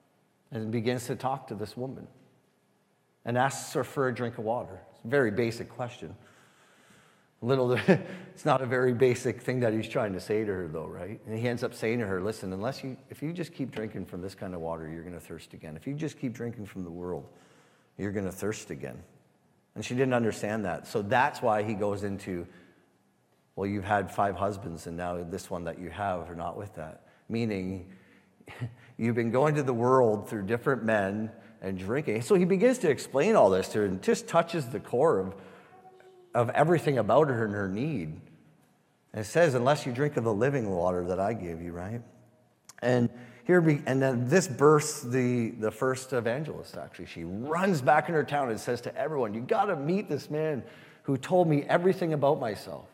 and 0.52 0.72
begins 0.72 1.08
to 1.08 1.16
talk 1.16 1.48
to 1.48 1.56
this 1.56 1.76
woman 1.76 2.08
and 3.26 3.38
asks 3.38 3.74
her 3.74 3.84
for 3.84 4.08
a 4.08 4.14
drink 4.14 4.38
of 4.38 4.46
water. 4.46 4.80
It's 4.92 5.06
a 5.06 5.08
very 5.08 5.32
basic 5.32 5.70
question. 5.70 6.16
Little, 7.42 7.74
it's 8.34 8.46
not 8.46 8.62
a 8.62 8.66
very 8.66 8.94
basic 8.94 9.42
thing 9.42 9.60
that 9.60 9.74
he's 9.74 9.90
trying 9.90 10.14
to 10.14 10.20
say 10.20 10.46
to 10.46 10.52
her, 10.52 10.68
though, 10.68 10.86
right? 10.86 11.20
And 11.28 11.38
he 11.38 11.48
ends 11.48 11.64
up 11.64 11.74
saying 11.74 12.00
to 12.00 12.08
her, 12.08 12.22
"Listen, 12.22 12.54
unless 12.54 12.84
you, 12.84 12.96
if 13.10 13.22
you 13.22 13.34
just 13.34 13.54
keep 13.54 13.72
drinking 13.72 14.06
from 14.06 14.22
this 14.22 14.36
kind 14.36 14.54
of 14.54 14.62
water, 14.62 14.88
you're 14.88 15.04
going 15.04 15.14
to 15.14 15.20
thirst 15.20 15.54
again. 15.54 15.76
If 15.76 15.86
you 15.86 15.94
just 15.94 16.20
keep 16.20 16.34
drinking 16.34 16.66
from 16.68 16.84
the 16.84 16.90
world, 16.90 17.28
you're 17.98 18.12
going 18.12 18.26
to 18.26 18.32
thirst 18.32 18.70
again." 18.70 18.98
And 19.76 19.84
she 19.84 19.94
didn't 19.94 20.14
understand 20.14 20.64
that, 20.66 20.88
so 20.88 21.02
that's 21.02 21.42
why 21.42 21.62
he 21.62 21.74
goes 21.74 22.04
into 22.04 22.48
well, 23.56 23.68
you've 23.68 23.86
had 23.86 24.12
five 24.12 24.36
husbands, 24.36 24.88
and 24.88 24.98
now 24.98 25.24
this 25.24 25.50
one 25.50 25.64
that 25.64 25.80
you 25.80 25.90
have 25.90 26.30
are 26.30 26.36
not 26.36 26.58
with 26.58 26.76
that. 26.76 27.04
Meaning, 27.30 27.90
you've 28.98 29.16
been 29.16 29.32
going 29.32 29.56
to 29.56 29.64
the 29.64 29.74
world 29.74 30.30
through 30.30 30.44
different 30.44 30.84
men 30.84 31.32
and 31.62 31.78
drinking. 31.78 32.22
So 32.22 32.36
he 32.36 32.46
begins 32.46 32.80
to 32.80 32.90
explain 32.90 33.36
all 33.36 33.50
this 33.50 33.70
to 33.70 33.80
her 33.80 33.86
and 33.86 34.02
just 34.02 34.28
touches 34.28 34.68
the 34.68 34.80
core 34.80 35.20
of, 35.20 35.36
of 36.34 36.50
everything 36.50 36.98
about 36.98 37.30
her 37.30 37.46
and 37.46 37.54
her 37.54 37.70
need. 37.70 38.20
And 39.14 39.22
it 39.22 39.26
says, 39.26 39.56
unless 39.56 39.86
you 39.86 39.94
drink 39.94 40.18
of 40.18 40.26
the 40.26 40.34
living 40.34 40.70
water 40.70 41.06
that 41.06 41.20
I 41.20 41.34
gave 41.34 41.62
you, 41.62 41.72
right? 41.72 42.02
And 42.82 43.10
here 43.46 43.62
we, 43.62 43.82
and 43.86 44.02
then 44.02 44.28
this 44.28 44.48
bursts 44.48 45.02
the, 45.02 45.52
the 45.52 45.72
first 45.72 46.12
evangelist, 46.12 46.76
actually. 46.78 47.06
She 47.06 47.24
runs 47.24 47.82
back 47.82 48.10
in 48.10 48.16
her 48.16 48.24
town 48.24 48.50
and 48.50 48.60
says 48.60 48.82
to 48.82 48.96
everyone, 48.98 49.34
You 49.34 49.42
got 49.42 49.66
to 49.66 49.76
meet 49.76 50.10
this 50.10 50.30
man 50.30 50.64
who 51.04 51.16
told 51.16 51.48
me 51.48 51.64
everything 51.64 52.14
about 52.14 52.40
myself. 52.40 52.90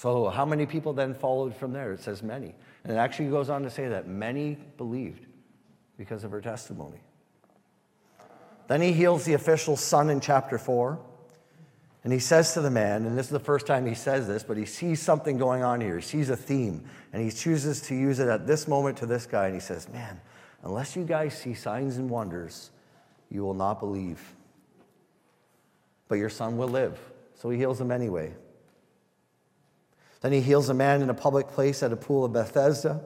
So, 0.00 0.30
how 0.30 0.46
many 0.46 0.64
people 0.64 0.94
then 0.94 1.12
followed 1.12 1.54
from 1.54 1.74
there? 1.74 1.92
It 1.92 2.00
says 2.00 2.22
many. 2.22 2.54
And 2.84 2.92
it 2.94 2.96
actually 2.96 3.28
goes 3.28 3.50
on 3.50 3.64
to 3.64 3.70
say 3.70 3.86
that 3.88 4.08
many 4.08 4.56
believed 4.78 5.26
because 5.98 6.24
of 6.24 6.30
her 6.30 6.40
testimony. 6.40 7.02
Then 8.66 8.80
he 8.80 8.94
heals 8.94 9.24
the 9.24 9.34
official's 9.34 9.82
son 9.82 10.08
in 10.08 10.20
chapter 10.20 10.56
4. 10.56 10.98
And 12.02 12.14
he 12.14 12.18
says 12.18 12.54
to 12.54 12.62
the 12.62 12.70
man, 12.70 13.04
and 13.04 13.18
this 13.18 13.26
is 13.26 13.32
the 13.32 13.38
first 13.38 13.66
time 13.66 13.84
he 13.84 13.94
says 13.94 14.26
this, 14.26 14.42
but 14.42 14.56
he 14.56 14.64
sees 14.64 15.02
something 15.02 15.36
going 15.36 15.62
on 15.62 15.82
here. 15.82 15.96
He 15.96 16.02
sees 16.02 16.30
a 16.30 16.36
theme, 16.36 16.82
and 17.12 17.22
he 17.22 17.30
chooses 17.30 17.82
to 17.82 17.94
use 17.94 18.20
it 18.20 18.28
at 18.28 18.46
this 18.46 18.66
moment 18.66 18.96
to 18.98 19.06
this 19.06 19.26
guy. 19.26 19.48
And 19.48 19.54
he 19.54 19.60
says, 19.60 19.86
Man, 19.90 20.18
unless 20.62 20.96
you 20.96 21.04
guys 21.04 21.36
see 21.36 21.52
signs 21.52 21.98
and 21.98 22.08
wonders, 22.08 22.70
you 23.28 23.42
will 23.42 23.52
not 23.52 23.80
believe. 23.80 24.34
But 26.08 26.14
your 26.14 26.30
son 26.30 26.56
will 26.56 26.68
live. 26.68 26.98
So 27.34 27.50
he 27.50 27.58
heals 27.58 27.78
him 27.78 27.90
anyway. 27.90 28.32
Then 30.20 30.32
he 30.32 30.40
heals 30.40 30.68
a 30.68 30.74
man 30.74 31.02
in 31.02 31.10
a 31.10 31.14
public 31.14 31.48
place 31.48 31.82
at 31.82 31.92
a 31.92 31.96
pool 31.96 32.24
of 32.24 32.32
Bethesda. 32.32 33.00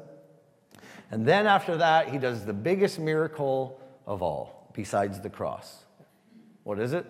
And 1.11 1.27
then 1.27 1.47
after 1.47 1.77
that, 1.77 2.09
he 2.09 2.19
does 2.19 2.45
the 2.45 2.53
biggest 2.53 2.99
miracle 2.99 3.81
of 4.07 4.23
all, 4.23 4.71
besides 4.75 5.21
the 5.21 5.31
cross. 5.31 5.85
What 6.65 6.81
is 6.81 6.93
it? 6.93 7.07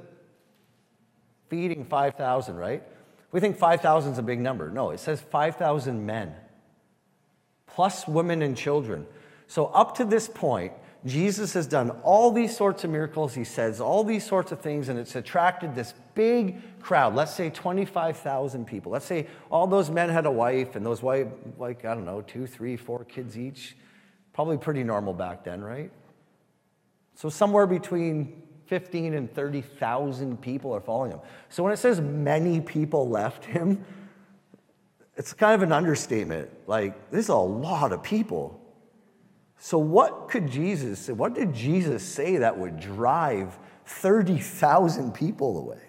Feeding 1.48 1.84
5,000, 1.84 2.56
right? 2.56 2.82
We 3.32 3.40
think 3.40 3.56
5,000 3.56 4.12
is 4.12 4.18
a 4.18 4.22
big 4.22 4.40
number. 4.40 4.70
No, 4.70 4.90
it 4.90 5.00
says 5.00 5.20
5,000 5.20 6.04
men, 6.04 6.34
plus 7.66 8.06
women 8.06 8.42
and 8.42 8.56
children. 8.56 9.06
So, 9.46 9.66
up 9.66 9.96
to 9.96 10.04
this 10.04 10.28
point, 10.28 10.72
Jesus 11.06 11.52
has 11.52 11.66
done 11.66 11.90
all 12.02 12.30
these 12.30 12.56
sorts 12.56 12.82
of 12.84 12.90
miracles. 12.90 13.34
He 13.34 13.44
says 13.44 13.78
all 13.80 14.04
these 14.04 14.26
sorts 14.26 14.52
of 14.52 14.60
things, 14.60 14.88
and 14.88 14.98
it's 14.98 15.14
attracted 15.16 15.74
this 15.74 15.92
big 16.14 16.80
crowd. 16.80 17.14
Let's 17.14 17.34
say 17.34 17.50
25,000 17.50 18.66
people. 18.66 18.92
Let's 18.92 19.04
say 19.04 19.26
all 19.50 19.66
those 19.66 19.90
men 19.90 20.08
had 20.08 20.24
a 20.24 20.30
wife, 20.30 20.76
and 20.76 20.84
those 20.84 21.02
wife, 21.02 21.28
like, 21.58 21.84
I 21.84 21.94
don't 21.94 22.06
know, 22.06 22.22
two, 22.22 22.46
three, 22.46 22.76
four 22.76 23.04
kids 23.04 23.38
each. 23.38 23.76
Probably 24.32 24.56
pretty 24.56 24.82
normal 24.82 25.12
back 25.12 25.44
then, 25.44 25.62
right? 25.62 25.90
So, 27.16 27.28
somewhere 27.28 27.66
between 27.66 28.42
15 28.66 29.12
and 29.12 29.32
30,000 29.32 30.40
people 30.40 30.72
are 30.72 30.80
following 30.80 31.12
him. 31.12 31.20
So, 31.50 31.62
when 31.62 31.72
it 31.72 31.76
says 31.76 32.00
many 32.00 32.62
people 32.62 33.10
left 33.10 33.44
him, 33.44 33.84
it's 35.16 35.34
kind 35.34 35.54
of 35.54 35.62
an 35.62 35.72
understatement. 35.72 36.50
Like, 36.66 37.10
there's 37.10 37.28
a 37.28 37.36
lot 37.36 37.92
of 37.92 38.02
people. 38.02 38.60
So, 39.58 39.78
what 39.78 40.28
could 40.28 40.50
Jesus 40.50 40.98
say? 40.98 41.12
What 41.12 41.34
did 41.34 41.54
Jesus 41.54 42.02
say 42.02 42.36
that 42.38 42.58
would 42.58 42.78
drive 42.78 43.58
30,000 43.86 45.12
people 45.12 45.58
away? 45.58 45.80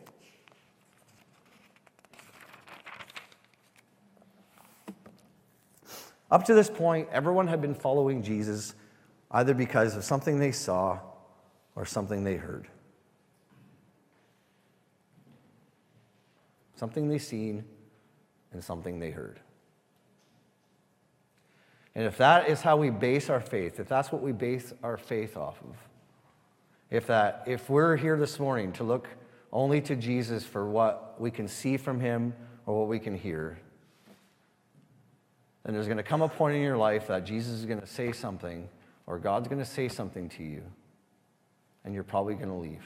Up 6.32 6.44
to 6.46 6.54
this 6.54 6.70
point, 6.70 7.08
everyone 7.12 7.48
had 7.48 7.62
been 7.62 7.76
following 7.76 8.24
Jesus 8.24 8.74
either 9.32 9.54
because 9.54 9.96
of 9.96 10.04
something 10.04 10.40
they 10.40 10.52
saw 10.52 11.00
or 11.76 11.86
something 11.86 12.24
they 12.24 12.36
heard. 12.36 12.68
Something 16.76 17.08
they 17.08 17.20
seen 17.20 17.64
and 18.52 18.64
something 18.64 19.00
they 19.00 19.12
heard. 19.12 19.40
And 21.96 22.06
if 22.06 22.18
that 22.18 22.50
is 22.50 22.62
how 22.62 22.76
we 22.76 22.90
base 22.90 23.30
our 23.30 23.40
faith, 23.40 23.80
if 23.80 23.88
that's 23.88 24.12
what 24.12 24.22
we 24.22 24.34
base 24.34 24.74
our 24.84 24.98
faith 24.98 25.38
off 25.38 25.58
of, 25.62 25.76
if 26.92 27.08
that 27.08 27.44
if 27.48 27.70
we're 27.70 27.96
here 27.96 28.18
this 28.18 28.38
morning 28.40 28.74
to 28.74 28.84
look 28.84 29.08
only 29.52 29.80
to 29.82 29.96
Jesus 29.96 30.44
for 30.44 30.68
what 30.68 31.16
we 31.20 31.32
can 31.32 31.48
see 31.48 31.78
from 31.78 32.00
him 32.00 32.34
or 32.66 32.78
what 32.78 32.90
we 32.90 33.00
can 33.00 33.18
hear, 33.18 33.58
then 35.64 35.74
there's 35.74 35.88
going 35.88 35.98
to 35.98 36.04
come 36.04 36.22
a 36.22 36.28
point 36.30 36.56
in 36.56 36.62
your 36.62 36.78
life 36.78 37.08
that 37.08 37.26
Jesus 37.26 37.54
is 37.54 37.66
going 37.66 37.80
to 37.80 37.88
say 37.88 38.12
something 38.12 38.68
or 39.08 39.18
God's 39.18 39.48
going 39.48 39.60
to 39.60 39.66
say 39.66 39.88
something 39.88 40.30
to 40.30 40.44
you, 40.44 40.64
and 41.84 41.94
you're 41.94 42.04
probably 42.04 42.34
going 42.36 42.50
to 42.50 42.56
leave. 42.56 42.84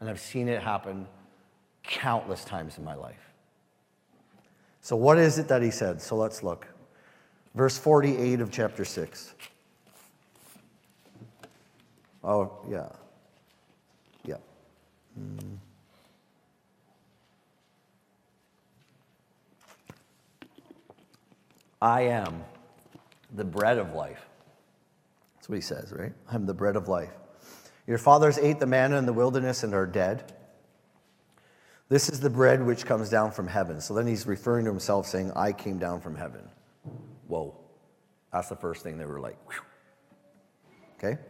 And 0.00 0.10
I've 0.10 0.20
seen 0.20 0.48
it 0.48 0.60
happen 0.62 1.06
countless 1.82 2.44
times 2.44 2.78
in 2.78 2.84
my 2.84 2.94
life. 2.94 3.31
So, 4.82 4.96
what 4.96 5.16
is 5.18 5.38
it 5.38 5.48
that 5.48 5.62
he 5.62 5.70
said? 5.70 6.02
So, 6.02 6.16
let's 6.16 6.42
look. 6.42 6.66
Verse 7.54 7.78
48 7.78 8.40
of 8.40 8.50
chapter 8.50 8.84
6. 8.84 9.34
Oh, 12.24 12.58
yeah. 12.68 12.88
Yeah. 14.24 14.36
Mm. 15.18 15.56
I 21.80 22.02
am 22.02 22.44
the 23.34 23.44
bread 23.44 23.78
of 23.78 23.92
life. 23.94 24.24
That's 25.36 25.48
what 25.48 25.56
he 25.56 25.62
says, 25.62 25.92
right? 25.92 26.12
I'm 26.30 26.46
the 26.46 26.54
bread 26.54 26.76
of 26.76 26.88
life. 26.88 27.10
Your 27.86 27.98
fathers 27.98 28.38
ate 28.38 28.60
the 28.60 28.66
manna 28.66 28.96
in 28.96 29.06
the 29.06 29.12
wilderness 29.12 29.64
and 29.64 29.74
are 29.74 29.86
dead. 29.86 30.32
This 31.92 32.08
is 32.08 32.20
the 32.20 32.30
bread 32.30 32.64
which 32.64 32.86
comes 32.86 33.10
down 33.10 33.32
from 33.32 33.46
heaven. 33.46 33.78
So 33.78 33.92
then 33.92 34.06
he's 34.06 34.26
referring 34.26 34.64
to 34.64 34.70
himself 34.70 35.06
saying, 35.06 35.30
I 35.36 35.52
came 35.52 35.76
down 35.78 36.00
from 36.00 36.16
heaven. 36.16 36.40
Whoa. 37.26 37.54
That's 38.32 38.48
the 38.48 38.56
first 38.56 38.82
thing 38.82 38.96
they 38.96 39.04
were 39.04 39.20
like, 39.20 39.36
Whew. 39.46 39.60
okay? 40.96 41.20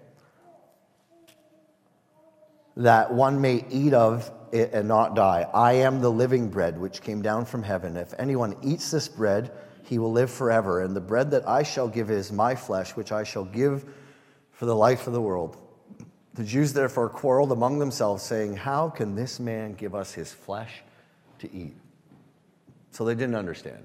That 2.76 3.12
one 3.12 3.40
may 3.40 3.64
eat 3.70 3.92
of 3.92 4.30
it 4.52 4.70
and 4.72 4.86
not 4.86 5.16
die. 5.16 5.48
I 5.52 5.72
am 5.72 6.00
the 6.00 6.12
living 6.12 6.48
bread 6.48 6.78
which 6.78 7.02
came 7.02 7.22
down 7.22 7.44
from 7.44 7.64
heaven. 7.64 7.96
If 7.96 8.14
anyone 8.16 8.54
eats 8.62 8.92
this 8.92 9.08
bread, 9.08 9.50
he 9.82 9.98
will 9.98 10.12
live 10.12 10.30
forever. 10.30 10.82
And 10.82 10.94
the 10.94 11.00
bread 11.00 11.32
that 11.32 11.48
I 11.48 11.64
shall 11.64 11.88
give 11.88 12.08
is 12.08 12.30
my 12.30 12.54
flesh, 12.54 12.94
which 12.94 13.10
I 13.10 13.24
shall 13.24 13.46
give 13.46 13.84
for 14.52 14.66
the 14.66 14.76
life 14.76 15.08
of 15.08 15.12
the 15.12 15.20
world. 15.20 15.56
The 16.34 16.44
Jews 16.44 16.72
therefore 16.72 17.08
quarreled 17.08 17.52
among 17.52 17.78
themselves, 17.78 18.22
saying, 18.22 18.56
How 18.56 18.88
can 18.88 19.14
this 19.14 19.38
man 19.38 19.74
give 19.74 19.94
us 19.94 20.12
his 20.12 20.32
flesh 20.32 20.82
to 21.40 21.54
eat? 21.54 21.74
So 22.90 23.04
they 23.04 23.14
didn't 23.14 23.34
understand, 23.34 23.82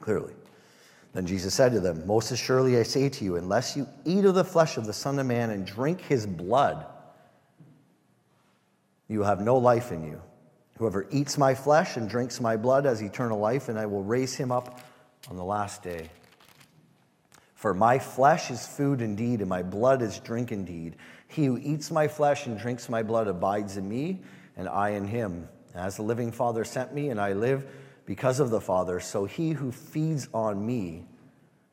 clearly. 0.00 0.34
Then 1.12 1.26
Jesus 1.26 1.54
said 1.54 1.72
to 1.72 1.80
them, 1.80 2.06
Most 2.06 2.30
assuredly 2.30 2.78
I 2.78 2.84
say 2.84 3.08
to 3.08 3.24
you, 3.24 3.36
unless 3.36 3.76
you 3.76 3.88
eat 4.04 4.24
of 4.24 4.34
the 4.34 4.44
flesh 4.44 4.76
of 4.76 4.86
the 4.86 4.92
Son 4.92 5.18
of 5.18 5.26
Man 5.26 5.50
and 5.50 5.66
drink 5.66 6.00
his 6.02 6.24
blood, 6.26 6.86
you 9.08 9.24
have 9.24 9.40
no 9.40 9.56
life 9.56 9.90
in 9.90 10.04
you. 10.04 10.20
Whoever 10.78 11.06
eats 11.10 11.36
my 11.36 11.54
flesh 11.54 11.96
and 11.96 12.08
drinks 12.08 12.40
my 12.40 12.56
blood 12.56 12.84
has 12.84 13.02
eternal 13.02 13.38
life, 13.38 13.68
and 13.68 13.78
I 13.78 13.86
will 13.86 14.04
raise 14.04 14.34
him 14.34 14.52
up 14.52 14.80
on 15.28 15.36
the 15.36 15.44
last 15.44 15.82
day. 15.82 16.08
For 17.60 17.74
my 17.74 17.98
flesh 17.98 18.50
is 18.50 18.66
food 18.66 19.02
indeed, 19.02 19.40
and 19.40 19.48
my 19.50 19.62
blood 19.62 20.00
is 20.00 20.18
drink 20.18 20.50
indeed. 20.50 20.96
He 21.28 21.44
who 21.44 21.58
eats 21.58 21.90
my 21.90 22.08
flesh 22.08 22.46
and 22.46 22.58
drinks 22.58 22.88
my 22.88 23.02
blood 23.02 23.28
abides 23.28 23.76
in 23.76 23.86
me, 23.86 24.22
and 24.56 24.66
I 24.66 24.92
in 24.92 25.06
him. 25.06 25.46
As 25.74 25.96
the 25.96 26.02
living 26.02 26.32
Father 26.32 26.64
sent 26.64 26.94
me, 26.94 27.10
and 27.10 27.20
I 27.20 27.34
live 27.34 27.66
because 28.06 28.40
of 28.40 28.48
the 28.48 28.62
Father, 28.62 28.98
so 28.98 29.26
he 29.26 29.50
who 29.50 29.72
feeds 29.72 30.26
on 30.32 30.64
me 30.64 31.04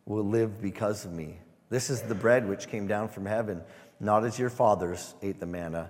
will 0.06 0.26
live 0.26 0.62
because 0.62 1.06
of 1.06 1.14
me. 1.14 1.38
This 1.70 1.90
is 1.90 2.02
the 2.02 2.14
bread 2.14 2.50
which 2.50 2.68
came 2.68 2.86
down 2.86 3.08
from 3.08 3.26
heaven, 3.26 3.62
not 4.02 4.26
as 4.26 4.38
your 4.38 4.50
fathers 4.50 5.16
ate 5.22 5.40
the 5.40 5.46
manna 5.46 5.90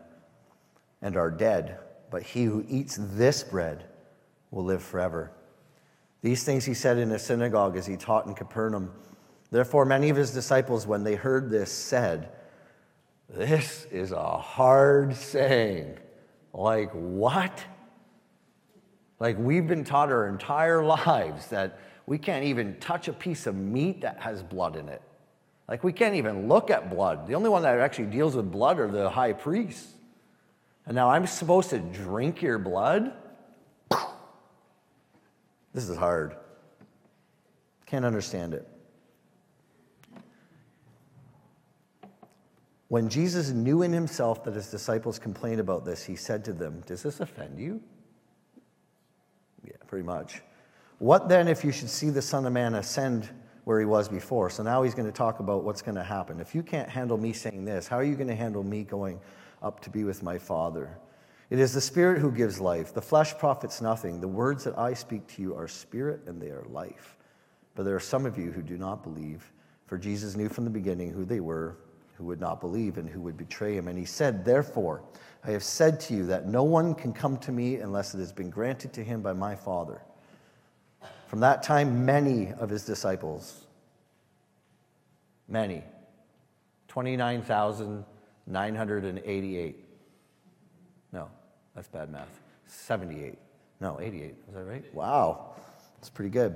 and 1.01 1.17
are 1.17 1.31
dead, 1.31 1.79
but 2.11 2.21
he 2.21 2.43
who 2.43 2.63
eats 2.69 2.99
this 2.99 3.43
bread 3.43 3.85
will 4.51 4.63
live 4.63 4.83
forever. 4.83 5.31
These 6.21 6.43
things 6.43 6.65
he 6.65 6.75
said 6.75 6.99
in 6.99 7.11
a 7.13 7.17
synagogue 7.17 7.75
as 7.75 7.87
he 7.87 7.97
taught 7.97 8.27
in 8.27 8.35
Capernaum. 8.35 8.91
Therefore, 9.51 9.85
many 9.85 10.09
of 10.09 10.17
his 10.17 10.31
disciples, 10.31 10.85
when 10.85 11.03
they 11.03 11.15
heard 11.15 11.49
this, 11.49 11.71
said, 11.71 12.29
This 13.29 13.85
is 13.91 14.11
a 14.11 14.37
hard 14.37 15.15
saying. 15.15 15.97
Like, 16.53 16.91
what? 16.91 17.63
Like, 19.19 19.37
we've 19.39 19.67
been 19.67 19.83
taught 19.83 20.11
our 20.11 20.27
entire 20.27 20.83
lives 20.85 21.47
that 21.47 21.79
we 22.05 22.17
can't 22.17 22.45
even 22.45 22.77
touch 22.79 23.07
a 23.07 23.13
piece 23.13 23.47
of 23.47 23.55
meat 23.55 24.01
that 24.01 24.19
has 24.19 24.43
blood 24.43 24.75
in 24.75 24.89
it. 24.89 25.01
Like, 25.67 25.83
we 25.83 25.91
can't 25.91 26.15
even 26.15 26.47
look 26.47 26.71
at 26.71 26.89
blood. 26.89 27.27
The 27.27 27.35
only 27.35 27.49
one 27.49 27.61
that 27.63 27.79
actually 27.79 28.05
deals 28.05 28.35
with 28.35 28.51
blood 28.51 28.79
are 28.79 28.89
the 28.89 29.09
high 29.09 29.33
priests. 29.33 29.93
And 30.85 30.95
now 30.95 31.09
I'm 31.09 31.27
supposed 31.27 31.69
to 31.71 31.79
drink 31.79 32.41
your 32.41 32.57
blood? 32.57 33.13
This 35.73 35.89
is 35.89 35.97
hard. 35.97 36.35
Can't 37.85 38.05
understand 38.05 38.53
it. 38.53 38.67
When 42.89 43.09
Jesus 43.09 43.49
knew 43.49 43.81
in 43.81 43.91
himself 43.91 44.43
that 44.45 44.53
his 44.53 44.71
disciples 44.71 45.19
complained 45.19 45.59
about 45.59 45.83
this, 45.83 46.05
he 46.05 46.15
said 46.15 46.45
to 46.45 46.53
them, 46.53 46.81
Does 46.85 47.03
this 47.03 47.19
offend 47.19 47.59
you? 47.59 47.81
Yeah, 49.65 49.75
pretty 49.87 50.05
much. 50.05 50.41
What 50.99 51.27
then 51.27 51.47
if 51.47 51.65
you 51.65 51.71
should 51.71 51.89
see 51.89 52.09
the 52.09 52.21
Son 52.21 52.45
of 52.45 52.53
Man 52.53 52.75
ascend 52.75 53.29
where 53.65 53.79
he 53.79 53.85
was 53.85 54.07
before? 54.07 54.49
So 54.49 54.63
now 54.63 54.83
he's 54.83 54.95
going 54.95 55.05
to 55.05 55.11
talk 55.11 55.39
about 55.39 55.63
what's 55.63 55.81
going 55.81 55.95
to 55.95 56.03
happen. 56.03 56.39
If 56.39 56.55
you 56.55 56.63
can't 56.63 56.89
handle 56.89 57.17
me 57.17 57.33
saying 57.33 57.65
this, 57.65 57.87
how 57.87 57.97
are 57.97 58.03
you 58.03 58.15
going 58.15 58.29
to 58.29 58.35
handle 58.35 58.63
me 58.63 58.83
going 58.83 59.19
up 59.61 59.81
to 59.81 59.89
be 59.89 60.05
with 60.05 60.23
my 60.23 60.37
Father? 60.37 60.97
It 61.49 61.59
is 61.59 61.73
the 61.73 61.81
Spirit 61.81 62.19
who 62.19 62.31
gives 62.31 62.59
life. 62.59 62.93
The 62.93 63.01
flesh 63.01 63.37
profits 63.37 63.81
nothing. 63.81 64.21
The 64.21 64.27
words 64.27 64.63
that 64.63 64.77
I 64.77 64.93
speak 64.93 65.27
to 65.35 65.41
you 65.41 65.55
are 65.55 65.67
spirit 65.67 66.21
and 66.25 66.41
they 66.41 66.49
are 66.49 66.65
life. 66.69 67.17
But 67.75 67.83
there 67.83 67.95
are 67.95 68.01
some 68.01 68.25
of 68.25 68.37
you 68.37 68.51
who 68.51 68.61
do 68.61 68.77
not 68.77 69.03
believe, 69.03 69.51
for 69.85 69.97
Jesus 69.97 70.35
knew 70.35 70.49
from 70.49 70.63
the 70.63 70.69
beginning 70.69 71.11
who 71.11 71.25
they 71.25 71.41
were 71.41 71.77
who 72.17 72.25
would 72.25 72.39
not 72.39 72.59
believe 72.59 72.97
and 72.97 73.07
who 73.07 73.21
would 73.21 73.37
betray 73.37 73.75
him. 73.75 73.87
And 73.87 73.95
he 73.97 74.05
said, 74.05 74.43
Therefore, 74.43 75.03
I 75.43 75.51
have 75.51 75.63
said 75.63 75.99
to 76.01 76.15
you 76.15 76.25
that 76.27 76.47
no 76.47 76.63
one 76.63 76.93
can 76.95 77.13
come 77.13 77.37
to 77.37 77.51
me 77.51 77.75
unless 77.75 78.15
it 78.15 78.19
has 78.19 78.31
been 78.31 78.49
granted 78.49 78.93
to 78.93 79.03
him 79.03 79.21
by 79.21 79.33
my 79.33 79.55
Father. 79.55 80.01
From 81.27 81.41
that 81.41 81.61
time, 81.61 82.05
many 82.05 82.53
of 82.53 82.69
his 82.69 82.85
disciples, 82.85 83.67
many, 85.47 85.83
29,988, 86.87 89.83
no, 91.13 91.29
that's 91.75 91.87
bad 91.87 92.09
math. 92.09 92.41
78. 92.65 93.37
No, 93.79 94.01
88. 94.01 94.35
Is 94.47 94.55
that 94.55 94.63
right? 94.63 94.83
Wow. 94.93 95.53
That's 95.97 96.09
pretty 96.09 96.31
good. 96.31 96.55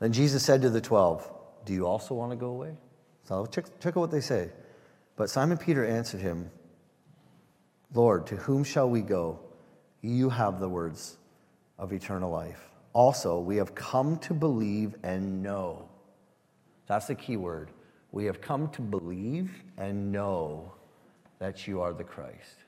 Then 0.00 0.12
Jesus 0.12 0.42
said 0.42 0.62
to 0.62 0.70
the 0.70 0.80
12, 0.80 1.30
Do 1.70 1.76
you 1.76 1.86
also 1.86 2.16
want 2.16 2.32
to 2.32 2.36
go 2.36 2.48
away? 2.48 2.74
So 3.22 3.46
check, 3.46 3.66
check 3.78 3.96
out 3.96 4.00
what 4.00 4.10
they 4.10 4.20
say. 4.20 4.50
But 5.14 5.30
Simon 5.30 5.56
Peter 5.56 5.86
answered 5.86 6.20
him, 6.20 6.50
Lord, 7.94 8.26
to 8.26 8.34
whom 8.34 8.64
shall 8.64 8.90
we 8.90 9.02
go? 9.02 9.38
You 10.00 10.30
have 10.30 10.58
the 10.58 10.68
words 10.68 11.18
of 11.78 11.92
eternal 11.92 12.28
life. 12.28 12.58
Also, 12.92 13.38
we 13.38 13.56
have 13.58 13.72
come 13.76 14.18
to 14.18 14.34
believe 14.34 14.96
and 15.04 15.44
know. 15.44 15.88
That's 16.88 17.06
the 17.06 17.14
key 17.14 17.36
word. 17.36 17.70
We 18.10 18.24
have 18.24 18.40
come 18.40 18.68
to 18.70 18.82
believe 18.82 19.52
and 19.78 20.10
know 20.10 20.72
that 21.38 21.68
you 21.68 21.80
are 21.82 21.92
the 21.92 22.02
Christ. 22.02 22.59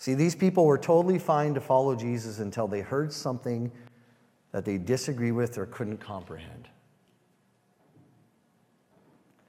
See, 0.00 0.14
these 0.14 0.34
people 0.34 0.64
were 0.64 0.78
totally 0.78 1.18
fine 1.18 1.52
to 1.52 1.60
follow 1.60 1.94
Jesus 1.94 2.38
until 2.38 2.66
they 2.66 2.80
heard 2.80 3.12
something 3.12 3.70
that 4.50 4.64
they 4.64 4.78
disagree 4.78 5.30
with 5.30 5.58
or 5.58 5.66
couldn't 5.66 5.98
comprehend. 5.98 6.68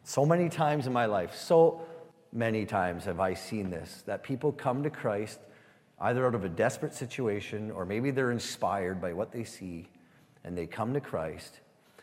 So 0.04 0.26
many 0.26 0.50
times 0.50 0.88
in 0.88 0.92
my 0.92 1.06
life, 1.06 1.34
so 1.34 1.88
many 2.34 2.66
times 2.66 3.06
have 3.06 3.22
I 3.22 3.34
seen 3.34 3.70
this 3.70 4.04
that 4.06 4.24
people 4.24 4.52
come 4.52 4.84
to 4.84 4.90
Christ 4.90 5.40
either 6.02 6.28
out 6.28 6.36
of 6.36 6.44
a 6.44 6.50
desperate 6.50 6.94
situation 6.94 7.72
or 7.72 7.86
maybe 7.86 8.12
they're 8.12 8.32
inspired 8.32 9.00
by 9.00 9.14
what 9.14 9.32
they 9.32 9.46
see 9.46 9.88
and 10.44 10.58
they 10.58 10.68
come 10.68 10.94
to 10.94 11.00
Christ 11.00 11.62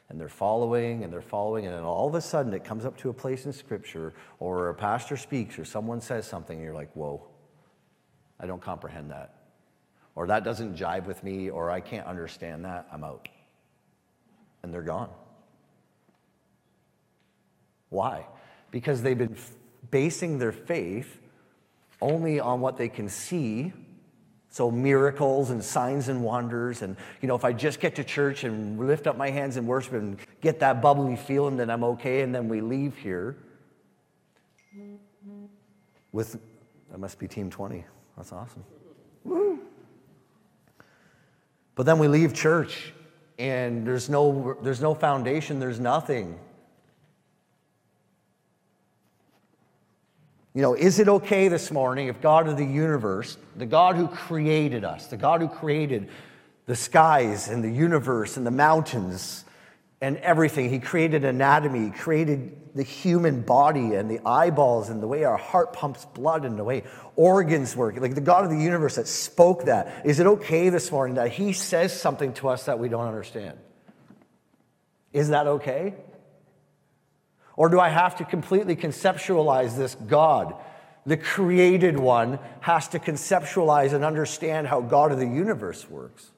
and 0.08 0.18
they're 0.18 0.30
following 0.30 1.04
and 1.04 1.12
they're 1.12 1.20
following, 1.20 1.66
and 1.66 1.74
then 1.74 1.82
all 1.82 2.08
of 2.08 2.14
a 2.14 2.20
sudden 2.22 2.54
it 2.54 2.64
comes 2.64 2.86
up 2.86 2.96
to 2.96 3.10
a 3.10 3.12
place 3.12 3.44
in 3.44 3.52
Scripture, 3.52 4.14
or 4.38 4.70
a 4.70 4.74
pastor 4.74 5.18
speaks, 5.18 5.58
or 5.58 5.66
someone 5.66 6.00
says 6.00 6.26
something, 6.26 6.56
and 6.56 6.64
you're 6.64 6.72
like, 6.72 6.90
whoa, 6.96 7.27
I 8.40 8.46
don't 8.46 8.62
comprehend 8.62 9.10
that. 9.10 9.34
Or 10.14 10.26
that 10.26 10.44
doesn't 10.44 10.76
jive 10.76 11.06
with 11.06 11.22
me, 11.22 11.50
or 11.50 11.70
I 11.70 11.80
can't 11.80 12.06
understand 12.06 12.64
that, 12.64 12.88
I'm 12.92 13.04
out. 13.04 13.28
And 14.62 14.74
they're 14.74 14.82
gone. 14.82 15.10
Why? 17.90 18.26
because 18.70 19.02
they've 19.02 19.18
been 19.18 19.36
basing 19.90 20.38
their 20.38 20.52
faith 20.52 21.18
only 22.00 22.38
on 22.40 22.60
what 22.60 22.76
they 22.76 22.88
can 22.88 23.08
see. 23.08 23.72
So, 24.50 24.70
miracles 24.70 25.50
and 25.50 25.62
signs 25.62 26.08
and 26.08 26.22
wonders. 26.22 26.82
And, 26.82 26.96
you 27.20 27.28
know, 27.28 27.34
if 27.34 27.44
I 27.44 27.52
just 27.52 27.80
get 27.80 27.96
to 27.96 28.04
church 28.04 28.44
and 28.44 28.78
lift 28.78 29.06
up 29.06 29.16
my 29.16 29.30
hands 29.30 29.56
and 29.56 29.66
worship 29.66 29.92
and 29.92 30.18
get 30.40 30.60
that 30.60 30.80
bubbly 30.80 31.16
feeling, 31.16 31.56
then 31.56 31.68
I'm 31.70 31.84
okay. 31.84 32.22
And 32.22 32.34
then 32.34 32.48
we 32.48 32.60
leave 32.60 32.96
here 32.96 33.36
with, 36.12 36.38
that 36.90 36.98
must 36.98 37.18
be 37.18 37.28
Team 37.28 37.50
20. 37.50 37.84
That's 38.18 38.32
awesome. 38.32 38.64
Woo. 39.22 39.60
But 41.76 41.86
then 41.86 42.00
we 42.00 42.08
leave 42.08 42.34
church 42.34 42.92
and 43.38 43.86
there's 43.86 44.10
no, 44.10 44.56
there's 44.60 44.80
no 44.80 44.92
foundation, 44.92 45.60
there's 45.60 45.78
nothing. 45.78 46.36
You 50.52 50.62
know, 50.62 50.74
is 50.74 50.98
it 50.98 51.08
okay 51.08 51.46
this 51.46 51.70
morning 51.70 52.08
if 52.08 52.20
God 52.20 52.48
of 52.48 52.56
the 52.56 52.64
universe, 52.64 53.38
the 53.56 53.66
God 53.66 53.94
who 53.94 54.08
created 54.08 54.82
us, 54.82 55.06
the 55.06 55.16
God 55.16 55.40
who 55.40 55.46
created 55.46 56.08
the 56.66 56.74
skies 56.74 57.46
and 57.46 57.62
the 57.62 57.70
universe 57.70 58.36
and 58.36 58.44
the 58.44 58.50
mountains 58.50 59.44
and 60.00 60.16
everything, 60.18 60.70
He 60.70 60.78
created 60.78 61.24
anatomy, 61.24 61.86
He 61.86 61.90
created 61.90 62.56
the 62.74 62.82
human 62.82 63.42
body 63.42 63.94
and 63.94 64.10
the 64.10 64.20
eyeballs 64.24 64.88
and 64.88 65.02
the 65.02 65.08
way 65.08 65.24
our 65.24 65.36
heart 65.36 65.72
pumps 65.72 66.04
blood 66.04 66.44
and 66.44 66.58
the 66.58 66.64
way 66.64 66.84
organs 67.16 67.74
work, 67.74 67.96
like 68.00 68.14
the 68.14 68.20
God 68.20 68.44
of 68.44 68.50
the 68.50 68.58
universe 68.58 68.94
that 68.96 69.08
spoke 69.08 69.64
that. 69.64 70.06
Is 70.06 70.20
it 70.20 70.26
okay 70.26 70.68
this 70.68 70.92
morning 70.92 71.16
that 71.16 71.32
He 71.32 71.52
says 71.52 71.98
something 71.98 72.32
to 72.34 72.48
us 72.48 72.66
that 72.66 72.78
we 72.78 72.88
don't 72.88 73.06
understand? 73.06 73.58
Is 75.12 75.30
that 75.30 75.46
okay? 75.46 75.94
Or 77.56 77.68
do 77.68 77.80
I 77.80 77.88
have 77.88 78.16
to 78.18 78.24
completely 78.24 78.76
conceptualize 78.76 79.76
this 79.76 79.96
God? 79.96 80.54
The 81.06 81.16
created 81.16 81.98
one 81.98 82.38
has 82.60 82.86
to 82.88 83.00
conceptualize 83.00 83.92
and 83.92 84.04
understand 84.04 84.68
how 84.68 84.80
God 84.80 85.10
of 85.10 85.18
the 85.18 85.26
universe 85.26 85.88
works. 85.90 86.30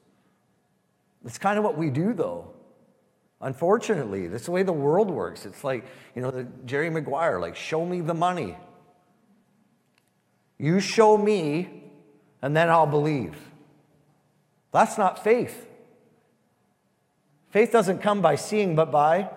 It's 1.25 1.37
kind 1.37 1.59
of 1.59 1.63
what 1.63 1.77
we 1.77 1.91
do, 1.91 2.13
though. 2.13 2.50
Unfortunately, 3.41 4.27
that's 4.27 4.45
the 4.45 4.51
way 4.51 4.61
the 4.61 4.71
world 4.71 5.09
works. 5.09 5.45
It's 5.45 5.63
like, 5.63 5.85
you 6.15 6.21
know, 6.21 6.29
the 6.29 6.43
Jerry 6.65 6.89
Maguire, 6.89 7.39
like, 7.39 7.55
show 7.55 7.85
me 7.85 8.01
the 8.01 8.13
money. 8.13 8.55
You 10.59 10.79
show 10.79 11.17
me, 11.17 11.83
and 12.41 12.55
then 12.55 12.69
I'll 12.69 12.85
believe. 12.85 13.35
That's 14.71 14.97
not 14.97 15.23
faith. 15.23 15.67
Faith 17.49 17.71
doesn't 17.71 17.99
come 17.99 18.21
by 18.21 18.35
seeing, 18.35 18.75
but 18.75 18.91
by 18.91 19.29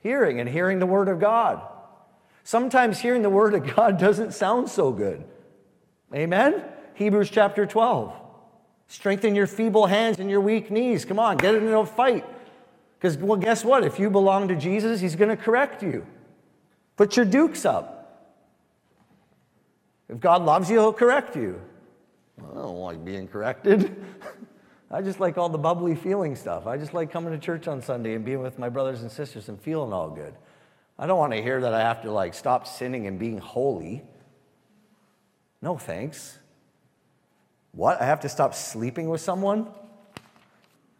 hearing 0.00 0.40
and 0.40 0.48
hearing 0.48 0.80
the 0.80 0.86
Word 0.86 1.08
of 1.08 1.20
God. 1.20 1.62
Sometimes 2.42 2.98
hearing 2.98 3.22
the 3.22 3.30
Word 3.30 3.54
of 3.54 3.74
God 3.76 3.98
doesn't 4.00 4.34
sound 4.34 4.68
so 4.68 4.90
good. 4.90 5.24
Amen? 6.12 6.64
Hebrews 6.94 7.30
chapter 7.30 7.64
12. 7.64 8.12
Strengthen 8.88 9.34
your 9.34 9.46
feeble 9.46 9.86
hands 9.86 10.18
and 10.18 10.30
your 10.30 10.40
weak 10.40 10.70
knees. 10.70 11.04
Come 11.04 11.18
on, 11.18 11.36
get 11.36 11.54
into 11.54 11.76
a 11.78 11.86
fight. 11.86 12.24
Because, 12.98 13.16
well, 13.18 13.38
guess 13.38 13.64
what? 13.64 13.84
If 13.84 13.98
you 13.98 14.10
belong 14.10 14.48
to 14.48 14.56
Jesus, 14.56 15.00
He's 15.00 15.16
going 15.16 15.30
to 15.30 15.36
correct 15.36 15.82
you. 15.82 16.06
Put 16.96 17.16
your 17.16 17.26
dukes 17.26 17.64
up. 17.64 18.40
If 20.08 20.20
God 20.20 20.42
loves 20.42 20.70
you, 20.70 20.78
He'll 20.78 20.92
correct 20.92 21.36
you. 21.36 21.60
Well, 22.38 22.50
I 22.52 22.62
don't 22.62 22.78
like 22.78 23.04
being 23.04 23.28
corrected. 23.28 23.94
I 24.90 25.02
just 25.02 25.18
like 25.18 25.38
all 25.38 25.48
the 25.48 25.58
bubbly 25.58 25.94
feeling 25.96 26.36
stuff. 26.36 26.66
I 26.66 26.76
just 26.76 26.94
like 26.94 27.10
coming 27.10 27.32
to 27.32 27.38
church 27.38 27.66
on 27.66 27.82
Sunday 27.82 28.14
and 28.14 28.24
being 28.24 28.40
with 28.40 28.58
my 28.58 28.68
brothers 28.68 29.02
and 29.02 29.10
sisters 29.10 29.48
and 29.48 29.60
feeling 29.60 29.92
all 29.92 30.08
good. 30.08 30.34
I 30.98 31.06
don't 31.06 31.18
want 31.18 31.32
to 31.32 31.42
hear 31.42 31.60
that 31.60 31.74
I 31.74 31.80
have 31.80 32.02
to 32.02 32.12
like 32.12 32.34
stop 32.34 32.66
sinning 32.66 33.06
and 33.06 33.18
being 33.18 33.38
holy. 33.38 34.02
No 35.60 35.76
thanks. 35.76 36.38
What? 37.74 38.00
I 38.00 38.06
have 38.06 38.20
to 38.20 38.28
stop 38.28 38.54
sleeping 38.54 39.08
with 39.08 39.20
someone? 39.20 39.68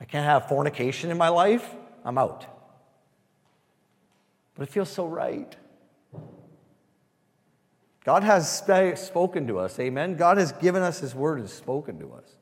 I 0.00 0.04
can't 0.04 0.24
have 0.24 0.48
fornication 0.48 1.10
in 1.10 1.16
my 1.16 1.28
life? 1.28 1.68
I'm 2.04 2.18
out. 2.18 2.46
But 4.54 4.68
it 4.68 4.72
feels 4.72 4.90
so 4.90 5.06
right. 5.06 5.54
God 8.04 8.22
has 8.22 8.62
spoken 8.96 9.46
to 9.46 9.58
us, 9.58 9.78
amen? 9.78 10.16
God 10.16 10.36
has 10.36 10.52
given 10.52 10.82
us 10.82 11.00
His 11.00 11.14
word 11.14 11.38
and 11.38 11.48
spoken 11.48 11.98
to 12.00 12.12
us. 12.12 12.34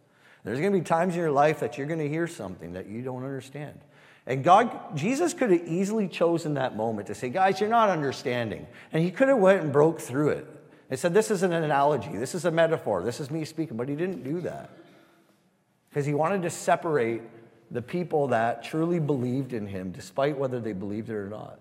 There's 0.44 0.58
going 0.58 0.72
to 0.72 0.78
be 0.78 0.84
times 0.84 1.14
in 1.14 1.20
your 1.20 1.30
life 1.30 1.60
that 1.60 1.78
you're 1.78 1.86
going 1.86 2.00
to 2.00 2.08
hear 2.08 2.26
something 2.26 2.72
that 2.72 2.88
you 2.88 3.02
don't 3.02 3.22
understand. 3.22 3.78
And 4.26 4.42
God, 4.42 4.96
Jesus 4.96 5.34
could 5.34 5.50
have 5.50 5.68
easily 5.68 6.08
chosen 6.08 6.54
that 6.54 6.76
moment 6.76 7.06
to 7.08 7.14
say, 7.14 7.28
guys, 7.28 7.60
you're 7.60 7.68
not 7.70 7.90
understanding. 7.90 8.66
And 8.92 9.04
he 9.04 9.12
could 9.12 9.28
have 9.28 9.38
went 9.38 9.62
and 9.62 9.72
broke 9.72 10.00
through 10.00 10.30
it 10.30 10.46
and 10.93 10.99
said, 10.99 11.14
this 11.14 11.30
is 11.30 11.43
an 11.43 11.55
analogy, 11.55 12.11
this 12.18 12.34
is 12.34 12.45
a 12.45 12.51
metaphor, 12.51 13.03
this 13.03 13.18
is 13.18 13.30
me 13.30 13.47
speaking. 13.47 13.78
But 13.78 13.88
he 13.88 13.97
didn't 13.97 14.24
do 14.24 14.43
that. 14.43 14.68
Because 15.88 16.05
he 16.05 16.12
wanted 16.12 16.43
to 16.43 16.51
separate 16.51 17.22
the 17.70 17.80
people 17.80 18.26
that 18.26 18.62
truly 18.62 18.99
believed 19.01 19.55
in 19.55 19.66
him, 19.66 19.90
despite 19.90 20.36
whether 20.36 20.61
they 20.61 20.74
believed 20.74 21.09
it 21.09 21.14
or 21.14 21.30
not, 21.30 21.61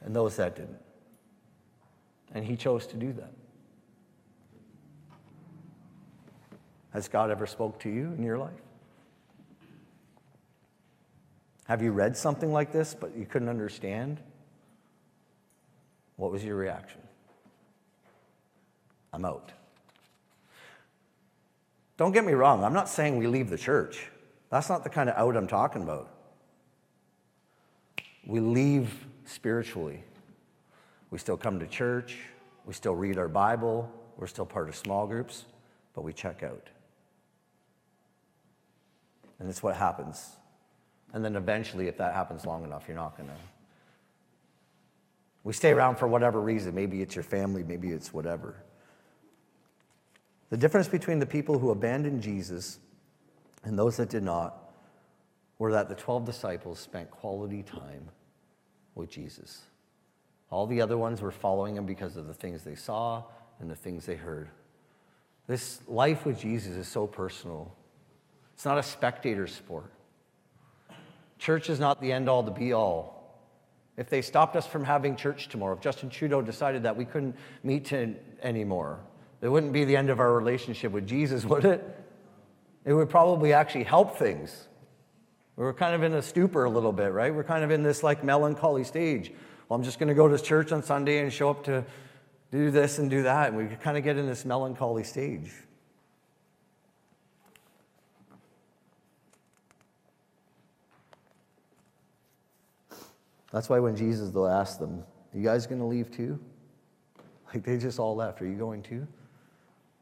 and 0.00 0.16
those 0.16 0.36
that 0.36 0.56
didn't. 0.56 0.78
And 2.32 2.46
he 2.46 2.56
chose 2.56 2.86
to 2.86 2.96
do 2.96 3.12
that. 3.12 3.30
Has 6.94 7.08
God 7.08 7.30
ever 7.30 7.46
spoke 7.46 7.78
to 7.80 7.90
you 7.90 8.14
in 8.16 8.22
your 8.22 8.38
life? 8.38 8.54
Have 11.64 11.82
you 11.82 11.92
read 11.92 12.16
something 12.16 12.50
like 12.50 12.72
this 12.72 12.96
but 12.98 13.14
you 13.14 13.26
couldn't 13.26 13.50
understand? 13.50 14.18
What 16.16 16.32
was 16.32 16.42
your 16.42 16.56
reaction? 16.56 17.02
I'm 19.16 19.24
out. 19.24 19.50
Don't 21.96 22.12
get 22.12 22.26
me 22.26 22.34
wrong, 22.34 22.62
I'm 22.62 22.74
not 22.74 22.90
saying 22.90 23.16
we 23.16 23.26
leave 23.26 23.48
the 23.48 23.56
church. 23.56 24.08
That's 24.50 24.68
not 24.68 24.84
the 24.84 24.90
kind 24.90 25.08
of 25.08 25.16
out 25.16 25.34
I'm 25.36 25.46
talking 25.46 25.82
about. 25.82 26.10
We 28.26 28.40
leave 28.40 29.06
spiritually. 29.24 30.04
We 31.10 31.16
still 31.16 31.38
come 31.38 31.58
to 31.60 31.66
church, 31.66 32.18
we 32.66 32.74
still 32.74 32.94
read 32.94 33.16
our 33.16 33.28
Bible, 33.28 33.90
we're 34.18 34.26
still 34.26 34.44
part 34.44 34.68
of 34.68 34.76
small 34.76 35.06
groups, 35.06 35.46
but 35.94 36.02
we 36.02 36.12
check 36.12 36.42
out. 36.42 36.68
And 39.38 39.48
it's 39.48 39.62
what 39.62 39.76
happens. 39.76 40.28
And 41.14 41.24
then 41.24 41.36
eventually, 41.36 41.88
if 41.88 41.96
that 41.96 42.12
happens 42.12 42.44
long 42.44 42.64
enough, 42.64 42.84
you're 42.86 42.98
not 42.98 43.16
going 43.16 43.30
to. 43.30 43.34
We 45.42 45.54
stay 45.54 45.70
around 45.70 45.96
for 45.96 46.06
whatever 46.06 46.38
reason. 46.38 46.74
Maybe 46.74 47.00
it's 47.00 47.14
your 47.14 47.24
family, 47.24 47.62
maybe 47.62 47.88
it's 47.88 48.12
whatever. 48.12 48.56
The 50.50 50.56
difference 50.56 50.88
between 50.88 51.18
the 51.18 51.26
people 51.26 51.58
who 51.58 51.70
abandoned 51.70 52.22
Jesus 52.22 52.78
and 53.64 53.78
those 53.78 53.96
that 53.96 54.10
did 54.10 54.22
not 54.22 54.72
were 55.58 55.72
that 55.72 55.88
the 55.88 55.94
12 55.94 56.24
disciples 56.24 56.78
spent 56.78 57.10
quality 57.10 57.62
time 57.62 58.08
with 58.94 59.10
Jesus. 59.10 59.62
All 60.50 60.66
the 60.66 60.80
other 60.80 60.96
ones 60.96 61.20
were 61.20 61.32
following 61.32 61.76
him 61.76 61.86
because 61.86 62.16
of 62.16 62.26
the 62.26 62.34
things 62.34 62.62
they 62.62 62.74
saw 62.74 63.24
and 63.58 63.70
the 63.70 63.74
things 63.74 64.06
they 64.06 64.14
heard. 64.14 64.48
This 65.46 65.80
life 65.88 66.24
with 66.24 66.40
Jesus 66.40 66.76
is 66.76 66.88
so 66.88 67.06
personal. 67.06 67.74
It's 68.54 68.64
not 68.64 68.78
a 68.78 68.82
spectator 68.82 69.46
sport. 69.46 69.92
Church 71.38 71.68
is 71.68 71.80
not 71.80 72.00
the 72.00 72.12
end 72.12 72.28
all, 72.28 72.42
the 72.42 72.50
be 72.50 72.72
all. 72.72 73.40
If 73.96 74.10
they 74.10 74.22
stopped 74.22 74.56
us 74.56 74.66
from 74.66 74.84
having 74.84 75.16
church 75.16 75.48
tomorrow, 75.48 75.74
if 75.74 75.80
Justin 75.80 76.10
Trudeau 76.10 76.42
decided 76.42 76.82
that 76.84 76.96
we 76.96 77.04
couldn't 77.04 77.36
meet 77.62 77.92
anymore, 78.42 79.00
it 79.46 79.50
wouldn't 79.50 79.72
be 79.72 79.84
the 79.84 79.96
end 79.96 80.10
of 80.10 80.20
our 80.20 80.32
relationship 80.32 80.92
with 80.92 81.06
Jesus, 81.06 81.44
would 81.46 81.64
it? 81.64 81.82
It 82.84 82.92
would 82.92 83.08
probably 83.08 83.52
actually 83.52 83.84
help 83.84 84.16
things. 84.16 84.68
We're 85.56 85.72
kind 85.72 85.94
of 85.94 86.02
in 86.02 86.12
a 86.12 86.22
stupor 86.22 86.64
a 86.64 86.70
little 86.70 86.92
bit, 86.92 87.12
right? 87.12 87.34
We're 87.34 87.44
kind 87.44 87.64
of 87.64 87.70
in 87.70 87.82
this 87.82 88.02
like 88.02 88.22
melancholy 88.22 88.84
stage 88.84 89.32
well, 89.68 89.76
I'm 89.76 89.82
just 89.82 89.98
going 89.98 90.08
to 90.08 90.14
go 90.14 90.28
to 90.28 90.38
church 90.38 90.70
on 90.70 90.82
Sunday 90.82 91.18
and 91.18 91.32
show 91.32 91.50
up 91.50 91.64
to 91.64 91.84
do 92.52 92.70
this 92.70 92.98
and 92.98 93.10
do 93.10 93.24
that. 93.24 93.48
And 93.48 93.56
we 93.56 93.74
kind 93.76 93.96
of 93.96 94.04
get 94.04 94.16
in 94.16 94.26
this 94.26 94.44
melancholy 94.44 95.02
stage. 95.02 95.52
That's 103.52 103.68
why 103.68 103.80
when 103.80 103.96
Jesus, 103.96 104.34
asked 104.36 104.78
them, 104.78 105.02
You 105.34 105.42
guys 105.42 105.66
going 105.66 105.80
to 105.80 105.86
leave 105.86 106.10
too? 106.10 106.38
Like 107.52 107.64
they 107.64 107.78
just 107.78 107.98
all 107.98 108.14
left. 108.14 108.42
Are 108.42 108.46
you 108.46 108.56
going 108.56 108.82
too? 108.82 109.06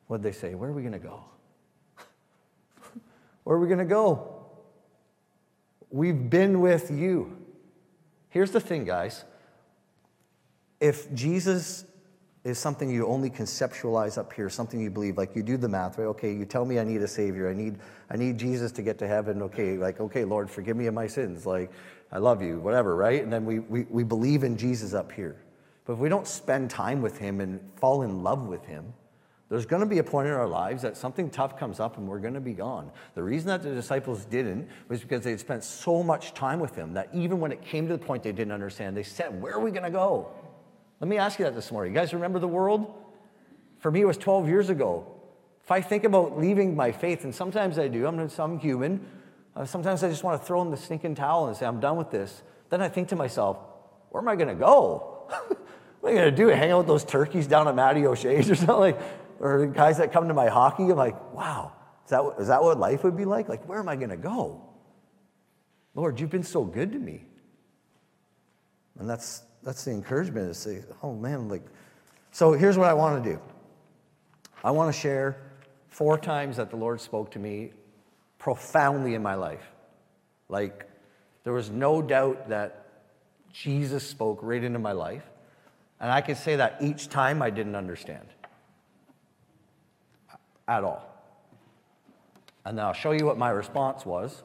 What'd 0.07 0.25
they 0.25 0.33
say? 0.33 0.55
Where 0.55 0.71
are 0.71 0.73
we 0.73 0.83
going 0.83 0.93
to 0.93 0.99
go? 0.99 1.25
Where 3.45 3.57
are 3.57 3.61
we 3.61 3.67
going 3.67 3.79
to 3.79 3.85
go? 3.85 4.47
We've 5.91 6.29
been 6.29 6.61
with 6.61 6.91
you. 6.91 7.37
Here's 8.29 8.51
the 8.51 8.61
thing, 8.61 8.85
guys 8.85 9.25
if 10.85 11.13
Jesus 11.15 11.87
is 12.45 12.59
something 12.59 12.91
you 12.91 13.07
only 13.07 13.31
conceptualize 13.31 14.19
up 14.19 14.31
here, 14.31 14.51
something 14.51 14.79
you 14.79 14.91
believe. 14.91 15.17
Like 15.17 15.35
you 15.35 15.43
do 15.43 15.57
the 15.57 15.69
math, 15.69 15.97
right? 15.97 16.05
Okay, 16.05 16.35
you 16.35 16.45
tell 16.45 16.67
me 16.67 16.79
I 16.79 16.85
need 16.85 17.01
a 17.01 17.09
savior. 17.09 17.49
I 17.49 17.55
need 17.55 17.79
I 18.11 18.17
need 18.19 18.37
Jesus 18.37 18.71
to 18.73 18.83
get 18.83 18.99
to 18.99 19.09
heaven. 19.09 19.41
Okay, 19.43 19.79
like 19.79 19.99
okay, 19.99 20.25
Lord, 20.25 20.51
forgive 20.51 20.77
me 20.77 20.87
of 20.87 20.93
my 20.93 21.07
sins. 21.07 21.47
Like 21.47 21.71
I 22.13 22.19
love 22.19 22.43
you, 22.43 22.61
whatever, 22.61 22.97
right? 22.97 23.23
And 23.23 23.33
then 23.33 23.47
we 23.47 23.61
we, 23.61 23.85
we 23.85 24.05
believe 24.05 24.45
in 24.45 24.59
Jesus 24.59 24.93
up 24.93 25.11
here. 25.11 25.37
But 25.87 25.95
if 25.95 25.99
we 25.99 26.11
don't 26.11 26.27
spend 26.27 26.69
time 26.69 27.01
with 27.01 27.17
him 27.17 27.41
and 27.41 27.61
fall 27.77 28.03
in 28.03 28.23
love 28.23 28.47
with 28.47 28.65
him, 28.67 28.93
there's 29.51 29.67
going 29.67 29.81
to 29.81 29.87
be 29.87 29.99
a 29.99 30.05
point 30.05 30.27
in 30.27 30.35
our 30.35 30.49
lives 30.49 30.83
that 30.83 30.97
something 30.97 31.29
tough 31.29 31.59
comes 31.59 31.79
up 31.79 31.99
and 31.99 32.09
we're 32.09 32.19
going 32.19 32.35
to 32.35 32.41
be 32.41 32.55
gone. 32.55 32.91
The 33.15 33.23
reason 33.23 33.49
that 33.49 33.63
the 33.63 33.75
disciples 33.75 34.25
didn't 34.25 34.69
was 34.89 35.01
because 35.01 35.23
they 35.23 35.31
had 35.31 35.41
spent 35.41 35.65
so 35.65 36.03
much 36.03 36.33
time 36.33 36.61
with 36.61 36.75
him 36.75 36.95
that 36.95 37.11
even 37.13 37.41
when 37.41 37.53
it 37.53 37.61
came 37.63 37.87
to 37.89 37.93
the 37.93 38.05
point 38.05 38.23
they 38.23 38.33
didn't 38.33 38.53
understand, 38.53 38.97
they 38.97 39.03
said, 39.03 39.41
Where 39.41 39.55
are 39.55 39.61
we 39.61 39.71
going 39.71 39.85
to 39.85 39.91
go? 39.91 40.31
Let 41.01 41.09
me 41.09 41.19
ask 41.19 41.39
you 41.39 41.45
that 41.45 41.55
this 41.55 41.71
morning. 41.71 41.93
You 41.93 42.01
guys 42.01 42.15
remember 42.15 42.39
the 42.39 42.49
world? 42.49 42.93
For 43.79 43.91
me, 43.91 44.01
it 44.01 44.07
was 44.07 44.17
12 44.17 44.49
years 44.49 44.71
ago. 44.71 45.07
If 45.63 45.71
I 45.71 45.83
think 45.83 46.05
about 46.05 46.39
leaving 46.39 46.75
my 46.75 46.93
faith, 46.93 47.25
and 47.25 47.35
sometimes 47.35 47.79
I 47.79 47.89
do, 47.89 48.07
I'm, 48.07 48.59
human, 48.59 49.07
uh, 49.55 49.65
sometimes 49.67 50.03
I 50.03 50.09
just 50.09 50.25
want 50.25 50.41
to 50.41 50.47
throw 50.47 50.63
in 50.63 50.71
the 50.71 50.77
stinking 50.77 51.15
towel 51.15 51.49
and 51.49 51.57
say, 51.57 51.67
I'm 51.67 51.81
done 51.81 51.97
with 51.97 52.11
this. 52.11 52.43
Then 52.71 52.81
I 52.81 52.89
think 52.89 53.09
to 53.09 53.17
myself, 53.17 53.59
where 54.11 54.23
am 54.23 54.29
I 54.29 54.37
going 54.37 54.49
to 54.49 54.55
go? 54.55 55.27
what 56.01 56.11
am 56.11 56.17
I 56.17 56.21
going 56.21 56.31
to 56.31 56.37
do? 56.37 56.49
Hang 56.49 56.71
out 56.71 56.79
with 56.79 56.87
those 56.87 57.05
turkeys 57.05 57.47
down 57.47 57.69
at 57.69 57.75
Matty 57.75 58.07
O'Shea's 58.07 58.51
or 58.51 58.55
something? 58.55 58.77
Like, 58.77 59.01
or 59.41 59.67
guys 59.67 59.99
that 59.99 60.13
come 60.13 60.29
to 60.29 60.35
my 60.35 60.49
hockey? 60.49 60.85
I'm 60.85 60.97
like, 60.97 61.33
wow, 61.33 61.73
is 62.05 62.11
that, 62.11 62.35
is 62.39 62.49
that 62.49 62.63
what 62.63 62.79
life 62.79 63.05
would 63.05 63.17
be 63.17 63.25
like? 63.25 63.49
Like, 63.49 63.69
where 63.69 63.79
am 63.79 63.89
I 63.89 63.97
going 63.97 64.11
to 64.11 64.17
go? 64.17 64.63
Lord, 65.95 66.19
you've 66.21 66.31
been 66.31 66.43
so 66.43 66.65
good 66.65 66.93
to 66.93 66.99
me. 66.99 67.25
And 68.99 69.09
that's 69.09 69.43
that's 69.65 69.85
the 69.85 69.91
encouragement 69.91 70.49
to 70.49 70.55
say, 70.55 70.83
oh 71.03 71.15
man, 71.15 71.49
like, 71.49 71.63
so 72.31 72.53
here's 72.53 72.77
what 72.77 72.89
I 72.89 72.95
want 72.95 73.25
to 73.25 73.31
do. 73.33 73.41
I 74.63 74.71
want 74.71 74.95
to 74.95 75.01
share 75.01 75.41
four 75.89 76.19
times 76.19 76.59
that 76.59 76.71
the 76.71 76.77
Lord 76.77 77.01
spoke 77.01 77.31
to 77.33 77.39
me 77.39 77.73
profoundly 78.39 79.15
in 79.15 79.23
my 79.23 79.35
life. 79.35 79.65
Like, 80.49 80.87
there 81.45 81.53
was 81.53 81.71
no 81.71 82.03
doubt 82.03 82.51
that 82.51 82.89
Jesus 83.53 84.07
spoke 84.07 84.41
right 84.43 84.63
into 84.63 84.79
my 84.79 84.93
life. 84.93 85.25
And 86.01 86.11
I 86.11 86.21
can 86.21 86.35
say 86.35 86.57
that 86.57 86.79
each 86.83 87.09
time 87.09 87.41
I 87.41 87.51
didn't 87.51 87.77
understand 87.77 88.27
at 90.69 90.85
all. 90.85 91.11
And 92.65 92.79
then 92.79 92.85
I'll 92.85 92.93
show 92.93 93.13
you 93.13 93.27
what 93.27 93.37
my 93.37 93.51
response 93.51 94.07
was 94.07 94.43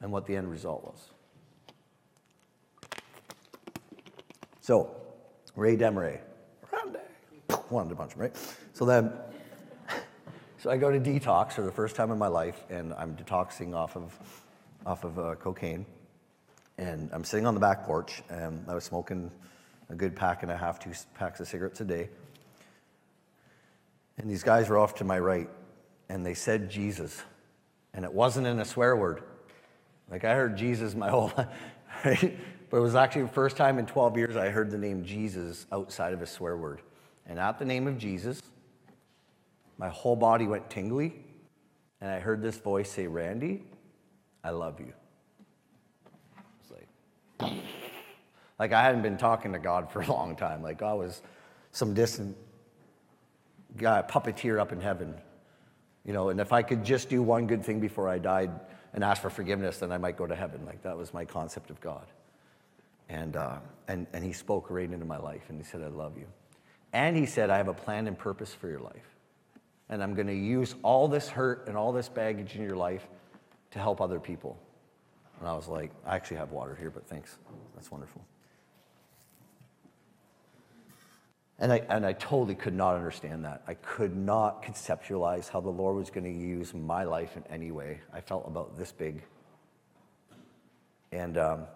and 0.00 0.10
what 0.10 0.26
the 0.26 0.36
end 0.36 0.50
result 0.50 0.84
was. 0.84 1.10
So, 4.60 4.94
Ray 5.56 5.76
Desmarais, 5.76 6.20
wanted 7.70 7.92
a 7.92 7.94
bunch, 7.94 8.16
right? 8.16 8.34
So 8.72 8.84
then, 8.84 9.12
so 10.58 10.70
I 10.70 10.76
go 10.76 10.90
to 10.90 11.00
detox 11.00 11.52
for 11.52 11.62
the 11.62 11.72
first 11.72 11.96
time 11.96 12.10
in 12.10 12.18
my 12.18 12.28
life, 12.28 12.64
and 12.70 12.94
I'm 12.94 13.16
detoxing 13.16 13.74
off 13.74 13.96
of, 13.96 14.16
off 14.86 15.04
of 15.04 15.18
uh, 15.18 15.34
cocaine. 15.36 15.86
And 16.78 17.10
I'm 17.12 17.24
sitting 17.24 17.46
on 17.46 17.54
the 17.54 17.60
back 17.60 17.84
porch, 17.84 18.22
and 18.30 18.64
I 18.68 18.74
was 18.74 18.84
smoking 18.84 19.30
a 19.90 19.94
good 19.94 20.14
pack 20.14 20.42
and 20.42 20.52
a 20.52 20.56
half, 20.56 20.78
two 20.78 20.92
packs 21.14 21.40
of 21.40 21.48
cigarettes 21.48 21.80
a 21.80 21.84
day. 21.84 22.08
And 24.18 24.28
these 24.28 24.42
guys 24.42 24.68
were 24.68 24.78
off 24.78 24.96
to 24.96 25.04
my 25.04 25.18
right, 25.18 25.48
and 26.08 26.26
they 26.26 26.34
said 26.34 26.68
Jesus. 26.68 27.22
And 27.94 28.04
it 28.04 28.12
wasn't 28.12 28.46
in 28.46 28.58
a 28.58 28.64
swear 28.64 28.96
word. 28.96 29.22
Like 30.10 30.24
I 30.24 30.34
heard 30.34 30.56
Jesus 30.56 30.94
my 30.94 31.08
whole 31.10 31.32
life, 31.36 31.48
right? 32.04 32.38
But 32.70 32.76
it 32.78 32.80
was 32.80 32.94
actually 32.94 33.22
the 33.22 33.28
first 33.28 33.56
time 33.56 33.78
in 33.78 33.86
12 33.86 34.16
years 34.16 34.36
I 34.36 34.50
heard 34.50 34.70
the 34.70 34.78
name 34.78 35.04
Jesus 35.04 35.66
outside 35.72 36.12
of 36.12 36.20
a 36.20 36.26
swear 36.26 36.56
word. 36.56 36.82
And 37.26 37.38
at 37.38 37.58
the 37.58 37.64
name 37.64 37.86
of 37.86 37.98
Jesus, 37.98 38.42
my 39.78 39.88
whole 39.88 40.16
body 40.16 40.46
went 40.46 40.68
tingly, 40.68 41.14
and 42.00 42.10
I 42.10 42.18
heard 42.18 42.42
this 42.42 42.56
voice 42.56 42.90
say, 42.90 43.06
Randy, 43.06 43.62
I 44.42 44.50
love 44.50 44.80
you. 44.80 44.92
It's 46.60 46.72
like, 47.40 47.52
like 48.58 48.72
I 48.72 48.82
hadn't 48.82 49.02
been 49.02 49.18
talking 49.18 49.52
to 49.52 49.58
God 49.58 49.90
for 49.90 50.02
a 50.02 50.06
long 50.06 50.34
time. 50.36 50.62
Like 50.62 50.82
I 50.82 50.92
was 50.94 51.22
some 51.72 51.94
distant 51.94 52.36
guy, 53.76 54.02
puppeteer 54.02 54.60
up 54.60 54.72
in 54.72 54.80
heaven. 54.80 55.14
You 56.04 56.12
know, 56.12 56.30
and 56.30 56.40
if 56.40 56.52
I 56.52 56.62
could 56.62 56.84
just 56.84 57.08
do 57.08 57.22
one 57.22 57.46
good 57.46 57.64
thing 57.64 57.80
before 57.80 58.08
I 58.08 58.18
died 58.18 58.50
and 58.94 59.04
ask 59.04 59.20
for 59.20 59.30
forgiveness, 59.30 59.78
then 59.78 59.92
I 59.92 59.98
might 59.98 60.16
go 60.16 60.26
to 60.26 60.34
heaven. 60.34 60.64
Like 60.64 60.82
that 60.82 60.96
was 60.96 61.12
my 61.12 61.24
concept 61.24 61.70
of 61.70 61.80
God. 61.80 62.06
And, 63.08 63.36
uh, 63.36 63.58
and, 63.88 64.06
and 64.12 64.24
he 64.24 64.32
spoke 64.32 64.70
right 64.70 64.90
into 64.90 65.04
my 65.04 65.18
life 65.18 65.42
and 65.48 65.58
he 65.58 65.64
said, 65.64 65.82
I 65.82 65.88
love 65.88 66.16
you. 66.16 66.26
And 66.92 67.16
he 67.16 67.26
said, 67.26 67.50
I 67.50 67.56
have 67.58 67.68
a 67.68 67.74
plan 67.74 68.06
and 68.06 68.18
purpose 68.18 68.54
for 68.54 68.68
your 68.68 68.80
life. 68.80 69.16
And 69.90 70.02
I'm 70.02 70.14
going 70.14 70.26
to 70.26 70.34
use 70.34 70.74
all 70.82 71.08
this 71.08 71.28
hurt 71.28 71.66
and 71.68 71.76
all 71.76 71.92
this 71.92 72.08
baggage 72.08 72.54
in 72.54 72.62
your 72.62 72.76
life 72.76 73.06
to 73.70 73.78
help 73.78 74.00
other 74.00 74.20
people. 74.20 74.58
And 75.40 75.48
I 75.48 75.52
was 75.52 75.68
like, 75.68 75.90
I 76.06 76.16
actually 76.16 76.38
have 76.38 76.50
water 76.50 76.76
here, 76.78 76.90
but 76.90 77.06
thanks. 77.06 77.38
That's 77.74 77.90
wonderful. 77.90 78.22
And 81.58 81.72
I, 81.72 81.82
and 81.88 82.06
I 82.06 82.12
totally 82.12 82.54
could 82.54 82.74
not 82.74 82.94
understand 82.94 83.44
that. 83.44 83.62
I 83.66 83.74
could 83.74 84.16
not 84.16 84.62
conceptualize 84.62 85.48
how 85.48 85.60
the 85.60 85.70
Lord 85.70 85.96
was 85.96 86.10
going 86.10 86.24
to 86.24 86.30
use 86.30 86.72
my 86.72 87.04
life 87.04 87.36
in 87.36 87.44
any 87.50 87.72
way. 87.72 88.00
I 88.12 88.20
felt 88.20 88.46
about 88.46 88.78
this 88.78 88.92
big. 88.92 89.22
And 91.10 91.36
um, 91.36 91.66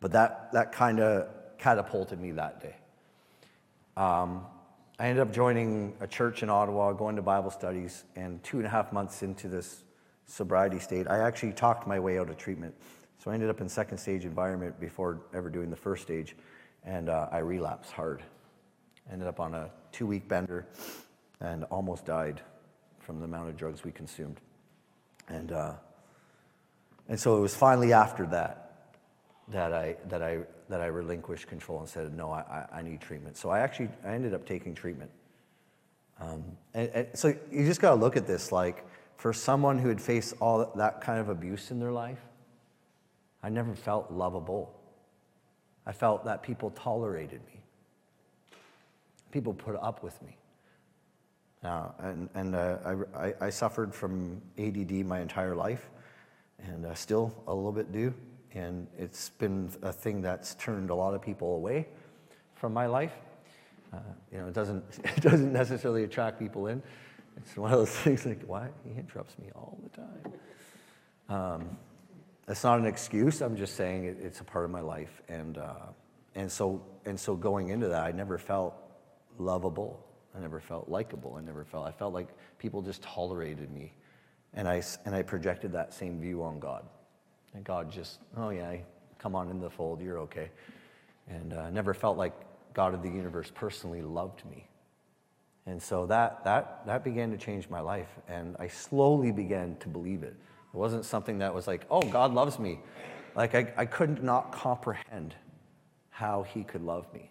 but 0.00 0.12
that, 0.12 0.52
that 0.52 0.72
kind 0.72 1.00
of 1.00 1.28
catapulted 1.58 2.20
me 2.20 2.32
that 2.32 2.60
day. 2.60 2.76
Um, 3.96 4.44
I 4.98 5.08
ended 5.08 5.26
up 5.26 5.32
joining 5.32 5.94
a 6.00 6.06
church 6.06 6.42
in 6.42 6.50
Ottawa, 6.50 6.92
going 6.92 7.16
to 7.16 7.22
Bible 7.22 7.50
studies, 7.50 8.04
and 8.14 8.42
two 8.44 8.58
and 8.58 8.66
a 8.66 8.70
half 8.70 8.92
months 8.92 9.22
into 9.22 9.48
this 9.48 9.82
sobriety 10.26 10.78
state, 10.78 11.06
I 11.08 11.18
actually 11.18 11.52
talked 11.52 11.86
my 11.86 11.98
way 11.98 12.18
out 12.18 12.28
of 12.28 12.36
treatment. 12.36 12.74
So 13.18 13.30
I 13.30 13.34
ended 13.34 13.48
up 13.48 13.60
in 13.60 13.68
second 13.68 13.98
stage 13.98 14.24
environment 14.24 14.78
before 14.78 15.22
ever 15.34 15.50
doing 15.50 15.70
the 15.70 15.76
first 15.76 16.02
stage, 16.02 16.36
and 16.84 17.08
uh, 17.08 17.28
I 17.32 17.38
relapsed 17.38 17.92
hard. 17.92 18.22
Ended 19.10 19.28
up 19.28 19.40
on 19.40 19.54
a 19.54 19.70
two 19.92 20.06
week 20.06 20.28
bender 20.28 20.66
and 21.40 21.64
almost 21.64 22.06
died 22.06 22.40
from 23.00 23.18
the 23.18 23.24
amount 23.24 23.48
of 23.48 23.56
drugs 23.56 23.84
we 23.84 23.92
consumed. 23.92 24.40
And, 25.28 25.52
uh, 25.52 25.74
and 27.08 27.18
so 27.18 27.36
it 27.36 27.40
was 27.40 27.54
finally 27.54 27.92
after 27.92 28.26
that 28.26 28.62
that 29.48 29.72
I, 29.72 29.96
that 30.08 30.22
I, 30.22 30.38
that 30.68 30.80
I 30.80 30.86
relinquished 30.86 31.46
control 31.46 31.78
and 31.78 31.88
said, 31.88 32.12
no, 32.16 32.32
I, 32.32 32.66
I 32.72 32.82
need 32.82 33.00
treatment. 33.00 33.36
So 33.36 33.50
I 33.50 33.60
actually, 33.60 33.90
I 34.04 34.14
ended 34.14 34.34
up 34.34 34.44
taking 34.44 34.74
treatment. 34.74 35.10
Um, 36.20 36.44
and, 36.74 36.90
and, 36.94 37.06
so 37.14 37.28
you 37.50 37.64
just 37.64 37.80
got 37.80 37.90
to 37.90 37.96
look 37.96 38.16
at 38.16 38.26
this 38.26 38.50
like 38.50 38.84
for 39.16 39.32
someone 39.32 39.78
who 39.78 39.88
had 39.88 40.00
faced 40.00 40.34
all 40.40 40.72
that 40.76 41.00
kind 41.00 41.20
of 41.20 41.28
abuse 41.28 41.70
in 41.70 41.78
their 41.78 41.92
life, 41.92 42.20
I 43.42 43.48
never 43.48 43.74
felt 43.74 44.10
lovable. 44.10 44.74
I 45.86 45.92
felt 45.92 46.24
that 46.24 46.42
people 46.42 46.70
tolerated 46.70 47.40
me. 47.46 47.60
People 49.36 49.52
put 49.52 49.76
up 49.82 50.02
with 50.02 50.22
me. 50.22 50.34
Uh, 51.62 51.88
and 51.98 52.30
and 52.34 52.54
uh, 52.54 52.78
I, 53.14 53.34
I, 53.38 53.50
suffered 53.50 53.94
from 53.94 54.40
ADD 54.56 55.04
my 55.04 55.20
entire 55.20 55.54
life, 55.54 55.90
and 56.58 56.86
uh, 56.86 56.94
still 56.94 57.34
a 57.46 57.54
little 57.54 57.70
bit 57.70 57.92
do. 57.92 58.14
And 58.54 58.86
it's 58.96 59.28
been 59.28 59.68
a 59.82 59.92
thing 59.92 60.22
that's 60.22 60.54
turned 60.54 60.88
a 60.88 60.94
lot 60.94 61.12
of 61.12 61.20
people 61.20 61.54
away 61.54 61.86
from 62.54 62.72
my 62.72 62.86
life. 62.86 63.12
Uh, 63.92 63.98
you 64.32 64.38
know, 64.38 64.46
it 64.46 64.54
doesn't, 64.54 64.82
it 65.04 65.20
doesn't 65.20 65.52
necessarily 65.52 66.04
attract 66.04 66.38
people 66.38 66.68
in. 66.68 66.82
It's 67.36 67.58
one 67.58 67.70
of 67.74 67.78
those 67.78 67.90
things 68.04 68.24
like, 68.24 68.40
why? 68.46 68.70
He 68.84 68.98
interrupts 68.98 69.38
me 69.38 69.50
all 69.54 69.76
the 69.82 70.00
time. 70.00 70.32
Um, 71.28 71.76
that's 72.46 72.64
not 72.64 72.78
an 72.78 72.86
excuse. 72.86 73.42
I'm 73.42 73.58
just 73.58 73.76
saying 73.76 74.06
it, 74.06 74.16
it's 74.18 74.40
a 74.40 74.44
part 74.44 74.64
of 74.64 74.70
my 74.70 74.80
life. 74.80 75.20
And, 75.28 75.58
uh, 75.58 75.74
and, 76.34 76.50
so, 76.50 76.80
and 77.04 77.20
so 77.20 77.36
going 77.36 77.68
into 77.68 77.88
that, 77.88 78.02
I 78.02 78.12
never 78.12 78.38
felt 78.38 78.82
lovable. 79.38 80.04
I 80.36 80.40
never 80.40 80.60
felt 80.60 80.88
likable. 80.88 81.36
I 81.36 81.40
never 81.40 81.64
felt, 81.64 81.86
I 81.86 81.92
felt 81.92 82.12
like 82.12 82.28
people 82.58 82.82
just 82.82 83.02
tolerated 83.02 83.70
me. 83.70 83.92
And 84.54 84.68
I, 84.68 84.82
and 85.04 85.14
I 85.14 85.22
projected 85.22 85.72
that 85.72 85.92
same 85.92 86.20
view 86.20 86.42
on 86.42 86.58
God. 86.58 86.84
And 87.54 87.64
God 87.64 87.90
just, 87.90 88.20
oh 88.36 88.50
yeah, 88.50 88.76
come 89.18 89.34
on 89.34 89.50
in 89.50 89.60
the 89.60 89.70
fold, 89.70 90.00
you're 90.00 90.18
okay. 90.20 90.50
And 91.28 91.52
uh, 91.52 91.70
never 91.70 91.94
felt 91.94 92.16
like 92.16 92.34
God 92.74 92.94
of 92.94 93.02
the 93.02 93.08
universe 93.08 93.50
personally 93.54 94.02
loved 94.02 94.44
me. 94.44 94.68
And 95.66 95.82
so 95.82 96.06
that, 96.06 96.44
that, 96.44 96.86
that 96.86 97.02
began 97.02 97.30
to 97.32 97.36
change 97.36 97.68
my 97.68 97.80
life. 97.80 98.08
And 98.28 98.56
I 98.58 98.68
slowly 98.68 99.32
began 99.32 99.76
to 99.80 99.88
believe 99.88 100.22
it. 100.22 100.36
It 100.72 100.76
wasn't 100.76 101.04
something 101.04 101.38
that 101.38 101.52
was 101.52 101.66
like, 101.66 101.86
oh, 101.90 102.02
God 102.02 102.32
loves 102.34 102.58
me. 102.58 102.78
Like 103.34 103.54
I, 103.54 103.72
I 103.76 103.86
couldn't 103.86 104.22
not 104.22 104.52
comprehend 104.52 105.34
how 106.10 106.44
he 106.44 106.62
could 106.62 106.82
love 106.82 107.12
me. 107.12 107.30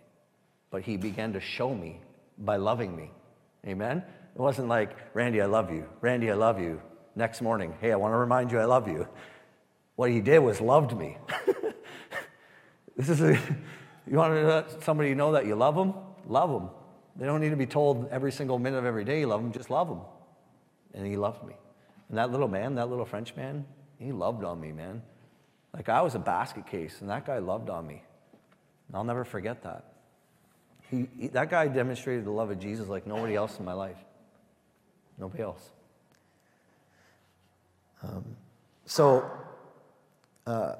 But 0.75 0.83
he 0.83 0.97
began 0.97 1.31
to 1.31 1.39
show 1.39 1.73
me 1.73 2.01
by 2.37 2.57
loving 2.57 2.97
me. 2.97 3.09
Amen? 3.65 4.03
It 4.35 4.41
wasn't 4.41 4.67
like, 4.67 4.97
Randy, 5.13 5.41
I 5.41 5.45
love 5.45 5.71
you. 5.71 5.87
Randy, 6.01 6.29
I 6.29 6.33
love 6.33 6.59
you. 6.59 6.81
Next 7.15 7.41
morning, 7.41 7.73
hey, 7.79 7.93
I 7.93 7.95
want 7.95 8.11
to 8.11 8.17
remind 8.17 8.51
you 8.51 8.59
I 8.59 8.65
love 8.65 8.89
you. 8.89 9.07
What 9.95 10.11
he 10.11 10.19
did 10.19 10.39
was 10.39 10.59
loved 10.59 10.97
me. 10.97 11.17
this 12.97 13.07
is 13.07 13.21
a, 13.21 13.39
you 14.05 14.17
want 14.17 14.33
to 14.33 14.45
let 14.45 14.83
somebody 14.83 15.15
know 15.15 15.31
that 15.31 15.45
you 15.45 15.55
love 15.55 15.75
them? 15.75 15.93
love 16.27 16.51
them. 16.51 16.69
They 17.15 17.25
don't 17.25 17.39
need 17.39 17.51
to 17.51 17.55
be 17.55 17.67
told 17.67 18.09
every 18.11 18.33
single 18.33 18.59
minute 18.59 18.79
of 18.79 18.85
every 18.85 19.05
day 19.05 19.21
you 19.21 19.27
love 19.27 19.41
them, 19.41 19.53
just 19.53 19.69
love 19.69 19.87
them. 19.87 20.01
And 20.93 21.07
he 21.07 21.15
loved 21.15 21.47
me. 21.47 21.55
And 22.09 22.17
that 22.17 22.33
little 22.33 22.49
man, 22.49 22.75
that 22.75 22.89
little 22.89 23.05
French 23.05 23.33
man, 23.37 23.63
he 23.97 24.11
loved 24.11 24.43
on 24.43 24.59
me, 24.59 24.73
man. 24.73 25.03
Like 25.73 25.87
I 25.87 26.01
was 26.01 26.15
a 26.15 26.19
basket 26.19 26.67
case, 26.67 26.99
and 26.99 27.09
that 27.09 27.25
guy 27.25 27.37
loved 27.37 27.69
on 27.69 27.87
me. 27.87 28.03
And 28.89 28.97
I'll 28.97 29.05
never 29.05 29.23
forget 29.23 29.63
that. 29.63 29.94
He, 30.91 31.07
he, 31.17 31.27
that 31.29 31.49
guy 31.49 31.67
demonstrated 31.67 32.25
the 32.25 32.31
love 32.31 32.51
of 32.51 32.59
Jesus 32.59 32.87
like 32.87 33.07
nobody 33.07 33.35
else 33.35 33.59
in 33.59 33.65
my 33.65 33.73
life. 33.73 33.97
Nobody 35.17 35.43
else. 35.43 35.69
Um, 38.03 38.23
so 38.85 39.29
uh, 40.45 40.73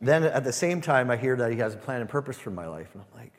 then 0.00 0.24
at 0.24 0.44
the 0.44 0.52
same 0.52 0.80
time, 0.80 1.10
I 1.10 1.16
hear 1.16 1.36
that 1.36 1.50
he 1.50 1.58
has 1.58 1.74
a 1.74 1.78
plan 1.78 2.00
and 2.00 2.08
purpose 2.08 2.38
for 2.38 2.50
my 2.50 2.66
life. 2.66 2.88
And 2.92 3.02
I'm 3.02 3.20
like, 3.20 3.32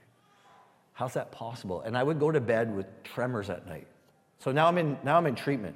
how's 0.94 1.14
that 1.14 1.32
possible? 1.32 1.82
And 1.82 1.98
I 1.98 2.04
would 2.04 2.20
go 2.20 2.32
to 2.32 2.42
bed 2.42 2.76
with 2.76 2.88
tremors 3.04 3.50
at 3.50 3.68
night. 3.68 3.88
So 4.40 4.52
now 4.52 4.68
I'm 4.68 4.78
in, 4.78 4.98
now 5.04 5.18
I'm 5.18 5.28
in 5.28 5.36
treatment. 5.36 5.76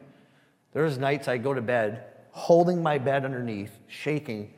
There's 0.74 0.98
nights 0.98 1.28
I 1.28 1.38
go 1.38 1.54
to 1.54 1.62
bed 1.62 2.04
holding 2.32 2.84
my 2.84 2.98
bed 2.98 3.24
underneath, 3.24 3.72
shaking, 3.88 4.54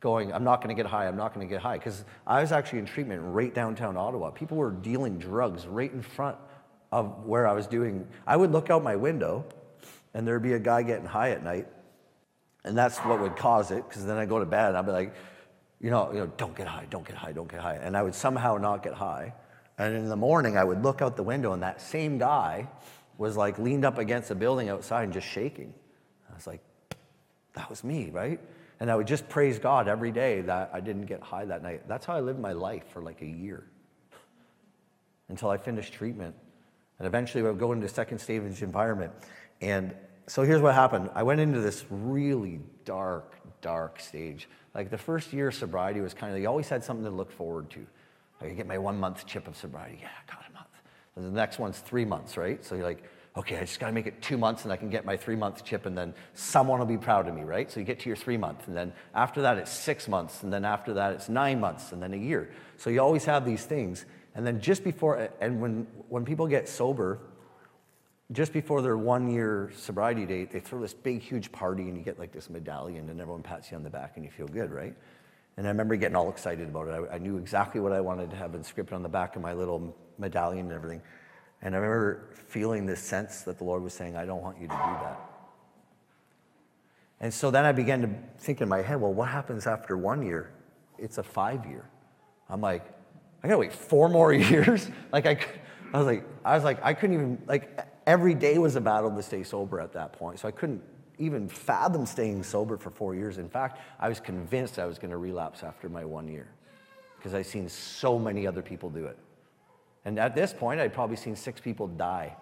going, 0.00 0.32
I'm 0.32 0.44
not 0.44 0.62
going 0.62 0.74
to 0.74 0.80
get 0.80 0.90
high, 0.90 1.06
I'm 1.08 1.16
not 1.16 1.34
going 1.34 1.46
to 1.46 1.52
get 1.52 1.60
high. 1.60 1.78
Because 1.78 2.04
I 2.26 2.40
was 2.40 2.52
actually 2.52 2.80
in 2.80 2.86
treatment 2.86 3.20
right 3.24 3.52
downtown 3.52 3.96
Ottawa. 3.96 4.30
People 4.30 4.56
were 4.56 4.70
dealing 4.70 5.18
drugs 5.18 5.66
right 5.66 5.92
in 5.92 6.02
front 6.02 6.36
of 6.92 7.24
where 7.24 7.46
I 7.46 7.52
was 7.52 7.66
doing. 7.66 8.06
I 8.26 8.36
would 8.36 8.52
look 8.52 8.70
out 8.70 8.82
my 8.82 8.96
window 8.96 9.44
and 10.14 10.26
there'd 10.26 10.42
be 10.42 10.54
a 10.54 10.58
guy 10.58 10.82
getting 10.82 11.06
high 11.06 11.30
at 11.30 11.42
night. 11.42 11.66
And 12.64 12.76
that's 12.76 12.98
what 12.98 13.20
would 13.20 13.36
cause 13.36 13.70
it, 13.70 13.88
because 13.88 14.04
then 14.04 14.16
I'd 14.16 14.28
go 14.28 14.38
to 14.38 14.46
bed 14.46 14.70
and 14.70 14.76
I'd 14.76 14.86
be 14.86 14.92
like, 14.92 15.14
you 15.80 15.90
know, 15.90 16.10
you 16.12 16.18
know, 16.18 16.26
don't 16.36 16.56
get 16.56 16.66
high, 16.66 16.86
don't 16.90 17.06
get 17.06 17.16
high, 17.16 17.32
don't 17.32 17.50
get 17.50 17.60
high. 17.60 17.76
And 17.76 17.96
I 17.96 18.02
would 18.02 18.14
somehow 18.14 18.56
not 18.56 18.82
get 18.82 18.94
high. 18.94 19.32
And 19.78 19.94
in 19.94 20.08
the 20.08 20.16
morning, 20.16 20.56
I 20.56 20.64
would 20.64 20.82
look 20.82 21.00
out 21.02 21.14
the 21.16 21.22
window, 21.22 21.52
and 21.52 21.62
that 21.62 21.80
same 21.80 22.18
guy 22.18 22.66
was 23.16 23.36
like 23.36 23.58
leaned 23.58 23.84
up 23.84 23.98
against 23.98 24.30
a 24.32 24.34
building 24.34 24.68
outside 24.68 25.04
and 25.04 25.12
just 25.12 25.28
shaking. 25.28 25.72
I 26.28 26.34
was 26.34 26.48
like, 26.48 26.60
that 27.54 27.70
was 27.70 27.84
me, 27.84 28.10
right? 28.10 28.40
And 28.80 28.90
I 28.90 28.96
would 28.96 29.06
just 29.06 29.28
praise 29.28 29.58
God 29.58 29.88
every 29.88 30.12
day 30.12 30.40
that 30.42 30.70
I 30.72 30.80
didn't 30.80 31.06
get 31.06 31.20
high 31.20 31.44
that 31.44 31.62
night. 31.62 31.88
That's 31.88 32.06
how 32.06 32.14
I 32.14 32.20
lived 32.20 32.38
my 32.38 32.52
life 32.52 32.84
for 32.92 33.02
like 33.02 33.22
a 33.22 33.26
year 33.26 33.64
until 35.28 35.50
I 35.50 35.56
finished 35.56 35.92
treatment. 35.92 36.34
And 36.98 37.06
eventually 37.06 37.44
I 37.44 37.50
would 37.50 37.58
go 37.58 37.72
into 37.72 37.88
second 37.88 38.18
stage 38.18 38.62
environment. 38.62 39.12
And 39.60 39.94
so 40.26 40.42
here's 40.42 40.60
what 40.60 40.74
happened. 40.74 41.10
I 41.14 41.22
went 41.22 41.40
into 41.40 41.60
this 41.60 41.84
really 41.90 42.60
dark, 42.84 43.36
dark 43.60 43.98
stage. 44.00 44.48
Like 44.74 44.90
the 44.90 44.98
first 44.98 45.32
year 45.32 45.48
of 45.48 45.54
sobriety 45.54 46.00
was 46.00 46.14
kind 46.14 46.34
of, 46.34 46.40
you 46.40 46.48
always 46.48 46.68
had 46.68 46.84
something 46.84 47.04
to 47.04 47.10
look 47.10 47.32
forward 47.32 47.70
to. 47.70 47.86
I 48.40 48.48
get 48.50 48.66
my 48.66 48.78
one 48.78 48.98
month 49.00 49.26
chip 49.26 49.48
of 49.48 49.56
sobriety. 49.56 49.98
Yeah, 50.00 50.08
I 50.08 50.32
got 50.32 50.44
a 50.48 50.52
month. 50.52 50.66
And 51.16 51.24
the 51.24 51.30
next 51.30 51.58
one's 51.58 51.78
three 51.78 52.04
months, 52.04 52.36
right? 52.36 52.64
So 52.64 52.76
you're 52.76 52.84
like, 52.84 53.02
okay, 53.36 53.56
I 53.56 53.60
just 53.60 53.78
got 53.78 53.86
to 53.86 53.92
make 53.92 54.06
it 54.06 54.20
two 54.20 54.36
months 54.36 54.64
and 54.64 54.72
I 54.72 54.76
can 54.76 54.90
get 54.90 55.04
my 55.04 55.16
three 55.16 55.36
month 55.36 55.64
chip 55.64 55.86
and 55.86 55.96
then 55.96 56.14
someone 56.34 56.78
will 56.78 56.86
be 56.86 56.98
proud 56.98 57.28
of 57.28 57.34
me, 57.34 57.42
right? 57.42 57.70
So 57.70 57.80
you 57.80 57.86
get 57.86 58.00
to 58.00 58.08
your 58.08 58.16
three 58.16 58.36
months 58.36 58.66
and 58.66 58.76
then 58.76 58.92
after 59.14 59.42
that 59.42 59.58
it's 59.58 59.70
six 59.70 60.08
months 60.08 60.42
and 60.42 60.52
then 60.52 60.64
after 60.64 60.94
that 60.94 61.12
it's 61.12 61.28
nine 61.28 61.60
months 61.60 61.92
and 61.92 62.02
then 62.02 62.14
a 62.14 62.16
year. 62.16 62.50
So 62.76 62.90
you 62.90 63.00
always 63.00 63.24
have 63.26 63.44
these 63.44 63.64
things. 63.64 64.06
And 64.34 64.46
then 64.46 64.60
just 64.60 64.84
before, 64.84 65.30
and 65.40 65.60
when, 65.60 65.86
when 66.08 66.24
people 66.24 66.46
get 66.46 66.68
sober, 66.68 67.20
just 68.32 68.52
before 68.52 68.82
their 68.82 68.98
one 68.98 69.30
year 69.30 69.70
sobriety 69.76 70.26
date, 70.26 70.50
they 70.50 70.60
throw 70.60 70.80
this 70.80 70.94
big, 70.94 71.22
huge 71.22 71.50
party 71.50 71.88
and 71.88 71.96
you 71.96 72.02
get 72.02 72.18
like 72.18 72.32
this 72.32 72.50
medallion 72.50 73.08
and 73.08 73.20
everyone 73.20 73.42
pats 73.42 73.70
you 73.70 73.76
on 73.76 73.82
the 73.82 73.90
back 73.90 74.12
and 74.16 74.24
you 74.24 74.30
feel 74.30 74.48
good, 74.48 74.70
right? 74.70 74.94
And 75.56 75.66
I 75.66 75.70
remember 75.70 75.96
getting 75.96 76.14
all 76.14 76.28
excited 76.28 76.68
about 76.68 76.88
it. 76.88 77.08
I, 77.10 77.14
I 77.16 77.18
knew 77.18 77.36
exactly 77.36 77.80
what 77.80 77.92
I 77.92 78.00
wanted 78.00 78.30
to 78.30 78.36
have 78.36 78.52
inscripted 78.52 78.92
on 78.92 79.02
the 79.02 79.08
back 79.08 79.34
of 79.34 79.42
my 79.42 79.54
little 79.54 79.96
medallion 80.18 80.66
and 80.66 80.72
everything. 80.72 81.02
And 81.62 81.74
I 81.74 81.78
remember 81.78 82.28
feeling 82.32 82.86
this 82.86 83.00
sense 83.00 83.42
that 83.42 83.58
the 83.58 83.64
Lord 83.64 83.82
was 83.82 83.92
saying, 83.92 84.16
I 84.16 84.24
don't 84.24 84.42
want 84.42 84.60
you 84.60 84.68
to 84.68 84.74
do 84.74 84.78
that. 84.78 85.20
And 87.20 87.34
so 87.34 87.50
then 87.50 87.64
I 87.64 87.72
began 87.72 88.02
to 88.02 88.10
think 88.38 88.60
in 88.60 88.68
my 88.68 88.80
head, 88.80 89.00
well, 89.00 89.12
what 89.12 89.28
happens 89.28 89.66
after 89.66 89.96
one 89.96 90.22
year? 90.22 90.52
It's 90.98 91.18
a 91.18 91.22
five 91.22 91.66
year. 91.66 91.84
I'm 92.48 92.60
like, 92.60 92.86
I 93.42 93.48
gotta 93.48 93.58
wait 93.58 93.72
four 93.72 94.08
more 94.08 94.32
years? 94.34 94.88
like 95.12 95.26
I, 95.26 95.38
I 95.92 95.98
was 95.98 96.06
like, 96.06 96.24
I 96.44 96.54
was 96.54 96.64
like, 96.64 96.78
I 96.82 96.94
couldn't 96.94 97.14
even, 97.14 97.42
like 97.46 97.80
every 98.06 98.34
day 98.34 98.58
was 98.58 98.76
a 98.76 98.80
battle 98.80 99.14
to 99.14 99.22
stay 99.22 99.42
sober 99.42 99.80
at 99.80 99.92
that 99.94 100.12
point. 100.12 100.38
So 100.38 100.48
I 100.48 100.52
couldn't 100.52 100.82
even 101.18 101.48
fathom 101.48 102.06
staying 102.06 102.44
sober 102.44 102.76
for 102.76 102.90
four 102.90 103.14
years. 103.16 103.38
In 103.38 103.48
fact, 103.48 103.80
I 103.98 104.08
was 104.08 104.20
convinced 104.20 104.78
I 104.78 104.86
was 104.86 104.98
gonna 104.98 105.18
relapse 105.18 105.64
after 105.64 105.88
my 105.88 106.04
one 106.04 106.28
year 106.28 106.48
because 107.16 107.34
I've 107.34 107.46
seen 107.46 107.68
so 107.68 108.16
many 108.16 108.46
other 108.46 108.62
people 108.62 108.90
do 108.90 109.06
it. 109.06 109.18
And 110.08 110.18
at 110.18 110.34
this 110.34 110.54
point, 110.54 110.80
I'd 110.80 110.94
probably 110.94 111.16
seen 111.16 111.36
six 111.36 111.60
people 111.60 111.86
die 111.86 112.34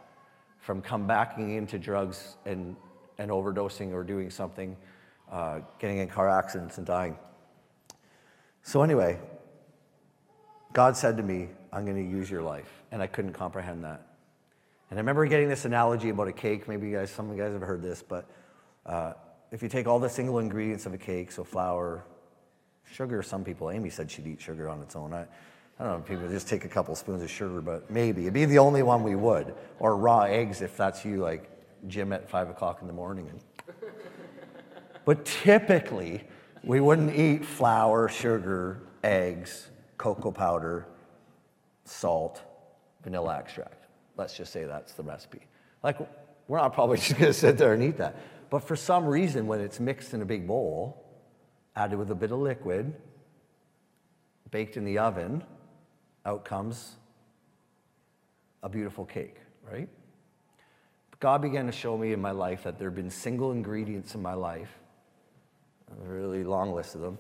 from 0.60 0.80
come 0.80 1.04
backing 1.04 1.56
into 1.56 1.80
drugs 1.80 2.36
and, 2.44 2.76
and 3.18 3.28
overdosing 3.28 3.92
or 3.92 4.04
doing 4.04 4.30
something, 4.30 4.76
uh, 5.32 5.58
getting 5.80 5.98
in 5.98 6.06
car 6.06 6.28
accidents 6.28 6.78
and 6.78 6.86
dying. 6.86 7.18
So, 8.62 8.84
anyway, 8.84 9.18
God 10.74 10.96
said 10.96 11.16
to 11.16 11.24
me, 11.24 11.48
I'm 11.72 11.84
going 11.84 11.96
to 11.96 12.08
use 12.08 12.30
your 12.30 12.42
life. 12.42 12.70
And 12.92 13.02
I 13.02 13.08
couldn't 13.08 13.32
comprehend 13.32 13.82
that. 13.82 14.06
And 14.88 15.00
I 15.00 15.00
remember 15.00 15.26
getting 15.26 15.48
this 15.48 15.64
analogy 15.64 16.10
about 16.10 16.28
a 16.28 16.32
cake. 16.32 16.68
Maybe 16.68 16.86
you 16.86 16.96
guys, 16.96 17.10
some 17.10 17.28
of 17.28 17.36
you 17.36 17.42
guys 17.42 17.52
have 17.52 17.62
heard 17.62 17.82
this, 17.82 18.00
but 18.00 18.30
uh, 18.86 19.14
if 19.50 19.60
you 19.60 19.68
take 19.68 19.88
all 19.88 19.98
the 19.98 20.08
single 20.08 20.38
ingredients 20.38 20.86
of 20.86 20.94
a 20.94 20.98
cake, 20.98 21.32
so 21.32 21.42
flour, 21.42 22.04
sugar, 22.92 23.24
some 23.24 23.42
people, 23.42 23.72
Amy 23.72 23.90
said 23.90 24.08
she'd 24.08 24.28
eat 24.28 24.40
sugar 24.40 24.68
on 24.68 24.80
its 24.82 24.94
own. 24.94 25.12
I, 25.12 25.26
I 25.78 25.84
don't 25.84 25.92
know, 25.92 25.98
if 25.98 26.06
people 26.06 26.28
just 26.28 26.48
take 26.48 26.64
a 26.64 26.68
couple 26.68 26.94
spoons 26.94 27.22
of 27.22 27.30
sugar, 27.30 27.60
but 27.60 27.90
maybe. 27.90 28.22
It'd 28.22 28.32
be 28.32 28.46
the 28.46 28.58
only 28.58 28.82
one 28.82 29.02
we 29.02 29.14
would. 29.14 29.54
Or 29.78 29.96
raw 29.96 30.22
eggs 30.22 30.62
if 30.62 30.76
that's 30.76 31.04
you, 31.04 31.18
like 31.18 31.50
gym 31.86 32.12
at 32.12 32.28
five 32.30 32.48
o'clock 32.48 32.78
in 32.80 32.86
the 32.86 32.94
morning. 32.94 33.28
but 35.04 35.24
typically, 35.26 36.24
we 36.64 36.80
wouldn't 36.80 37.14
eat 37.14 37.44
flour, 37.44 38.08
sugar, 38.08 38.80
eggs, 39.04 39.68
cocoa 39.98 40.30
powder, 40.30 40.86
salt, 41.84 42.42
vanilla 43.02 43.38
extract. 43.38 43.86
Let's 44.16 44.34
just 44.34 44.52
say 44.52 44.64
that's 44.64 44.94
the 44.94 45.02
recipe. 45.02 45.42
Like, 45.82 45.98
we're 46.48 46.58
not 46.58 46.72
probably 46.72 46.96
just 46.96 47.18
gonna 47.18 47.34
sit 47.34 47.58
there 47.58 47.74
and 47.74 47.82
eat 47.82 47.98
that. 47.98 48.16
But 48.48 48.60
for 48.60 48.76
some 48.76 49.06
reason, 49.06 49.46
when 49.46 49.60
it's 49.60 49.78
mixed 49.78 50.14
in 50.14 50.22
a 50.22 50.24
big 50.24 50.46
bowl, 50.46 51.04
added 51.74 51.98
with 51.98 52.10
a 52.10 52.14
bit 52.14 52.32
of 52.32 52.38
liquid, 52.38 52.94
baked 54.50 54.78
in 54.78 54.84
the 54.84 54.98
oven, 54.98 55.42
out 56.26 56.44
comes 56.44 56.96
a 58.62 58.68
beautiful 58.68 59.04
cake, 59.04 59.36
right? 59.62 59.88
God 61.20 61.40
began 61.40 61.66
to 61.66 61.72
show 61.72 61.96
me 61.96 62.12
in 62.12 62.20
my 62.20 62.32
life 62.32 62.64
that 62.64 62.78
there 62.78 62.88
have 62.88 62.96
been 62.96 63.10
single 63.10 63.52
ingredients 63.52 64.14
in 64.14 64.20
my 64.20 64.34
life, 64.34 64.68
a 65.90 66.08
really 66.08 66.44
long 66.44 66.74
list 66.74 66.94
of 66.94 67.00
them, 67.00 67.16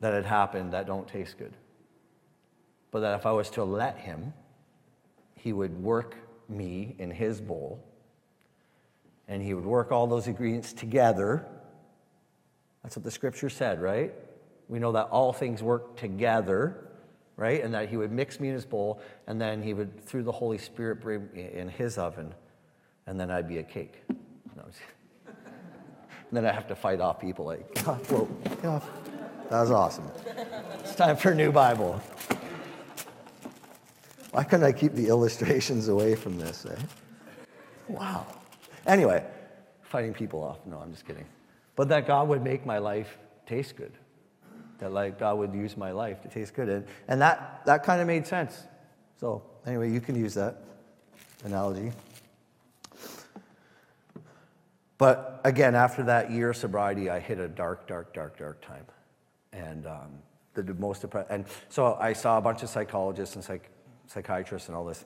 that 0.00 0.12
had 0.12 0.24
happened 0.24 0.72
that 0.72 0.86
don't 0.86 1.06
taste 1.06 1.38
good. 1.38 1.52
But 2.90 3.00
that 3.00 3.14
if 3.14 3.26
I 3.26 3.32
was 3.32 3.50
to 3.50 3.64
let 3.64 3.98
Him, 3.98 4.32
He 5.34 5.52
would 5.52 5.80
work 5.80 6.16
me 6.48 6.96
in 6.98 7.10
His 7.10 7.40
bowl, 7.40 7.84
and 9.28 9.42
He 9.42 9.54
would 9.54 9.66
work 9.66 9.92
all 9.92 10.06
those 10.06 10.26
ingredients 10.26 10.72
together. 10.72 11.46
That's 12.82 12.96
what 12.96 13.04
the 13.04 13.10
scripture 13.10 13.50
said, 13.50 13.80
right? 13.80 14.14
We 14.68 14.78
know 14.78 14.92
that 14.92 15.08
all 15.10 15.32
things 15.32 15.62
work 15.62 15.96
together 15.96 16.85
right? 17.36 17.62
And 17.62 17.72
that 17.74 17.88
he 17.88 17.96
would 17.96 18.12
mix 18.12 18.40
me 18.40 18.48
in 18.48 18.54
his 18.54 18.64
bowl, 18.64 19.00
and 19.26 19.40
then 19.40 19.62
he 19.62 19.74
would, 19.74 20.04
through 20.04 20.22
the 20.22 20.32
Holy 20.32 20.58
Spirit, 20.58 21.00
bring 21.00 21.28
me 21.32 21.50
in 21.52 21.68
his 21.68 21.98
oven, 21.98 22.34
and 23.06 23.20
then 23.20 23.30
I'd 23.30 23.48
be 23.48 23.58
a 23.58 23.62
cake. 23.62 24.02
No, 24.56 24.64
and 25.26 25.34
then 26.32 26.46
I 26.46 26.52
have 26.52 26.66
to 26.68 26.74
fight 26.74 27.00
off 27.00 27.20
people 27.20 27.44
like, 27.44 27.66
oh, 27.86 27.94
whoa, 28.08 28.68
off. 28.68 28.90
That 29.50 29.60
was 29.60 29.70
awesome. 29.70 30.10
It's 30.80 30.96
time 30.96 31.16
for 31.16 31.30
a 31.30 31.34
new 31.34 31.52
Bible. 31.52 32.00
Why 34.32 34.42
couldn't 34.42 34.66
I 34.66 34.72
keep 34.72 34.92
the 34.92 35.06
illustrations 35.06 35.88
away 35.88 36.16
from 36.16 36.36
this? 36.36 36.66
Eh? 36.66 36.76
Wow. 37.86 38.26
Anyway, 38.86 39.24
fighting 39.82 40.12
people 40.12 40.42
off. 40.42 40.58
No, 40.66 40.78
I'm 40.78 40.90
just 40.90 41.06
kidding. 41.06 41.26
But 41.76 41.88
that 41.90 42.06
God 42.06 42.28
would 42.28 42.42
make 42.42 42.66
my 42.66 42.78
life 42.78 43.18
taste 43.46 43.76
good 43.76 43.92
that 44.78 44.92
like 44.92 45.18
God 45.18 45.38
would 45.38 45.54
use 45.54 45.76
my 45.76 45.92
life 45.92 46.22
to 46.22 46.28
taste 46.28 46.54
good. 46.54 46.68
And, 46.68 46.86
and 47.08 47.20
that, 47.20 47.62
that 47.66 47.82
kind 47.82 48.00
of 48.00 48.06
made 48.06 48.26
sense. 48.26 48.64
So 49.20 49.42
anyway, 49.66 49.90
you 49.90 50.00
can 50.00 50.14
use 50.14 50.34
that 50.34 50.62
analogy. 51.44 51.92
But 54.98 55.40
again, 55.44 55.74
after 55.74 56.02
that 56.04 56.30
year 56.30 56.50
of 56.50 56.56
sobriety, 56.56 57.10
I 57.10 57.20
hit 57.20 57.38
a 57.38 57.48
dark, 57.48 57.86
dark, 57.86 58.14
dark, 58.14 58.38
dark 58.38 58.60
time. 58.62 58.84
And 59.52 59.86
um, 59.86 60.10
the, 60.54 60.74
most 60.74 61.02
depressed. 61.02 61.28
And 61.30 61.44
so 61.68 61.96
I 62.00 62.12
saw 62.12 62.38
a 62.38 62.40
bunch 62.40 62.62
of 62.62 62.68
psychologists 62.68 63.34
and 63.34 63.44
psych, 63.44 63.70
psychiatrists 64.06 64.68
and 64.68 64.76
all 64.76 64.84
this. 64.84 65.04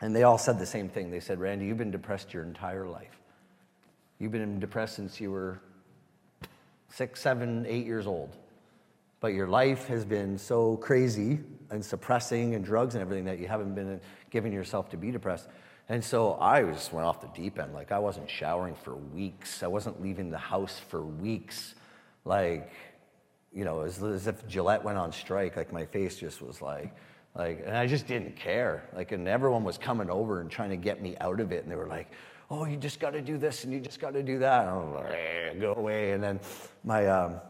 And 0.00 0.14
they 0.14 0.24
all 0.24 0.38
said 0.38 0.58
the 0.58 0.66
same 0.66 0.88
thing. 0.88 1.10
They 1.10 1.20
said, 1.20 1.38
Randy, 1.38 1.66
you've 1.66 1.78
been 1.78 1.90
depressed 1.90 2.34
your 2.34 2.42
entire 2.42 2.86
life. 2.86 3.20
You've 4.18 4.32
been 4.32 4.58
depressed 4.60 4.96
since 4.96 5.20
you 5.20 5.30
were 5.30 5.60
six, 6.88 7.20
seven, 7.20 7.64
eight 7.66 7.86
years 7.86 8.06
old. 8.06 8.36
But 9.24 9.32
your 9.32 9.48
life 9.48 9.86
has 9.86 10.04
been 10.04 10.36
so 10.36 10.76
crazy 10.76 11.40
and 11.70 11.82
suppressing 11.82 12.54
and 12.54 12.62
drugs 12.62 12.94
and 12.94 13.00
everything 13.00 13.24
that 13.24 13.38
you 13.38 13.48
haven't 13.48 13.74
been 13.74 13.98
giving 14.28 14.52
yourself 14.52 14.90
to 14.90 14.98
be 14.98 15.10
depressed. 15.10 15.48
And 15.88 16.04
so 16.04 16.34
I 16.34 16.62
just 16.64 16.92
went 16.92 17.06
off 17.06 17.22
the 17.22 17.28
deep 17.28 17.58
end. 17.58 17.72
Like 17.72 17.90
I 17.90 17.98
wasn't 17.98 18.28
showering 18.28 18.74
for 18.74 18.96
weeks. 18.96 19.62
I 19.62 19.66
wasn't 19.66 20.02
leaving 20.02 20.28
the 20.28 20.36
house 20.36 20.78
for 20.90 21.00
weeks. 21.00 21.74
Like, 22.26 22.70
you 23.50 23.64
know, 23.64 23.80
as, 23.80 24.02
as 24.02 24.26
if 24.26 24.46
Gillette 24.46 24.84
went 24.84 24.98
on 24.98 25.10
strike. 25.10 25.56
Like 25.56 25.72
my 25.72 25.86
face 25.86 26.16
just 26.16 26.42
was 26.42 26.60
like, 26.60 26.94
like, 27.34 27.62
and 27.64 27.74
I 27.74 27.86
just 27.86 28.06
didn't 28.06 28.36
care. 28.36 28.90
Like, 28.94 29.12
and 29.12 29.26
everyone 29.26 29.64
was 29.64 29.78
coming 29.78 30.10
over 30.10 30.42
and 30.42 30.50
trying 30.50 30.68
to 30.68 30.76
get 30.76 31.00
me 31.00 31.16
out 31.22 31.40
of 31.40 31.50
it. 31.50 31.62
And 31.62 31.72
they 31.72 31.76
were 31.76 31.88
like, 31.88 32.10
oh, 32.50 32.66
you 32.66 32.76
just 32.76 33.00
got 33.00 33.14
to 33.14 33.22
do 33.22 33.38
this 33.38 33.64
and 33.64 33.72
you 33.72 33.80
just 33.80 34.00
got 34.00 34.12
to 34.12 34.22
do 34.22 34.40
that. 34.40 34.66
And 34.66 34.68
I 34.68 34.74
was 34.74 35.02
like, 35.02 35.12
eh, 35.14 35.54
go 35.54 35.72
away. 35.72 36.12
And 36.12 36.22
then 36.22 36.40
my, 36.84 37.06
um, 37.06 37.40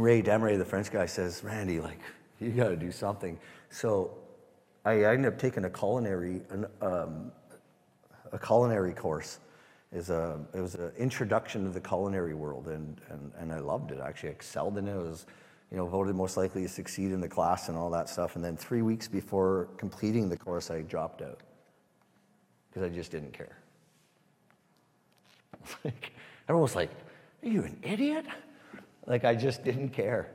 Ray 0.00 0.22
Demery, 0.22 0.56
the 0.56 0.64
French 0.64 0.90
guy, 0.90 1.06
says, 1.06 1.44
Randy, 1.44 1.80
like, 1.80 2.00
you 2.40 2.50
got 2.50 2.68
to 2.68 2.76
do 2.76 2.90
something. 2.90 3.38
So 3.68 4.16
I 4.84 5.04
ended 5.04 5.32
up 5.32 5.38
taking 5.38 5.64
a 5.64 5.70
culinary, 5.70 6.40
an, 6.50 6.66
um, 6.80 7.32
a 8.32 8.38
culinary 8.38 8.92
course. 8.92 9.38
Is 9.92 10.08
a, 10.08 10.38
it 10.54 10.60
was 10.60 10.76
an 10.76 10.92
introduction 10.96 11.64
to 11.64 11.70
the 11.70 11.80
culinary 11.80 12.34
world, 12.34 12.68
and, 12.68 13.00
and, 13.10 13.32
and 13.36 13.52
I 13.52 13.58
loved 13.58 13.90
it. 13.90 13.98
I 14.00 14.06
actually 14.08 14.28
excelled 14.28 14.78
in 14.78 14.86
it. 14.86 14.92
I 14.92 14.98
was, 14.98 15.26
you 15.72 15.76
know, 15.76 15.86
voted 15.86 16.14
most 16.14 16.36
likely 16.36 16.62
to 16.62 16.68
succeed 16.68 17.10
in 17.10 17.20
the 17.20 17.28
class 17.28 17.68
and 17.68 17.76
all 17.76 17.90
that 17.90 18.08
stuff. 18.08 18.36
And 18.36 18.44
then 18.44 18.56
three 18.56 18.82
weeks 18.82 19.08
before 19.08 19.68
completing 19.78 20.28
the 20.28 20.36
course, 20.36 20.70
I 20.70 20.82
dropped 20.82 21.22
out 21.22 21.40
because 22.68 22.88
I 22.88 22.94
just 22.94 23.10
didn't 23.10 23.32
care. 23.32 23.56
Like, 25.84 26.12
everyone 26.48 26.62
was 26.62 26.74
like, 26.74 26.90
"Are 27.42 27.48
you 27.48 27.64
an 27.64 27.78
idiot?" 27.82 28.24
Like 29.06 29.24
I 29.24 29.34
just 29.34 29.64
didn't 29.64 29.90
care. 29.90 30.30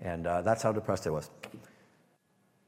And 0.00 0.26
uh, 0.26 0.42
that's 0.42 0.62
how 0.62 0.72
depressed 0.72 1.06
I 1.06 1.10
was. 1.10 1.30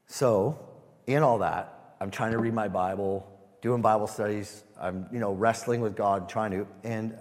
So, 0.07 0.59
in 1.07 1.23
all 1.23 1.39
that, 1.39 1.95
I'm 1.99 2.11
trying 2.11 2.31
to 2.31 2.37
read 2.37 2.53
my 2.53 2.67
Bible, 2.67 3.27
doing 3.61 3.81
Bible 3.81 4.07
studies. 4.07 4.63
I'm, 4.79 5.07
you 5.11 5.19
know, 5.19 5.31
wrestling 5.31 5.81
with 5.81 5.95
God, 5.95 6.29
trying 6.29 6.51
to, 6.51 6.67
and 6.83 7.17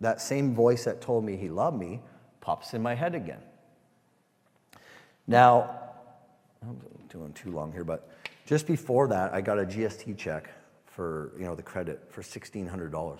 that 0.00 0.20
same 0.20 0.54
voice 0.54 0.84
that 0.84 1.00
told 1.00 1.24
me 1.24 1.36
He 1.36 1.48
loved 1.48 1.78
me 1.78 2.00
pops 2.46 2.74
in 2.74 2.80
my 2.80 2.94
head 2.94 3.16
again. 3.16 3.40
Now, 5.26 5.80
I'm 6.62 6.78
doing 7.08 7.32
too 7.32 7.50
long 7.50 7.72
here, 7.72 7.82
but 7.82 8.08
just 8.46 8.68
before 8.68 9.08
that, 9.08 9.34
I 9.34 9.40
got 9.40 9.58
a 9.58 9.64
GST 9.64 10.16
check 10.16 10.48
for, 10.84 11.32
you 11.36 11.44
know, 11.44 11.56
the 11.56 11.64
credit 11.64 12.06
for 12.08 12.22
$1,600. 12.22 13.18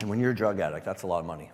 And 0.00 0.08
when 0.08 0.18
you're 0.18 0.30
a 0.30 0.34
drug 0.34 0.60
addict, 0.60 0.86
that's 0.86 1.02
a 1.02 1.06
lot 1.06 1.18
of 1.18 1.26
money. 1.26 1.50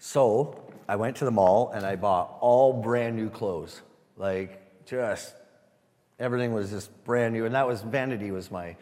So 0.00 0.58
I 0.88 0.96
went 0.96 1.16
to 1.18 1.26
the 1.26 1.30
mall 1.30 1.70
and 1.74 1.84
I 1.84 1.94
bought 1.94 2.38
all 2.40 2.72
brand 2.72 3.14
new 3.16 3.28
clothes. 3.28 3.82
Like 4.16 4.86
just 4.86 5.34
everything 6.18 6.54
was 6.54 6.70
just 6.70 7.04
brand 7.04 7.34
new. 7.34 7.44
And 7.44 7.54
that 7.54 7.66
was 7.66 7.82
vanity 7.82 8.30
was 8.30 8.50
my, 8.50 8.74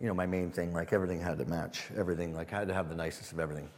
you 0.00 0.08
know, 0.08 0.14
my 0.14 0.24
main 0.24 0.50
thing. 0.50 0.72
Like 0.72 0.94
everything 0.94 1.20
had 1.20 1.36
to 1.38 1.44
match 1.44 1.84
everything. 1.94 2.34
Like 2.34 2.52
I 2.54 2.60
had 2.60 2.68
to 2.68 2.74
have 2.74 2.88
the 2.88 2.94
nicest 2.94 3.30
of 3.30 3.40
everything. 3.40 3.68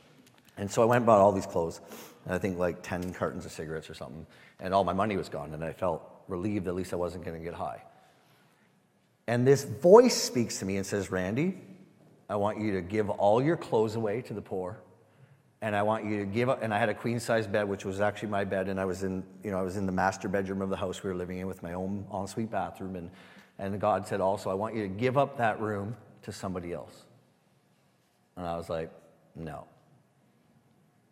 And 0.57 0.71
so 0.71 0.81
I 0.81 0.85
went 0.85 0.99
and 0.99 1.07
bought 1.07 1.19
all 1.19 1.33
these 1.33 1.45
clothes. 1.45 1.81
And 2.25 2.33
I 2.33 2.39
think 2.39 2.57
like 2.57 2.83
10 2.83 3.13
cartons 3.15 3.45
of 3.45 3.51
cigarettes 3.51 3.91
or 3.91 3.95
something. 3.95 4.25
And 4.61 4.73
all 4.73 4.85
my 4.85 4.95
money 4.95 5.17
was 5.17 5.29
gone. 5.29 5.55
And 5.55 5.65
I 5.65 5.73
felt 5.73 6.09
relieved 6.29 6.69
at 6.69 6.77
least 6.77 6.93
I 6.93 6.97
wasn't 6.97 7.25
going 7.25 7.37
to 7.37 7.45
get 7.45 7.55
high. 7.55 7.83
And 9.27 9.45
this 9.45 9.65
voice 9.65 10.15
speaks 10.15 10.61
to 10.61 10.65
me 10.65 10.77
and 10.77 10.87
says, 10.87 11.11
Randy, 11.11 11.59
I 12.29 12.37
want 12.37 12.61
you 12.61 12.75
to 12.75 12.81
give 12.81 13.11
all 13.11 13.43
your 13.43 13.57
clothes 13.57 13.97
away 13.97 14.23
to 14.23 14.35
the 14.35 14.41
poor 14.41 14.79
and 15.63 15.75
I 15.75 15.83
want 15.83 16.05
you 16.05 16.19
to 16.21 16.27
give 16.27 16.49
up. 16.49 16.63
And 16.63 16.73
I 16.73 16.79
had 16.79 16.89
a 16.89 16.95
queen 16.95 17.19
size 17.19 17.47
bed, 17.47 17.69
which 17.69 17.85
was 17.85 18.01
actually 18.01 18.29
my 18.29 18.45
bed, 18.45 18.69
and 18.69 18.79
I 18.79 18.85
was 18.85 19.03
in, 19.03 19.25
you 19.43 19.51
know, 19.51 19.59
I 19.59 19.63
was 19.63 19.77
in 19.77 19.87
the 19.87 19.93
master 19.93 20.29
bedroom 20.29 20.61
of 20.63 20.71
the 20.71 20.77
house 20.77 21.03
we 21.03 21.11
were 21.11 21.17
living 21.17 21.39
in 21.39 21.47
with 21.47 21.63
my 21.63 21.73
own 21.73 22.07
ensuite 22.13 22.51
bathroom. 22.51 22.97
And, 22.97 23.11
and 23.59 23.81
God 23.81 24.07
said 24.07 24.21
also, 24.21 24.51
I 24.51 24.55
want 24.55 24.75
you 24.75 24.83
to 24.83 24.89
give 24.89 25.17
up 25.17 25.39
that 25.39 25.61
room 25.61 25.97
to 26.23 26.33
somebody 26.33 26.73
else. 26.73 27.05
And 28.37 28.47
I 28.47 28.57
was 28.57 28.69
like, 28.69 28.91
no, 29.35 29.65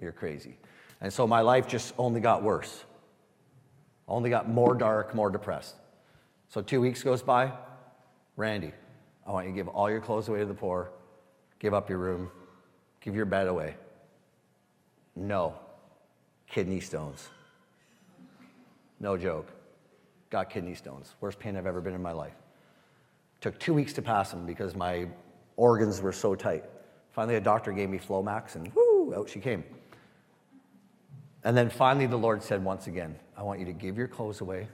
you're 0.00 0.12
crazy. 0.12 0.58
And 1.00 1.12
so 1.12 1.26
my 1.26 1.40
life 1.40 1.66
just 1.66 1.94
only 1.98 2.20
got 2.20 2.42
worse, 2.42 2.84
only 4.06 4.30
got 4.30 4.48
more 4.48 4.74
dark, 4.74 5.14
more 5.14 5.30
depressed. 5.30 5.74
So 6.48 6.60
two 6.60 6.80
weeks 6.80 7.02
goes 7.02 7.22
by, 7.22 7.52
Randy, 8.36 8.72
I 9.26 9.30
want 9.30 9.46
you 9.46 9.52
to 9.52 9.56
give 9.56 9.68
all 9.68 9.90
your 9.90 10.00
clothes 10.00 10.28
away 10.28 10.40
to 10.40 10.46
the 10.46 10.54
poor, 10.54 10.90
give 11.58 11.72
up 11.72 11.88
your 11.88 11.98
room, 11.98 12.30
give 13.00 13.14
your 13.14 13.24
bed 13.24 13.48
away. 13.48 13.76
No. 15.16 15.54
Kidney 16.48 16.80
stones. 16.80 17.28
No 19.00 19.16
joke. 19.16 19.48
Got 20.30 20.50
kidney 20.50 20.74
stones. 20.74 21.14
Worst 21.20 21.38
pain 21.38 21.56
I've 21.56 21.66
ever 21.66 21.80
been 21.80 21.94
in 21.94 22.02
my 22.02 22.12
life. 22.12 22.34
Took 23.40 23.58
two 23.58 23.74
weeks 23.74 23.92
to 23.94 24.02
pass 24.02 24.30
them 24.30 24.46
because 24.46 24.74
my 24.74 25.06
organs 25.56 26.00
were 26.00 26.12
so 26.12 26.34
tight. 26.34 26.64
Finally, 27.12 27.36
a 27.36 27.40
doctor 27.40 27.72
gave 27.72 27.88
me 27.88 27.98
Flomax, 27.98 28.56
and 28.56 28.72
whoo, 28.74 29.14
out 29.14 29.28
she 29.28 29.38
came. 29.38 29.62
And 31.44 31.56
then 31.56 31.68
finally, 31.68 32.06
the 32.06 32.16
Lord 32.16 32.42
said 32.42 32.64
once 32.64 32.86
again, 32.86 33.16
I 33.36 33.42
want 33.42 33.60
you 33.60 33.66
to 33.66 33.72
give 33.72 33.98
your 33.98 34.08
clothes 34.08 34.40
away, 34.40 34.68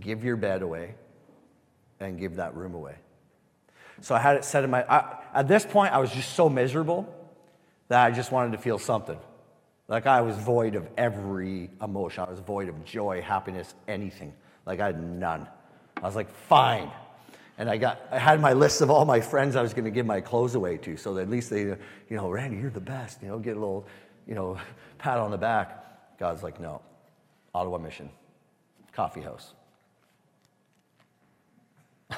give 0.00 0.24
your 0.24 0.36
bed 0.36 0.62
away, 0.62 0.94
and 2.00 2.18
give 2.18 2.36
that 2.36 2.56
room 2.56 2.74
away. 2.74 2.96
So 4.00 4.14
I 4.14 4.18
had 4.18 4.36
it 4.36 4.44
set 4.44 4.64
in 4.64 4.70
my, 4.70 4.82
I, 4.84 5.18
at 5.34 5.46
this 5.46 5.64
point, 5.64 5.92
I 5.92 5.98
was 5.98 6.10
just 6.10 6.34
so 6.34 6.48
miserable 6.48 7.12
that 7.88 8.04
I 8.04 8.10
just 8.10 8.32
wanted 8.32 8.52
to 8.52 8.58
feel 8.58 8.78
something. 8.78 9.18
Like 9.88 10.06
I 10.06 10.22
was 10.22 10.36
void 10.36 10.74
of 10.74 10.88
every 10.96 11.70
emotion. 11.82 12.24
I 12.26 12.30
was 12.30 12.40
void 12.40 12.68
of 12.68 12.84
joy, 12.84 13.20
happiness, 13.20 13.74
anything. 13.86 14.32
Like 14.64 14.80
I 14.80 14.86
had 14.86 15.02
none. 15.02 15.46
I 16.02 16.06
was 16.06 16.16
like, 16.16 16.30
fine. 16.30 16.90
And 17.58 17.70
I 17.70 17.76
got, 17.76 18.00
I 18.10 18.18
had 18.18 18.40
my 18.40 18.52
list 18.52 18.80
of 18.80 18.90
all 18.90 19.04
my 19.04 19.20
friends 19.20 19.54
I 19.54 19.62
was 19.62 19.74
going 19.74 19.84
to 19.84 19.90
give 19.90 20.06
my 20.06 20.20
clothes 20.20 20.54
away 20.54 20.76
to, 20.78 20.96
so 20.96 21.16
at 21.18 21.30
least 21.30 21.50
they, 21.50 21.62
you 21.62 21.76
know, 22.10 22.28
Randy, 22.28 22.56
you're 22.56 22.70
the 22.70 22.80
best. 22.80 23.22
You 23.22 23.28
know, 23.28 23.38
get 23.38 23.56
a 23.56 23.60
little, 23.60 23.86
you 24.26 24.34
know, 24.34 24.58
pat 24.98 25.18
on 25.18 25.30
the 25.30 25.38
back. 25.38 26.18
God's 26.18 26.42
like, 26.42 26.58
no, 26.60 26.82
Ottawa 27.54 27.78
Mission, 27.78 28.10
coffee 28.92 29.20
house. 29.20 29.52
I 32.10 32.16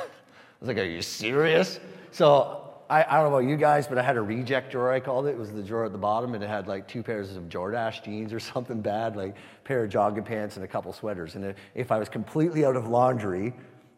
was 0.60 0.68
like, 0.68 0.78
are 0.78 0.84
you 0.84 1.02
serious? 1.02 1.80
So 2.12 2.65
I, 2.88 3.02
I, 3.02 3.14
don't 3.14 3.30
know 3.30 3.36
about 3.36 3.48
you 3.48 3.56
guys, 3.56 3.86
but 3.88 3.98
I 3.98 4.02
had 4.02 4.16
a 4.16 4.22
reject 4.22 4.70
drawer, 4.70 4.92
I 4.92 5.00
called 5.00 5.26
it. 5.26 5.30
It 5.30 5.38
was 5.38 5.50
the 5.50 5.62
drawer 5.62 5.86
at 5.86 5.92
the 5.92 5.98
bottom, 5.98 6.34
and 6.34 6.44
it 6.44 6.48
had 6.48 6.68
like 6.68 6.86
two 6.86 7.02
pairs 7.02 7.34
of 7.34 7.44
Jordache 7.44 8.04
jeans 8.04 8.32
or 8.32 8.40
something 8.54 8.80
bad, 8.80 9.16
like 9.16 9.36
pair 9.64 9.84
of 9.84 9.90
jogging 9.90 10.24
pants 10.24 10.56
and 10.56 10.64
a 10.64 10.68
couple 10.68 10.92
sweaters. 10.92 11.34
And 11.34 11.54
if 11.74 11.90
I 11.90 11.98
was 11.98 12.08
completely 12.08 12.64
out 12.64 12.76
of 12.76 12.86
laundry, 12.88 13.54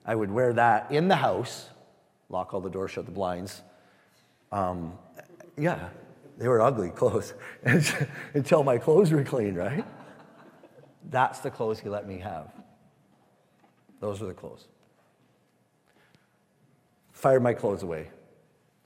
I 0.07 0.15
would 0.15 0.31
wear 0.31 0.53
that 0.55 0.91
in 0.91 1.09
the 1.09 1.17
house, 1.17 1.69
lock 2.31 2.55
all 2.55 2.61
the 2.61 2.71
doors, 2.71 2.91
shut 2.93 3.05
the 3.05 3.13
blinds. 3.13 3.63
Um, 4.53 4.95
yeah, 5.59 5.91
they 6.39 6.49
were 6.49 6.61
ugly 6.61 6.91
clothes 6.95 7.35
until 8.35 8.63
my 8.63 8.79
clothes 8.79 9.13
were 9.13 9.25
clean, 9.25 9.55
right? 9.55 9.85
That's 11.11 11.41
the 11.41 11.51
clothes 11.51 11.81
he 11.81 11.89
let 11.89 12.07
me 12.07 12.19
have. 12.19 12.53
Those 14.01 14.21
were 14.21 14.29
the 14.29 14.35
clothes. 14.35 14.67
Fired 17.13 17.43
my 17.43 17.53
clothes 17.53 17.83
away 17.83 18.09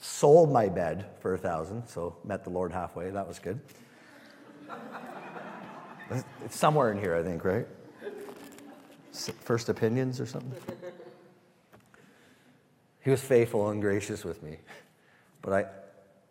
sold 0.03 0.51
my 0.51 0.69
bed 0.69 1.07
for 1.21 1.35
a 1.35 1.39
thousand, 1.39 1.87
so 1.87 2.17
met 2.25 2.43
the 2.43 2.51
Lord 2.51 2.73
halfway. 2.73 3.11
That 3.11 3.27
was 3.27 3.39
good. 3.39 3.61
it's 6.45 6.57
somewhere 6.57 6.91
in 6.91 6.99
here, 6.99 7.15
I 7.15 7.23
think, 7.23 7.45
right? 7.45 7.67
First 9.13 9.69
opinions 9.69 10.21
or 10.21 10.27
something. 10.27 10.61
He 13.01 13.11
was 13.11 13.21
faithful 13.21 13.71
and 13.71 13.81
gracious 13.81 14.25
with 14.25 14.43
me, 14.43 14.59
but 15.41 15.53
I, 15.53 15.67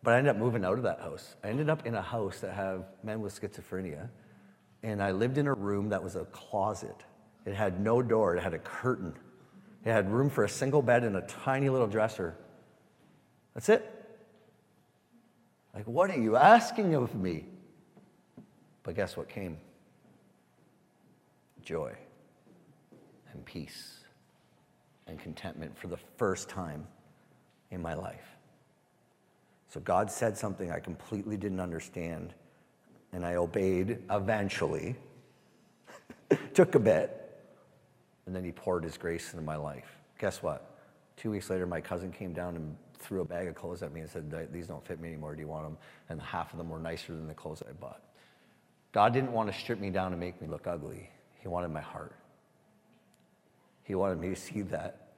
but 0.03 0.15
I 0.15 0.17
ended 0.17 0.31
up 0.31 0.37
moving 0.37 0.65
out 0.65 0.77
of 0.77 0.83
that 0.83 0.99
house. 0.99 1.35
I 1.43 1.47
ended 1.47 1.69
up 1.69 1.85
in 1.85 1.95
a 1.95 2.01
house 2.01 2.39
that 2.39 2.53
had 2.53 2.83
men 3.03 3.21
with 3.21 3.39
schizophrenia, 3.39 4.09
and 4.83 5.01
I 5.01 5.11
lived 5.11 5.37
in 5.37 5.47
a 5.47 5.53
room 5.53 5.89
that 5.89 6.03
was 6.03 6.17
a 6.17 6.25
closet. 6.25 7.03
It 7.45 7.55
had 7.55 7.79
no 7.79 8.01
door. 8.01 8.35
It 8.35 8.43
had 8.43 8.53
a 8.53 8.59
curtain. 8.59 9.13
It 9.85 9.91
had 9.91 10.11
room 10.11 10.29
for 10.29 10.43
a 10.43 10.49
single 10.49 10.81
bed 10.81 11.03
and 11.03 11.15
a 11.15 11.21
tiny 11.21 11.69
little 11.69 11.87
dresser 11.87 12.35
that's 13.53 13.69
it. 13.69 14.01
Like, 15.73 15.87
what 15.87 16.09
are 16.09 16.19
you 16.19 16.35
asking 16.35 16.95
of 16.95 17.15
me? 17.15 17.45
But 18.83 18.95
guess 18.95 19.15
what 19.15 19.29
came? 19.29 19.57
Joy 21.63 21.93
and 23.33 23.45
peace 23.45 23.99
and 25.07 25.19
contentment 25.19 25.77
for 25.77 25.87
the 25.87 25.97
first 26.17 26.49
time 26.49 26.85
in 27.69 27.81
my 27.81 27.93
life. 27.93 28.37
So 29.69 29.79
God 29.79 30.11
said 30.11 30.37
something 30.37 30.71
I 30.71 30.79
completely 30.79 31.37
didn't 31.37 31.61
understand, 31.61 32.33
and 33.13 33.25
I 33.25 33.35
obeyed 33.35 33.99
eventually. 34.09 34.95
Took 36.53 36.75
a 36.75 36.79
bit, 36.79 37.39
and 38.25 38.35
then 38.35 38.43
He 38.43 38.51
poured 38.51 38.83
His 38.83 38.97
grace 38.97 39.31
into 39.31 39.45
my 39.45 39.55
life. 39.55 39.97
Guess 40.19 40.43
what? 40.43 40.79
Two 41.15 41.31
weeks 41.31 41.49
later, 41.49 41.65
my 41.65 41.79
cousin 41.79 42.11
came 42.11 42.33
down 42.33 42.55
and 42.55 42.75
threw 43.01 43.21
a 43.21 43.25
bag 43.25 43.47
of 43.47 43.55
clothes 43.55 43.83
at 43.83 43.91
me 43.91 44.01
and 44.01 44.09
said, 44.09 44.51
These 44.51 44.67
don't 44.67 44.85
fit 44.85 44.99
me 44.99 45.09
anymore. 45.09 45.35
Do 45.35 45.41
you 45.41 45.47
want 45.47 45.63
them? 45.63 45.77
And 46.09 46.21
half 46.21 46.51
of 46.53 46.57
them 46.57 46.69
were 46.69 46.79
nicer 46.79 47.13
than 47.13 47.27
the 47.27 47.33
clothes 47.33 47.63
I 47.67 47.71
bought. 47.73 48.01
God 48.91 49.13
didn't 49.13 49.31
want 49.31 49.51
to 49.51 49.57
strip 49.57 49.79
me 49.79 49.89
down 49.89 50.11
and 50.11 50.19
make 50.19 50.41
me 50.41 50.47
look 50.47 50.67
ugly. 50.67 51.09
He 51.39 51.47
wanted 51.47 51.69
my 51.69 51.81
heart. 51.81 52.15
He 53.83 53.95
wanted 53.95 54.19
me 54.19 54.29
to 54.29 54.35
see 54.35 54.61
that 54.63 55.09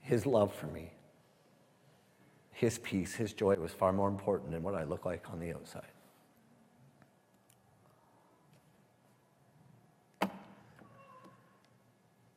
His 0.00 0.26
love 0.26 0.54
for 0.54 0.66
me, 0.66 0.92
His 2.52 2.78
peace, 2.78 3.14
His 3.14 3.32
joy 3.32 3.54
was 3.56 3.72
far 3.72 3.92
more 3.92 4.08
important 4.08 4.50
than 4.50 4.62
what 4.62 4.74
I 4.74 4.84
look 4.84 5.04
like 5.04 5.30
on 5.30 5.40
the 5.40 5.52
outside. 5.52 5.82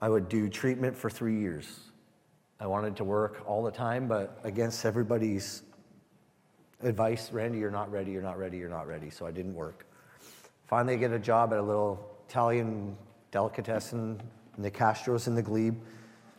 I 0.02 0.10
would 0.10 0.30
do 0.30 0.49
treatment 0.49 0.97
for 0.97 1.10
three 1.10 1.39
years. 1.39 1.91
I 2.62 2.68
wanted 2.68 2.95
to 2.97 3.03
work 3.03 3.41
all 3.47 3.64
the 3.64 3.72
time, 3.72 4.07
but 4.07 4.39
against 4.43 4.86
everybody's 4.86 5.64
advice, 6.84 7.32
Randy, 7.32 7.57
you're 7.57 7.72
not 7.72 7.91
ready, 7.91 8.12
you're 8.12 8.22
not 8.22 8.38
ready, 8.38 8.59
you're 8.59 8.70
not 8.70 8.88
ready. 8.88 9.09
So 9.09 9.26
I 9.26 9.32
didn't 9.32 9.55
work. 9.55 9.88
Finally, 10.68 10.93
I 10.93 10.97
get 10.97 11.12
a 11.12 11.18
job 11.18 11.53
at 11.53 11.59
a 11.59 11.62
little 11.62 12.22
Italian 12.30 12.95
delicatessen 13.32 14.22
in 14.57 14.64
the 14.64 14.70
Castros 14.70 15.26
in 15.26 15.34
the 15.34 15.41
Glebe. 15.41 15.76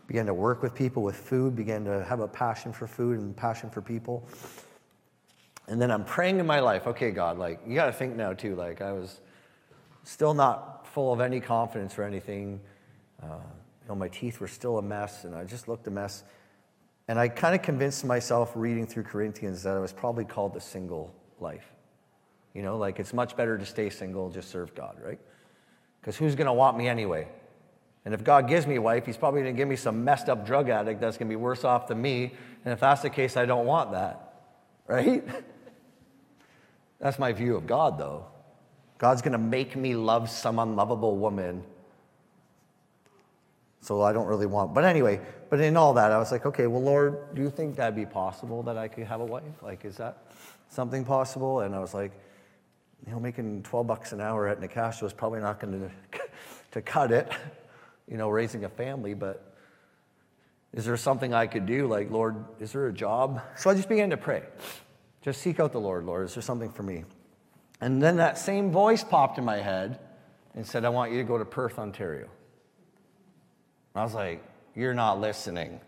Began 0.06 0.26
to 0.26 0.34
work 0.34 0.62
with 0.62 0.76
people 0.76 1.02
with 1.02 1.16
food, 1.16 1.56
began 1.56 1.84
to 1.86 2.04
have 2.04 2.20
a 2.20 2.28
passion 2.28 2.72
for 2.72 2.86
food 2.86 3.18
and 3.18 3.36
passion 3.36 3.68
for 3.68 3.82
people. 3.82 4.24
And 5.66 5.82
then 5.82 5.90
I'm 5.90 6.04
praying 6.04 6.38
in 6.38 6.46
my 6.46 6.60
life, 6.60 6.86
okay, 6.86 7.10
God, 7.10 7.36
like, 7.36 7.60
you 7.66 7.74
got 7.74 7.86
to 7.86 7.92
think 7.92 8.14
now 8.14 8.32
too. 8.32 8.54
Like, 8.54 8.80
I 8.80 8.92
was 8.92 9.20
still 10.04 10.34
not 10.34 10.86
full 10.86 11.12
of 11.12 11.20
any 11.20 11.40
confidence 11.40 11.98
or 11.98 12.04
anything. 12.04 12.60
Uh, 13.20 13.38
know, 13.92 13.98
my 13.98 14.08
teeth 14.08 14.40
were 14.40 14.48
still 14.48 14.78
a 14.78 14.82
mess, 14.82 15.24
and 15.24 15.34
I 15.34 15.44
just 15.44 15.68
looked 15.68 15.86
a 15.86 15.90
mess. 15.90 16.24
And 17.08 17.18
I 17.18 17.28
kind 17.28 17.54
of 17.54 17.62
convinced 17.62 18.04
myself 18.04 18.52
reading 18.54 18.86
through 18.86 19.04
Corinthians 19.04 19.62
that 19.64 19.76
I 19.76 19.80
was 19.80 19.92
probably 19.92 20.24
called 20.24 20.54
the 20.54 20.60
single 20.60 21.14
life. 21.40 21.70
You 22.54 22.62
know, 22.62 22.76
like 22.76 22.98
it's 22.98 23.12
much 23.12 23.36
better 23.36 23.58
to 23.58 23.66
stay 23.66 23.90
single, 23.90 24.30
just 24.30 24.50
serve 24.50 24.74
God, 24.74 24.98
right? 25.04 25.18
Because 26.00 26.16
who's 26.16 26.34
going 26.34 26.46
to 26.46 26.52
want 26.52 26.76
me 26.76 26.88
anyway? 26.88 27.28
And 28.04 28.14
if 28.14 28.24
God 28.24 28.48
gives 28.48 28.66
me 28.66 28.76
a 28.76 28.82
wife, 28.82 29.06
He's 29.06 29.16
probably 29.16 29.42
going 29.42 29.54
to 29.54 29.58
give 29.58 29.68
me 29.68 29.76
some 29.76 30.04
messed 30.04 30.28
up 30.28 30.44
drug 30.44 30.68
addict 30.68 31.00
that's 31.00 31.16
going 31.16 31.28
to 31.28 31.32
be 31.32 31.36
worse 31.36 31.64
off 31.64 31.86
than 31.86 32.00
me. 32.00 32.34
And 32.64 32.72
if 32.72 32.80
that's 32.80 33.02
the 33.02 33.10
case, 33.10 33.36
I 33.36 33.46
don't 33.46 33.66
want 33.66 33.92
that, 33.92 34.34
right? 34.86 35.24
that's 37.00 37.18
my 37.18 37.32
view 37.32 37.56
of 37.56 37.66
God, 37.66 37.98
though. 37.98 38.26
God's 38.98 39.22
going 39.22 39.32
to 39.32 39.38
make 39.38 39.76
me 39.76 39.94
love 39.94 40.30
some 40.30 40.58
unlovable 40.58 41.16
woman 41.16 41.64
so 43.82 44.00
I 44.00 44.12
don't 44.12 44.26
really 44.26 44.46
want. 44.46 44.72
But 44.72 44.84
anyway, 44.84 45.20
but 45.50 45.60
in 45.60 45.76
all 45.76 45.92
that, 45.94 46.12
I 46.12 46.18
was 46.18 46.32
like, 46.32 46.46
okay, 46.46 46.66
well, 46.66 46.82
Lord, 46.82 47.34
do 47.34 47.42
you 47.42 47.50
think 47.50 47.76
that'd 47.76 47.96
be 47.96 48.06
possible 48.06 48.62
that 48.62 48.78
I 48.78 48.88
could 48.88 49.04
have 49.04 49.20
a 49.20 49.24
wife? 49.24 49.60
Like, 49.60 49.84
is 49.84 49.96
that 49.96 50.32
something 50.70 51.04
possible? 51.04 51.60
And 51.60 51.74
I 51.74 51.80
was 51.80 51.92
like, 51.92 52.12
you 53.04 53.12
know, 53.12 53.18
making 53.18 53.64
12 53.64 53.86
bucks 53.86 54.12
an 54.12 54.20
hour 54.20 54.46
at 54.48 54.60
Nicastro 54.60 55.04
is 55.04 55.12
probably 55.12 55.40
not 55.40 55.60
going 55.60 55.80
to 56.12 56.20
to 56.70 56.80
cut 56.80 57.12
it, 57.12 57.30
you 58.08 58.16
know, 58.16 58.28
raising 58.28 58.64
a 58.64 58.68
family. 58.68 59.14
But 59.14 59.54
is 60.72 60.84
there 60.84 60.96
something 60.96 61.34
I 61.34 61.46
could 61.46 61.66
do? 61.66 61.86
Like, 61.86 62.10
Lord, 62.10 62.44
is 62.60 62.72
there 62.72 62.86
a 62.86 62.92
job? 62.92 63.42
So 63.56 63.68
I 63.68 63.74
just 63.74 63.88
began 63.88 64.10
to 64.10 64.16
pray. 64.16 64.42
Just 65.22 65.42
seek 65.42 65.60
out 65.60 65.72
the 65.72 65.80
Lord, 65.80 66.04
Lord. 66.04 66.26
Is 66.26 66.34
there 66.34 66.42
something 66.42 66.72
for 66.72 66.82
me? 66.82 67.04
And 67.80 68.02
then 68.02 68.16
that 68.16 68.38
same 68.38 68.70
voice 68.70 69.04
popped 69.04 69.38
in 69.38 69.44
my 69.44 69.58
head 69.58 69.98
and 70.54 70.66
said, 70.66 70.84
I 70.84 70.88
want 70.88 71.12
you 71.12 71.18
to 71.18 71.24
go 71.24 71.38
to 71.38 71.44
Perth, 71.44 71.78
Ontario. 71.78 72.28
I 73.94 74.02
was 74.02 74.14
like, 74.14 74.42
You're 74.74 74.94
not 74.94 75.20
listening. 75.20 75.80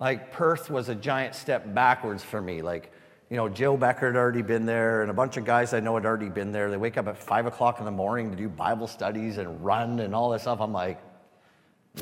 Like, 0.00 0.32
Perth 0.32 0.68
was 0.68 0.88
a 0.88 0.96
giant 0.96 1.34
step 1.34 1.72
backwards 1.74 2.24
for 2.24 2.40
me. 2.40 2.60
Like, 2.60 2.92
you 3.30 3.36
know, 3.36 3.48
Joe 3.48 3.76
Becker 3.76 4.08
had 4.08 4.16
already 4.16 4.42
been 4.42 4.66
there, 4.66 5.02
and 5.02 5.10
a 5.10 5.14
bunch 5.14 5.36
of 5.36 5.44
guys 5.44 5.72
I 5.72 5.80
know 5.80 5.94
had 5.94 6.04
already 6.04 6.28
been 6.28 6.52
there. 6.52 6.70
They 6.70 6.76
wake 6.76 6.98
up 6.98 7.06
at 7.06 7.16
five 7.16 7.46
o'clock 7.46 7.78
in 7.78 7.84
the 7.84 7.90
morning 7.90 8.30
to 8.30 8.36
do 8.36 8.48
Bible 8.48 8.86
studies 8.86 9.38
and 9.38 9.64
run 9.64 10.00
and 10.00 10.14
all 10.14 10.30
this 10.30 10.42
stuff. 10.42 10.60
I'm 10.60 10.72
like, 10.72 11.00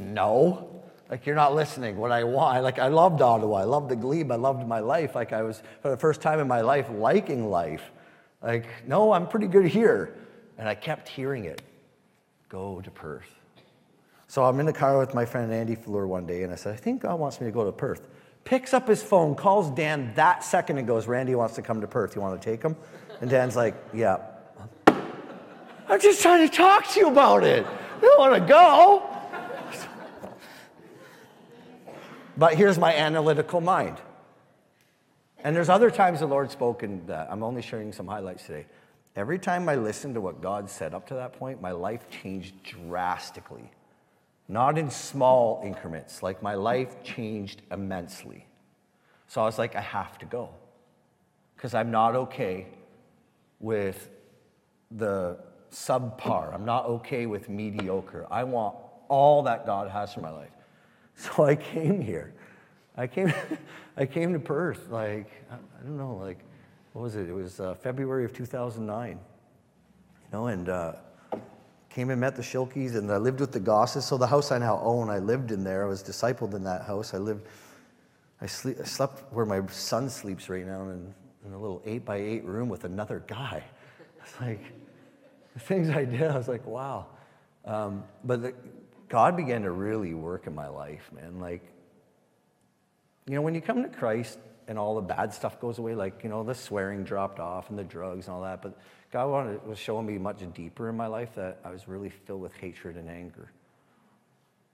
no, 0.01 0.83
like 1.11 1.26
you're 1.26 1.37
not 1.37 1.55
listening. 1.55 1.97
What 1.97 2.12
I 2.12 2.24
want, 2.24 2.62
like 2.62 2.78
I 2.78 2.89
loved 2.89 3.20
Ottawa, 3.20 3.59
I 3.59 3.64
loved 3.64 3.91
the 3.91 3.97
glebe, 3.97 4.31
I 4.31 4.37
loved 4.37 4.66
my 4.66 4.81
life. 4.81 5.14
Like 5.14 5.33
I 5.33 5.43
was 5.43 5.62
for 5.83 5.91
the 5.91 5.97
first 5.97 6.20
time 6.20 6.41
in 6.41 6.49
my 6.49 6.61
life 6.61 6.89
liking 6.91 7.51
life. 7.51 7.83
Like, 8.43 8.66
no, 8.87 9.12
I'm 9.12 9.28
pretty 9.28 9.49
good 9.49 9.66
here, 9.66 10.16
and 10.57 10.68
I 10.68 10.74
kept 10.74 11.09
hearing 11.09 11.45
it. 11.45 11.61
Go 12.49 12.81
to 12.81 12.91
Perth. 12.91 13.39
So 14.31 14.45
I'm 14.45 14.61
in 14.61 14.66
the 14.66 14.72
car 14.72 14.97
with 14.97 15.12
my 15.12 15.24
friend 15.24 15.53
Andy 15.53 15.74
Fleur 15.74 16.07
one 16.07 16.24
day, 16.24 16.45
and 16.45 16.53
I 16.53 16.55
said, 16.55 16.72
I 16.72 16.76
think 16.76 17.03
God 17.03 17.18
wants 17.18 17.41
me 17.41 17.49
to 17.49 17.51
go 17.51 17.64
to 17.64 17.72
Perth. 17.72 18.07
Picks 18.45 18.72
up 18.72 18.87
his 18.87 19.03
phone, 19.03 19.35
calls 19.35 19.72
Dan 19.72 20.12
that 20.14 20.45
second, 20.45 20.78
and 20.78 20.87
goes, 20.87 21.09
Randy 21.09 21.35
wants 21.35 21.57
to 21.57 21.62
come 21.62 21.81
to 21.81 21.89
Perth. 21.89 22.14
You 22.14 22.22
want 22.22 22.41
to 22.41 22.49
take 22.49 22.62
him? 22.62 22.76
And 23.20 23.28
Dan's 23.28 23.57
like, 23.57 23.74
Yeah. 23.93 24.18
I'm 24.87 26.01
just 26.01 26.22
trying 26.22 26.49
to 26.49 26.57
talk 26.57 26.87
to 26.91 27.01
you 27.01 27.09
about 27.09 27.43
it. 27.43 27.66
You 28.01 28.09
don't 28.09 28.18
want 28.20 28.41
to 28.41 28.49
go. 28.49 29.03
But 32.37 32.55
here's 32.55 32.78
my 32.78 32.95
analytical 32.95 33.61
mind. 33.61 33.97
And 35.43 35.57
there's 35.57 35.68
other 35.68 35.91
times 35.91 36.20
the 36.20 36.26
Lord's 36.26 36.53
spoken 36.53 37.05
that 37.09 37.26
I'm 37.33 37.43
only 37.43 37.62
sharing 37.62 37.93
some 37.93 38.07
highlights 38.07 38.47
today. 38.47 38.66
Every 39.16 39.41
time 39.41 39.68
I 39.68 39.74
listened 39.74 40.14
to 40.14 40.20
what 40.20 40.41
God 40.41 40.70
said 40.70 40.95
up 40.95 41.09
to 41.09 41.14
that 41.14 41.33
point, 41.33 41.61
my 41.61 41.72
life 41.72 42.09
changed 42.11 42.62
drastically 42.62 43.72
not 44.51 44.76
in 44.76 44.90
small 44.90 45.62
increments. 45.64 46.22
Like 46.22 46.42
my 46.42 46.55
life 46.55 47.03
changed 47.05 47.62
immensely. 47.70 48.46
So 49.28 49.40
I 49.40 49.44
was 49.44 49.59
like, 49.59 49.76
I 49.76 49.80
have 49.80 50.18
to 50.18 50.26
go 50.26 50.51
because 51.55 51.72
I'm 51.72 51.92
not 51.92 52.16
okay 52.16 52.66
with 53.61 54.11
the 54.90 55.38
subpar. 55.70 56.53
I'm 56.53 56.64
not 56.64 56.86
okay 56.86 57.26
with 57.26 57.48
mediocre. 57.48 58.26
I 58.28 58.42
want 58.42 58.74
all 59.09 59.44
that 59.44 59.66
God 59.66 59.88
has 59.88 60.12
for 60.14 60.20
my 60.20 60.30
life. 60.30 60.51
So 61.16 61.44
I 61.44 61.55
came 61.55 62.01
here. 62.01 62.32
I 62.96 63.07
came, 63.07 63.30
I 63.98 64.07
came 64.07 64.32
to 64.32 64.38
Perth, 64.38 64.88
like, 64.88 65.30
I 65.53 65.82
don't 65.82 65.98
know, 65.98 66.14
like, 66.14 66.38
what 66.94 67.03
was 67.03 67.14
it? 67.14 67.28
It 67.28 67.34
was 67.34 67.61
uh, 67.61 67.74
February 67.74 68.24
of 68.24 68.32
2009. 68.32 69.11
You 69.11 69.18
know, 70.32 70.46
and 70.46 70.70
uh, 70.70 70.92
came 71.91 72.11
and 72.11 72.20
met 72.20 72.36
the 72.36 72.43
Shilkes, 72.43 72.97
and 72.97 73.11
I 73.11 73.16
lived 73.16 73.41
with 73.41 73.53
the 73.53 73.61
Gosses. 73.61 74.05
So 74.05 74.16
the 74.16 74.26
house 74.26 74.53
I 74.53 74.59
now 74.59 74.80
own, 74.82 75.11
I 75.11 75.18
lived 75.18 75.51
in 75.51 75.64
there. 75.64 75.84
I 75.84 75.88
was 75.88 76.03
discipled 76.03 76.55
in 76.55 76.62
that 76.64 76.82
house. 76.82 77.14
I 77.14 77.18
lived, 77.18 77.47
I, 78.41 78.47
sleep, 78.47 78.78
I 78.80 78.84
slept 78.84 79.32
where 79.32 79.45
my 79.45 79.66
son 79.66 80.09
sleeps 80.09 80.49
right 80.49 80.64
now 80.64 80.82
in, 80.82 81.12
in 81.45 81.53
a 81.53 81.59
little 81.59 81.82
eight 81.84 82.05
by 82.05 82.16
eight 82.16 82.45
room 82.45 82.68
with 82.68 82.84
another 82.84 83.24
guy. 83.26 83.64
It's 84.22 84.41
like 84.41 84.62
the 85.55 85.61
things 85.61 85.91
I 85.91 86.05
did. 86.05 86.22
I 86.22 86.36
was 86.36 86.49
like, 86.49 86.64
wow. 86.64 87.07
Um, 87.64 88.05
but 88.24 88.43
the, 88.43 88.55
God 89.09 89.36
began 89.36 89.62
to 89.62 89.72
really 89.72 90.14
work 90.14 90.47
in 90.47 90.55
my 90.55 90.68
life, 90.68 91.11
man. 91.12 91.41
Like, 91.41 91.62
you 93.26 93.34
know, 93.34 93.43
when 93.43 93.55
you 93.55 93.61
come 93.61 93.82
to 93.82 93.88
Christ 93.88 94.38
and 94.68 94.78
all 94.78 94.95
the 94.95 95.03
bad 95.03 95.34
stuff 95.34 95.61
goes 95.61 95.78
away, 95.78 95.97
like, 95.97 96.22
you 96.22 96.30
know, 96.30 96.45
the 96.45 96.55
swearing 96.55 97.03
dropped 97.03 97.41
off 97.41 97.70
and 97.70 97.78
the 97.78 97.84
drugs 97.84 98.26
and 98.26 98.34
all 98.36 98.43
that, 98.43 98.62
but 98.62 98.78
God 99.12 99.28
wanted, 99.28 99.66
was 99.66 99.78
showing 99.78 100.06
me 100.06 100.18
much 100.18 100.40
deeper 100.54 100.88
in 100.88 100.96
my 100.96 101.08
life 101.08 101.34
that 101.34 101.58
I 101.64 101.70
was 101.70 101.88
really 101.88 102.11
filled 102.11 102.40
with 102.40 102.54
hatred 102.54 102.96
and 102.96 103.08
anger. 103.08 103.50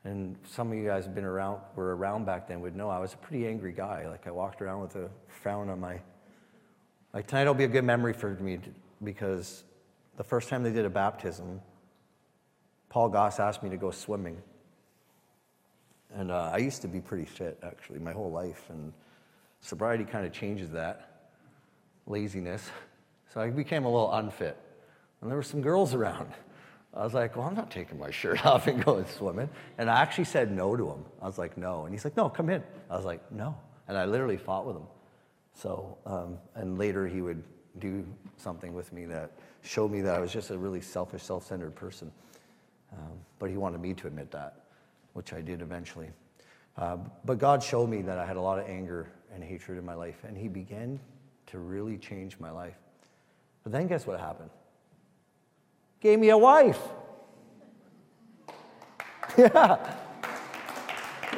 And 0.05 0.37
some 0.47 0.71
of 0.71 0.79
you 0.79 0.87
guys 0.87 1.05
have 1.05 1.15
been 1.15 1.25
around, 1.25 1.61
were 1.75 1.97
around 1.97 2.27
back 2.27 2.47
then 2.47 2.61
would 2.61 2.77
know 2.77 2.89
I 2.89 2.99
was 2.99 3.15
a 3.15 3.17
pretty 3.17 3.47
angry 3.47 3.73
guy. 3.73 4.09
Like 4.09 4.27
I 4.27 4.31
walked 4.31 4.61
around 4.63 4.83
with 4.83 4.97
a 4.97 5.09
frown 5.27 5.69
on 5.69 5.81
my, 5.81 6.01
like 7.13 7.27
tonight 7.27 7.47
will 7.47 7.55
be 7.55 7.65
a 7.65 7.69
good 7.69 7.85
memory 7.85 8.13
for 8.13 8.31
me 8.35 8.61
because 9.03 9.65
the 10.17 10.25
first 10.25 10.49
time 10.49 10.63
they 10.63 10.73
did 10.73 10.85
a 10.85 10.91
baptism, 10.91 11.61
Paul 12.89 13.09
Goss 13.09 13.41
asked 13.41 13.63
me 13.63 13.71
to 13.71 13.77
go 13.77 13.91
swimming. 13.91 14.41
And 16.15 16.31
uh, 16.31 16.51
I 16.53 16.59
used 16.59 16.83
to 16.83 16.89
be 16.89 17.01
pretty 17.01 17.25
fit 17.25 17.59
actually 17.63 17.99
my 17.99 18.13
whole 18.13 18.31
life. 18.31 18.65
And 18.69 18.93
sobriety 19.61 20.05
kind 20.05 20.27
of 20.27 20.33
changes 20.33 20.71
that 20.71 21.31
laziness. 22.07 22.71
So 23.37 23.43
I 23.43 23.51
became 23.51 23.85
a 23.85 23.91
little 23.91 24.11
unfit. 24.15 24.57
And 25.21 25.29
there 25.31 25.37
were 25.37 25.43
some 25.43 25.61
girls 25.61 25.93
around. 25.93 26.33
I 26.95 27.05
was 27.05 27.13
like, 27.13 27.37
well, 27.37 27.47
I'm 27.47 27.55
not 27.55 27.71
taking 27.71 27.99
my 27.99 28.11
shirt 28.11 28.47
off 28.47 28.67
and 28.67 28.83
going 28.83 29.05
swimming. 29.05 29.51
And 29.77 29.91
I 29.91 30.01
actually 30.01 30.25
said 30.25 30.51
no 30.51 30.75
to 30.75 30.89
him. 30.89 31.05
I 31.21 31.27
was 31.27 31.37
like, 31.37 31.59
no. 31.59 31.85
And 31.85 31.93
he's 31.93 32.03
like, 32.03 32.17
no, 32.17 32.31
come 32.31 32.49
in. 32.49 32.63
I 32.89 32.97
was 32.97 33.05
like, 33.05 33.31
no. 33.31 33.55
And 33.89 33.99
I 33.99 34.07
literally 34.07 34.39
fought 34.39 34.65
with 34.65 34.77
him. 34.77 34.87
So, 35.53 35.99
um, 36.07 36.39
and 36.55 36.79
later 36.79 37.07
he 37.07 37.21
would 37.21 37.43
do 37.79 38.07
something 38.39 38.73
with 38.73 38.91
me 38.95 39.05
that 39.05 39.33
showed 39.61 39.91
me 39.91 40.01
that 40.01 40.15
I 40.15 40.19
was 40.19 40.33
just 40.33 40.51
a 40.51 40.57
really 40.57 40.81
selfish, 40.81 41.23
self 41.23 41.47
centered 41.47 41.75
person. 41.75 42.11
Um, 42.91 43.19
but 43.39 43.51
he 43.51 43.59
wanted 43.59 43.83
me 43.83 43.93
to 43.93 44.07
admit 44.07 44.31
that, 44.31 44.63
which 45.13 45.35
I 45.35 45.43
did 45.43 45.61
eventually. 45.61 46.09
Uh, 46.79 46.97
but 47.27 47.37
God 47.37 47.63
showed 47.63 47.91
me 47.91 48.01
that 48.01 48.17
I 48.17 48.25
had 48.25 48.37
a 48.39 48.41
lot 48.41 48.59
of 48.59 48.67
anger 48.67 49.13
and 49.35 49.45
hatred 49.45 49.77
in 49.77 49.85
my 49.85 49.95
life, 49.95 50.25
and 50.27 50.39
he 50.39 50.49
began 50.49 50.99
to 51.49 51.59
really 51.59 51.99
change 51.99 52.41
my 52.41 52.51
life. 52.51 52.77
But 53.67 53.73
then 53.73 53.89
guess 53.89 54.07
what 54.07 54.21
happened? 54.21 54.51
Gave 55.99 56.21
me 56.21 56.29
a 56.29 56.39
wife. 56.39 56.81
Yeah. 59.37 59.95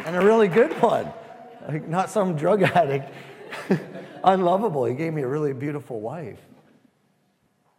And 0.05 0.15
a 0.15 0.21
really 0.21 0.47
good 0.47 0.73
one. 0.83 1.11
Like 1.67 1.89
not 1.89 2.11
some 2.11 2.37
drug 2.37 2.63
addict, 2.63 3.11
unlovable. 4.25 4.85
He 4.85 4.95
gave 4.95 5.15
me 5.15 5.23
a 5.23 5.27
really 5.27 5.55
beautiful 5.55 6.01
wife. 6.01 6.39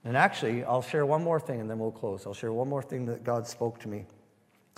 And 0.04 0.18
actually, 0.18 0.64
I'll 0.64 0.82
share 0.82 1.06
one 1.06 1.24
more 1.24 1.40
thing 1.40 1.62
and 1.62 1.70
then 1.70 1.78
we'll 1.78 1.92
close. 1.92 2.26
I'll 2.26 2.34
share 2.34 2.52
one 2.52 2.68
more 2.68 2.82
thing 2.82 3.06
that 3.06 3.24
God 3.24 3.48
spoke 3.48 3.80
to 3.82 3.88
me. 3.88 4.08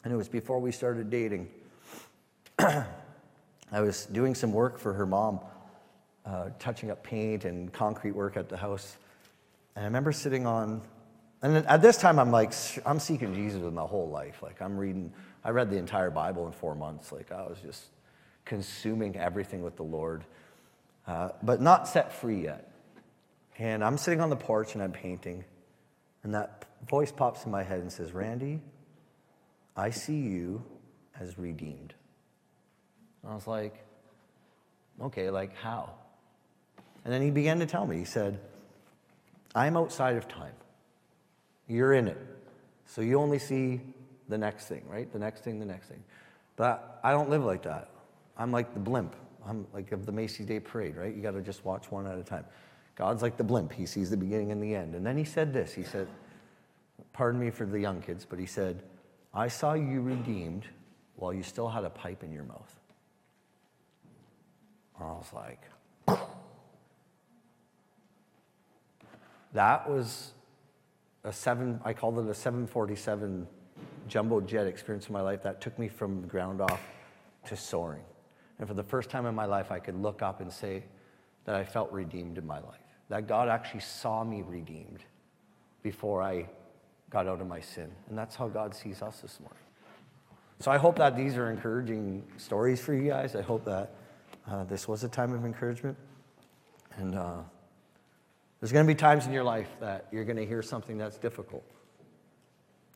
And 0.03 0.13
it 0.13 0.17
was 0.17 0.28
before 0.28 0.59
we 0.59 0.74
started 0.74 1.09
dating. 1.09 1.49
I 2.59 2.86
was 3.72 4.05
doing 4.07 4.36
some 4.36 4.51
work 4.51 4.78
for 4.78 4.91
her 4.91 5.05
mom, 5.05 5.39
uh, 6.26 6.49
touching 6.59 6.91
up 6.91 7.03
paint 7.03 7.45
and 7.45 7.72
concrete 7.72 8.11
work 8.11 8.36
at 8.36 8.49
the 8.49 8.57
house. 8.57 8.97
And 9.76 9.84
I 9.84 9.86
remember 9.86 10.11
sitting 10.11 10.45
on, 10.45 10.82
and 11.41 11.65
at 11.65 11.82
this 11.82 11.97
time, 11.97 12.19
I'm 12.19 12.32
like, 12.32 12.53
I'm 12.86 12.99
seeking 12.99 13.34
Jesus 13.34 13.61
with 13.61 13.74
my 13.74 13.84
whole 13.84 14.09
life. 14.09 14.43
Like, 14.43 14.61
I'm 14.61 14.78
reading, 14.78 15.13
I 15.43 15.49
read 15.51 15.69
the 15.69 15.78
entire 15.78 16.09
Bible 16.09 16.45
in 16.45 16.51
four 16.51 16.76
months. 16.76 17.11
Like, 17.11 17.32
I 17.32 17.43
was 17.43 17.57
just 17.59 17.86
consuming 18.45 19.15
everything 19.15 19.63
with 19.63 19.76
the 19.78 19.84
Lord, 19.84 20.24
uh, 21.07 21.30
but 21.41 21.61
not 21.61 21.88
set 21.88 22.13
free 22.13 22.43
yet. 22.43 22.72
And 23.57 23.84
I'm 23.84 23.97
sitting 23.97 24.22
on 24.22 24.30
the 24.30 24.36
porch 24.36 24.74
and 24.74 24.84
I'm 24.84 24.91
painting, 24.91 25.45
and 26.24 26.34
that 26.34 26.65
voice 26.89 27.11
pops 27.11 27.45
in 27.45 27.51
my 27.51 27.63
head 27.63 27.80
and 27.80 27.91
says, 27.91 28.11
Randy, 28.11 28.59
I 29.76 29.91
see 29.91 30.17
you 30.17 30.63
as 31.19 31.38
redeemed. 31.38 31.93
And 33.24 33.32
I 33.32 33.36
was 33.36 33.47
like, 33.47 33.86
okay, 34.99 35.30
like 35.30 35.55
how? 35.57 35.91
And 37.03 37.13
then 37.13 37.22
he 37.22 37.32
began 37.32 37.59
to 37.59 37.65
tell 37.65 37.86
me, 37.86 37.97
he 37.97 38.05
said, 38.05 38.39
I'm 39.54 39.78
outside 39.78 40.16
of 40.16 40.28
time. 40.28 40.54
You're 41.68 41.93
in 41.93 42.08
it. 42.08 42.18
So 42.86 43.02
you 43.02 43.20
only 43.20 43.39
see 43.39 43.82
the 44.28 44.38
next 44.38 44.68
thing, 44.68 44.84
right? 44.88 45.12
The 45.12 45.20
next 45.20 45.43
thing, 45.43 45.60
the 45.60 45.66
next 45.66 45.88
thing. 45.88 46.04
But 46.56 46.99
I 47.04 47.12
don't 47.12 47.30
live 47.30 47.43
like 47.43 47.64
that. 47.64 47.89
I'm 48.38 48.52
like 48.52 48.74
the 48.74 48.80
blimp. 48.80 49.16
I'm 49.45 49.66
like 49.74 49.91
of 49.91 50.06
the 50.06 50.12
Macy's 50.12 50.45
Day 50.45 50.60
Parade, 50.60 50.95
right? 50.95 51.14
You 51.14 51.22
got 51.22 51.32
to 51.32 51.41
just 51.41 51.66
watch 51.66 51.91
one 51.91 52.06
at 52.08 52.18
a 52.18 52.24
time. 52.24 52.45
God's 52.95 53.22
like 53.22 53.38
the 53.38 53.43
blimp. 53.43 53.72
He 53.72 53.86
sees 53.86 54.10
the 54.10 54.18
beginning 54.18 54.52
and 54.52 54.62
the 54.62 54.76
end. 54.76 54.95
And 54.95 55.06
then 55.06 55.18
he 55.18 55.24
said 55.24 55.54
this. 55.54 55.74
He 55.74 55.84
said, 55.84 56.08
pardon 57.14 57.39
me 57.39 57.49
for 57.49 57.66
the 57.66 57.80
young 57.80 58.02
kids, 58.02 58.26
but 58.30 58.39
he 58.39 58.45
said, 58.45 58.84
I 59.34 59.47
saw 59.47 59.74
you 59.74 60.02
redeemed 60.02 60.66
while 61.16 61.34
you 61.34 61.43
still 61.43 61.70
had 61.70 61.84
a 61.84 61.89
pipe 61.89 62.24
in 62.24 62.32
your 62.32 62.43
mouth. 62.43 62.80
And 64.97 65.08
I 65.08 65.12
was 65.12 65.32
like, 65.34 66.20
that 69.54 69.89
was 69.89 70.32
a 71.24 71.32
seven, 71.32 71.80
I 71.84 71.93
called 71.93 72.20
it 72.20 72.30
a 72.30 72.34
747 72.34 73.47
jumbo 74.08 74.41
jet 74.41 74.68
experience 74.68 75.08
in 75.08 75.14
my 75.14 75.22
life 75.22 75.43
that 75.43 75.62
took 75.62 75.78
me 75.78 75.88
from 75.88 76.28
ground 76.28 76.62
off 76.62 76.82
to 77.47 77.56
soaring. 77.56 78.04
And 78.60 78.68
for 78.68 78.74
the 78.74 78.84
first 78.84 79.10
time 79.10 79.26
in 79.26 79.36
my 79.36 79.45
life, 79.45 79.72
I 79.72 79.80
could 79.80 79.95
look 79.95 80.22
up 80.22 80.41
and 80.41 80.52
say 80.52 80.84
that 81.45 81.56
I 81.56 81.64
felt 81.64 81.91
redeemed 81.91 82.38
in 82.38 82.45
my 82.45 82.60
life. 82.60 82.80
That 83.10 83.28
God 83.28 83.49
actually 83.49 83.82
saw 83.82 84.24
me 84.24 84.43
redeemed 84.43 85.04
before 85.84 86.22
I 86.22 86.47
got 87.10 87.28
out 87.28 87.41
of 87.41 87.47
my 87.47 87.60
sin. 87.60 87.91
And 88.10 88.18
that's 88.18 88.36
how 88.36 88.47
God 88.47 88.76
sees 88.76 89.02
us 89.02 89.20
this 89.20 89.39
morning. 89.39 89.58
So 90.60 90.72
I 90.72 90.78
hope 90.78 90.97
that 90.97 91.18
these 91.18 91.38
are 91.38 91.49
encouraging 91.49 92.24
stories 92.38 92.80
for 92.80 92.93
you 92.93 93.10
guys. 93.10 93.36
I 93.36 93.41
hope 93.41 93.66
that 93.66 93.95
uh, 94.47 94.64
this 94.66 94.88
was 94.88 95.04
a 95.04 95.10
time 95.10 95.34
of 95.34 95.43
encouragement. 95.43 95.97
And 96.97 97.16
uh, 97.16 97.39
there's 98.62 98.72
going 98.72 98.86
to 98.86 98.93
be 98.93 98.97
times 98.97 99.26
in 99.26 99.34
your 99.34 99.43
life 99.43 99.70
that 99.80 100.07
you're 100.12 100.24
going 100.24 100.38
to 100.38 100.45
hear 100.45 100.62
something 100.62 100.97
that's 100.97 101.18
difficult 101.18 101.66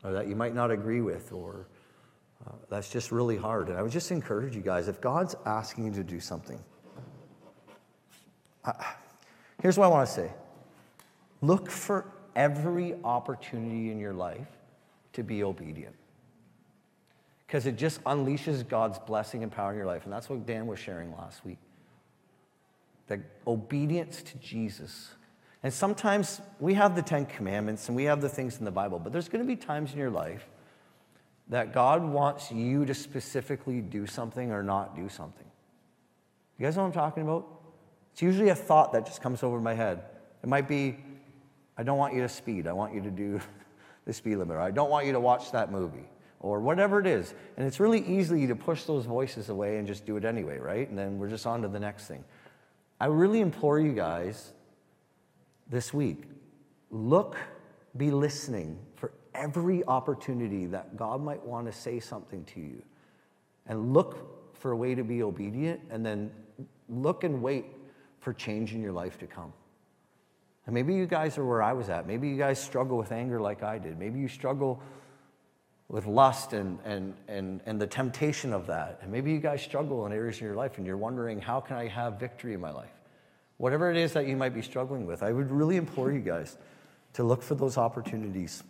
or 0.03 0.13
that 0.13 0.27
you 0.27 0.35
might 0.35 0.53
not 0.53 0.69
agree 0.69 1.01
with 1.01 1.33
or 1.33 1.67
uh, 2.45 2.51
that's 2.69 2.89
just 2.89 3.11
really 3.11 3.35
hard. 3.35 3.69
And 3.69 3.77
I 3.77 3.81
would 3.81 3.91
just 3.91 4.11
encourage 4.11 4.55
you 4.55 4.61
guys 4.61 4.87
if 4.87 5.01
God's 5.01 5.35
asking 5.45 5.85
you 5.85 5.91
to 5.93 6.03
do 6.03 6.19
something, 6.19 6.63
here's 9.61 9.77
what 9.77 9.85
I 9.85 9.89
want 9.89 10.07
to 10.07 10.13
say 10.13 10.31
look 11.41 11.69
for 11.69 12.05
every 12.35 12.95
opportunity 13.03 13.91
in 13.91 13.99
your 13.99 14.13
life 14.13 14.47
to 15.13 15.23
be 15.23 15.43
obedient. 15.43 15.95
Because 17.47 17.65
it 17.65 17.75
just 17.75 18.03
unleashes 18.03 18.67
God's 18.67 18.99
blessing 18.99 19.43
and 19.43 19.51
power 19.51 19.71
in 19.71 19.77
your 19.77 19.85
life. 19.85 20.03
And 20.03 20.13
that's 20.13 20.29
what 20.29 20.45
Dan 20.45 20.67
was 20.67 20.79
sharing 20.79 21.15
last 21.15 21.45
week. 21.45 21.59
That 23.07 23.19
obedience 23.47 24.21
to 24.23 24.37
Jesus. 24.39 25.11
And 25.65 25.73
sometimes 25.73 26.41
we 26.59 26.75
have 26.75 26.95
the 26.95 27.01
Ten 27.01 27.25
Commandments 27.25 27.87
and 27.87 27.95
we 27.95 28.03
have 28.03 28.21
the 28.21 28.29
things 28.29 28.59
in 28.59 28.65
the 28.65 28.71
Bible, 28.71 28.99
but 28.99 29.11
there's 29.11 29.29
going 29.29 29.43
to 29.43 29.47
be 29.47 29.55
times 29.55 29.93
in 29.93 29.97
your 29.97 30.11
life 30.11 30.47
that 31.47 31.73
God 31.73 32.03
wants 32.03 32.51
you 32.51 32.85
to 32.85 32.93
specifically 32.93 33.81
do 33.81 34.05
something 34.05 34.51
or 34.51 34.61
not 34.61 34.95
do 34.95 35.09
something. 35.09 35.47
You 36.59 36.67
guys 36.67 36.75
know 36.75 36.83
what 36.83 36.89
I'm 36.89 36.93
talking 36.93 37.23
about? 37.23 37.47
It's 38.13 38.21
usually 38.21 38.49
a 38.49 38.55
thought 38.55 38.93
that 38.93 39.07
just 39.07 39.23
comes 39.23 39.41
over 39.41 39.59
my 39.59 39.73
head. 39.73 40.03
It 40.43 40.49
might 40.49 40.67
be, 40.67 40.99
I 41.75 41.81
don't 41.81 41.97
want 41.97 42.13
you 42.13 42.21
to 42.21 42.29
speed. 42.29 42.67
I 42.67 42.73
want 42.73 42.93
you 42.93 43.01
to 43.01 43.09
do 43.09 43.39
the 44.05 44.13
speed 44.13 44.35
limit. 44.35 44.57
Or 44.57 44.61
I 44.61 44.69
don't 44.69 44.91
want 44.91 45.07
you 45.07 45.13
to 45.13 45.19
watch 45.19 45.51
that 45.53 45.71
movie. 45.71 46.07
Or 46.41 46.59
whatever 46.59 46.99
it 46.99 47.07
is. 47.07 47.33
And 47.57 47.65
it's 47.65 47.79
really 47.79 48.05
easy 48.05 48.45
to 48.45 48.55
push 48.55 48.83
those 48.83 49.07
voices 49.07 49.49
away 49.49 49.79
and 49.79 49.87
just 49.87 50.05
do 50.05 50.15
it 50.15 50.25
anyway, 50.25 50.59
right? 50.59 50.87
And 50.87 50.95
then 50.95 51.17
we're 51.17 51.29
just 51.29 51.47
on 51.47 51.63
to 51.63 51.67
the 51.67 51.79
next 51.79 52.05
thing. 52.05 52.23
I 53.01 53.07
really 53.07 53.41
implore 53.41 53.79
you 53.79 53.93
guys 53.93 54.51
this 55.69 55.93
week 55.93 56.23
look, 56.91 57.37
be 57.97 58.11
listening 58.11 58.79
for 58.95 59.11
every 59.33 59.83
opportunity 59.85 60.65
that 60.67 60.95
God 60.95 61.21
might 61.21 61.43
want 61.45 61.65
to 61.67 61.71
say 61.71 61.99
something 61.99 62.43
to 62.45 62.59
you. 62.59 62.81
And 63.67 63.93
look 63.93 64.55
for 64.55 64.71
a 64.71 64.77
way 64.77 64.95
to 64.95 65.03
be 65.03 65.23
obedient, 65.23 65.81
and 65.89 66.05
then 66.05 66.31
look 66.87 67.23
and 67.23 67.41
wait 67.41 67.65
for 68.19 68.33
change 68.33 68.73
in 68.73 68.81
your 68.81 68.91
life 68.91 69.17
to 69.19 69.27
come. 69.27 69.51
And 70.65 70.73
maybe 70.73 70.93
you 70.93 71.05
guys 71.05 71.37
are 71.37 71.45
where 71.45 71.61
I 71.61 71.73
was 71.73 71.89
at. 71.89 72.07
Maybe 72.07 72.29
you 72.29 72.37
guys 72.37 72.59
struggle 72.59 72.97
with 72.97 73.11
anger 73.11 73.39
like 73.39 73.61
I 73.61 73.77
did. 73.77 73.99
Maybe 73.99 74.19
you 74.19 74.27
struggle 74.27 74.81
with 75.89 76.07
lust 76.07 76.53
and, 76.53 76.79
and, 76.83 77.13
and, 77.27 77.61
and 77.67 77.79
the 77.79 77.85
temptation 77.85 78.51
of 78.51 78.65
that. 78.67 78.99
And 79.01 79.11
maybe 79.11 79.31
you 79.31 79.39
guys 79.39 79.61
struggle 79.61 80.05
in 80.07 80.11
areas 80.11 80.39
in 80.39 80.45
your 80.45 80.55
life 80.55 80.79
and 80.79 80.87
you're 80.87 80.97
wondering, 80.97 81.39
how 81.39 81.59
can 81.59 81.77
I 81.77 81.87
have 81.87 82.19
victory 82.19 82.55
in 82.55 82.61
my 82.61 82.71
life? 82.71 82.89
Whatever 83.57 83.89
it 83.89 83.97
is 83.97 84.13
that 84.13 84.27
you 84.27 84.35
might 84.35 84.53
be 84.53 84.61
struggling 84.61 85.05
with, 85.05 85.23
I 85.23 85.31
would 85.31 85.49
really 85.49 85.77
implore 85.77 86.11
you 86.11 86.19
guys 86.19 86.57
to 87.13 87.23
look 87.23 87.41
for 87.41 87.55
those 87.55 87.77
opportunities 87.77 88.63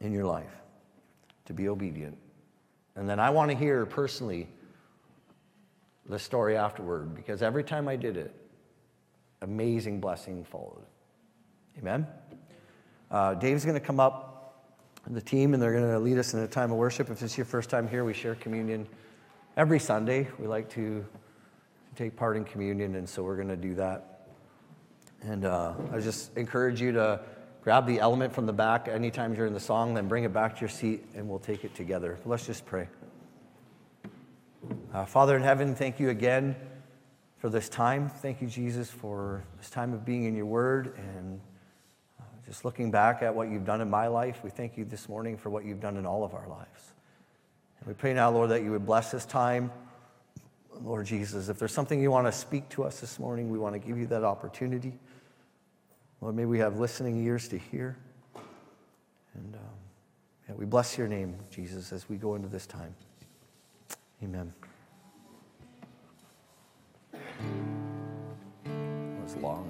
in 0.00 0.12
your 0.12 0.24
life 0.24 0.62
to 1.44 1.52
be 1.52 1.68
obedient. 1.68 2.16
And 2.96 3.08
then 3.08 3.20
I 3.20 3.30
want 3.30 3.50
to 3.50 3.56
hear 3.56 3.84
personally 3.86 4.48
the 6.06 6.18
story 6.18 6.56
afterward 6.56 7.14
because 7.14 7.42
every 7.42 7.64
time 7.64 7.88
I 7.88 7.96
did 7.96 8.16
it, 8.16 8.34
amazing 9.42 10.00
blessing 10.00 10.44
followed. 10.44 10.84
Amen? 11.78 12.06
Uh, 13.10 13.34
Dave's 13.34 13.64
going 13.64 13.78
to 13.78 13.84
come 13.84 14.00
up, 14.00 14.64
the 15.06 15.20
team, 15.20 15.54
and 15.54 15.62
they're 15.62 15.72
going 15.72 15.90
to 15.90 15.98
lead 15.98 16.18
us 16.18 16.34
in 16.34 16.40
a 16.40 16.46
time 16.46 16.70
of 16.70 16.78
worship. 16.78 17.10
If 17.10 17.20
this 17.20 17.32
is 17.32 17.38
your 17.38 17.44
first 17.44 17.68
time 17.68 17.88
here, 17.88 18.04
we 18.04 18.14
share 18.14 18.34
communion 18.36 18.86
every 19.56 19.78
Sunday. 19.78 20.28
We 20.38 20.46
like 20.46 20.70
to 20.70 21.04
take 21.96 22.16
part 22.16 22.36
in 22.36 22.44
communion, 22.44 22.94
and 22.96 23.08
so 23.08 23.22
we're 23.22 23.36
going 23.36 23.48
to 23.48 23.56
do 23.56 23.74
that. 23.74 24.28
And 25.22 25.44
uh, 25.44 25.74
I 25.92 26.00
just 26.00 26.36
encourage 26.36 26.80
you 26.80 26.92
to 26.92 27.20
grab 27.62 27.86
the 27.86 28.00
element 28.00 28.32
from 28.32 28.46
the 28.46 28.52
back 28.52 28.88
anytime 28.88 29.34
you're 29.34 29.46
in 29.46 29.54
the 29.54 29.60
song, 29.60 29.94
then 29.94 30.08
bring 30.08 30.24
it 30.24 30.32
back 30.32 30.56
to 30.56 30.60
your 30.60 30.68
seat 30.68 31.04
and 31.14 31.28
we'll 31.28 31.38
take 31.38 31.64
it 31.64 31.74
together. 31.74 32.18
Let's 32.24 32.44
just 32.44 32.66
pray. 32.66 32.88
Uh, 34.92 35.04
Father 35.04 35.36
in 35.36 35.42
heaven, 35.42 35.74
thank 35.74 36.00
you 36.00 36.10
again 36.10 36.56
for 37.38 37.48
this 37.48 37.68
time. 37.68 38.08
Thank 38.08 38.42
you, 38.42 38.48
Jesus, 38.48 38.90
for 38.90 39.44
this 39.58 39.70
time 39.70 39.92
of 39.92 40.04
being 40.04 40.24
in 40.24 40.34
your 40.34 40.46
word 40.46 40.96
and 40.96 41.40
uh, 42.20 42.24
just 42.46 42.64
looking 42.64 42.90
back 42.90 43.22
at 43.22 43.32
what 43.32 43.48
you've 43.48 43.64
done 43.64 43.80
in 43.80 43.88
my 43.88 44.08
life. 44.08 44.40
We 44.42 44.50
thank 44.50 44.76
you 44.76 44.84
this 44.84 45.08
morning 45.08 45.36
for 45.36 45.50
what 45.50 45.64
you've 45.64 45.80
done 45.80 45.96
in 45.96 46.04
all 46.04 46.24
of 46.24 46.34
our 46.34 46.48
lives. 46.48 46.94
And 47.78 47.88
we 47.88 47.94
pray 47.94 48.12
now, 48.12 48.30
Lord, 48.30 48.50
that 48.50 48.62
you 48.64 48.72
would 48.72 48.86
bless 48.86 49.12
this 49.12 49.24
time. 49.24 49.70
Lord 50.80 51.06
Jesus, 51.06 51.48
if 51.48 51.58
there's 51.58 51.72
something 51.72 52.00
you 52.00 52.10
want 52.10 52.26
to 52.26 52.32
speak 52.32 52.68
to 52.70 52.84
us 52.84 53.00
this 53.00 53.18
morning, 53.18 53.50
we 53.50 53.58
want 53.58 53.74
to 53.74 53.78
give 53.78 53.98
you 53.98 54.06
that 54.08 54.24
opportunity. 54.24 54.92
Lord, 56.20 56.36
may 56.36 56.44
we 56.44 56.58
have 56.58 56.78
listening 56.78 57.24
ears 57.24 57.48
to 57.48 57.58
hear. 57.58 57.96
And 59.34 59.54
um, 59.54 59.60
yeah, 60.48 60.54
we 60.54 60.64
bless 60.64 60.96
your 60.96 61.08
name, 61.08 61.34
Jesus, 61.50 61.92
as 61.92 62.08
we 62.08 62.16
go 62.16 62.34
into 62.34 62.48
this 62.48 62.66
time. 62.66 62.94
Amen. 64.22 64.52
It 68.64 69.22
was 69.22 69.36
long, 69.36 69.68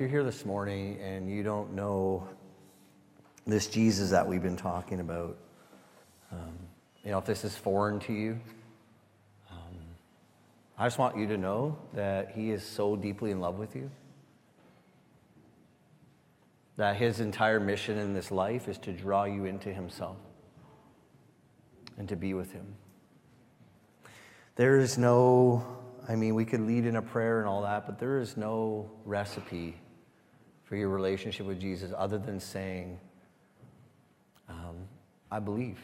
if 0.00 0.04
you're 0.04 0.22
here 0.22 0.24
this 0.24 0.46
morning 0.46 0.98
and 1.02 1.28
you 1.30 1.42
don't 1.42 1.74
know 1.74 2.26
this 3.46 3.66
Jesus 3.66 4.08
that 4.08 4.26
we've 4.26 4.40
been 4.40 4.56
talking 4.56 4.98
about, 4.98 5.36
um, 6.32 6.54
you 7.04 7.10
know, 7.10 7.18
if 7.18 7.26
this 7.26 7.44
is 7.44 7.54
foreign 7.54 8.00
to 8.00 8.14
you, 8.14 8.40
um, 9.50 9.76
I 10.78 10.86
just 10.86 10.96
want 10.96 11.18
you 11.18 11.26
to 11.26 11.36
know 11.36 11.76
that 11.92 12.30
He 12.30 12.50
is 12.50 12.64
so 12.64 12.96
deeply 12.96 13.30
in 13.30 13.40
love 13.40 13.58
with 13.58 13.76
you. 13.76 13.90
That 16.78 16.96
His 16.96 17.20
entire 17.20 17.60
mission 17.60 17.98
in 17.98 18.14
this 18.14 18.30
life 18.30 18.68
is 18.68 18.78
to 18.78 18.92
draw 18.94 19.24
you 19.24 19.44
into 19.44 19.70
Himself 19.70 20.16
and 21.98 22.08
to 22.08 22.16
be 22.16 22.32
with 22.32 22.52
Him. 22.52 22.74
There 24.56 24.78
is 24.78 24.96
no 24.96 25.76
I 26.08 26.16
mean, 26.16 26.34
we 26.34 26.46
could 26.46 26.62
lead 26.62 26.86
in 26.86 26.96
a 26.96 27.02
prayer 27.02 27.40
and 27.40 27.46
all 27.46 27.60
that, 27.62 27.84
but 27.84 27.98
there 27.98 28.18
is 28.18 28.38
no 28.38 28.90
recipe 29.04 29.76
for 30.70 30.76
your 30.76 30.88
relationship 30.88 31.46
with 31.46 31.60
Jesus 31.60 31.92
other 31.98 32.16
than 32.16 32.38
saying, 32.38 32.96
um, 34.48 34.76
I 35.28 35.40
believe. 35.40 35.80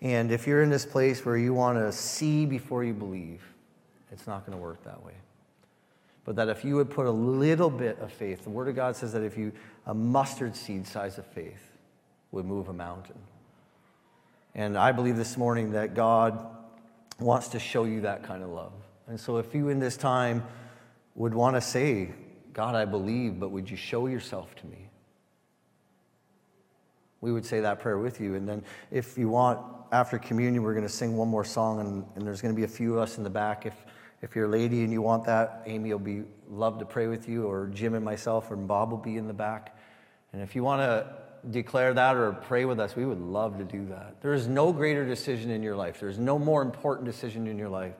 And 0.00 0.30
if 0.30 0.46
you're 0.46 0.62
in 0.62 0.70
this 0.70 0.86
place 0.86 1.26
where 1.26 1.36
you 1.36 1.52
want 1.52 1.76
to 1.76 1.90
see 1.90 2.46
before 2.46 2.84
you 2.84 2.94
believe, 2.94 3.42
it's 4.12 4.28
not 4.28 4.46
going 4.46 4.56
to 4.56 4.62
work 4.62 4.84
that 4.84 5.04
way. 5.04 5.14
But 6.24 6.36
that 6.36 6.48
if 6.48 6.64
you 6.64 6.76
would 6.76 6.88
put 6.88 7.06
a 7.06 7.10
little 7.10 7.68
bit 7.68 7.98
of 7.98 8.12
faith, 8.12 8.44
the 8.44 8.50
Word 8.50 8.68
of 8.68 8.76
God 8.76 8.94
says 8.94 9.12
that 9.12 9.24
if 9.24 9.36
you, 9.36 9.50
a 9.86 9.92
mustard 9.92 10.54
seed 10.54 10.86
size 10.86 11.18
of 11.18 11.26
faith 11.26 11.72
would 12.30 12.44
move 12.44 12.68
a 12.68 12.72
mountain. 12.72 13.18
And 14.54 14.78
I 14.78 14.92
believe 14.92 15.16
this 15.16 15.36
morning 15.36 15.72
that 15.72 15.94
God 15.94 16.46
wants 17.18 17.48
to 17.48 17.58
show 17.58 17.82
you 17.82 18.02
that 18.02 18.22
kind 18.22 18.44
of 18.44 18.50
love. 18.50 18.72
And 19.08 19.18
so, 19.18 19.38
if 19.38 19.52
you 19.52 19.68
in 19.68 19.80
this 19.80 19.96
time 19.96 20.44
would 21.20 21.34
want 21.34 21.54
to 21.54 21.60
say, 21.60 22.08
God, 22.54 22.74
I 22.74 22.86
believe, 22.86 23.38
but 23.38 23.50
would 23.50 23.70
you 23.70 23.76
show 23.76 24.06
yourself 24.06 24.54
to 24.54 24.66
me? 24.66 24.88
We 27.20 27.30
would 27.30 27.44
say 27.44 27.60
that 27.60 27.80
prayer 27.80 27.98
with 27.98 28.22
you. 28.22 28.36
And 28.36 28.48
then, 28.48 28.64
if 28.90 29.18
you 29.18 29.28
want, 29.28 29.60
after 29.92 30.18
communion, 30.18 30.62
we're 30.62 30.72
going 30.72 30.86
to 30.86 30.92
sing 30.92 31.18
one 31.18 31.28
more 31.28 31.44
song, 31.44 31.80
and, 31.80 32.06
and 32.16 32.26
there's 32.26 32.40
going 32.40 32.54
to 32.54 32.56
be 32.56 32.64
a 32.64 32.68
few 32.68 32.94
of 32.94 33.00
us 33.00 33.18
in 33.18 33.24
the 33.24 33.28
back. 33.28 33.66
If, 33.66 33.74
if 34.22 34.34
you're 34.34 34.46
a 34.46 34.48
lady 34.48 34.82
and 34.82 34.90
you 34.90 35.02
want 35.02 35.26
that, 35.26 35.64
Amy 35.66 35.92
will 35.92 35.98
be 35.98 36.22
love 36.48 36.78
to 36.78 36.86
pray 36.86 37.06
with 37.06 37.28
you, 37.28 37.46
or 37.46 37.66
Jim 37.66 37.92
and 37.92 38.02
myself, 38.02 38.50
or 38.50 38.56
Bob 38.56 38.90
will 38.90 38.96
be 38.96 39.18
in 39.18 39.26
the 39.26 39.34
back. 39.34 39.76
And 40.32 40.40
if 40.40 40.56
you 40.56 40.64
want 40.64 40.80
to 40.80 41.06
declare 41.50 41.92
that 41.92 42.16
or 42.16 42.32
pray 42.32 42.64
with 42.64 42.80
us, 42.80 42.96
we 42.96 43.04
would 43.04 43.20
love 43.20 43.58
to 43.58 43.64
do 43.64 43.84
that. 43.88 44.22
There 44.22 44.32
is 44.32 44.48
no 44.48 44.72
greater 44.72 45.04
decision 45.04 45.50
in 45.50 45.62
your 45.62 45.76
life, 45.76 46.00
there's 46.00 46.18
no 46.18 46.38
more 46.38 46.62
important 46.62 47.04
decision 47.04 47.46
in 47.46 47.58
your 47.58 47.68
life 47.68 47.94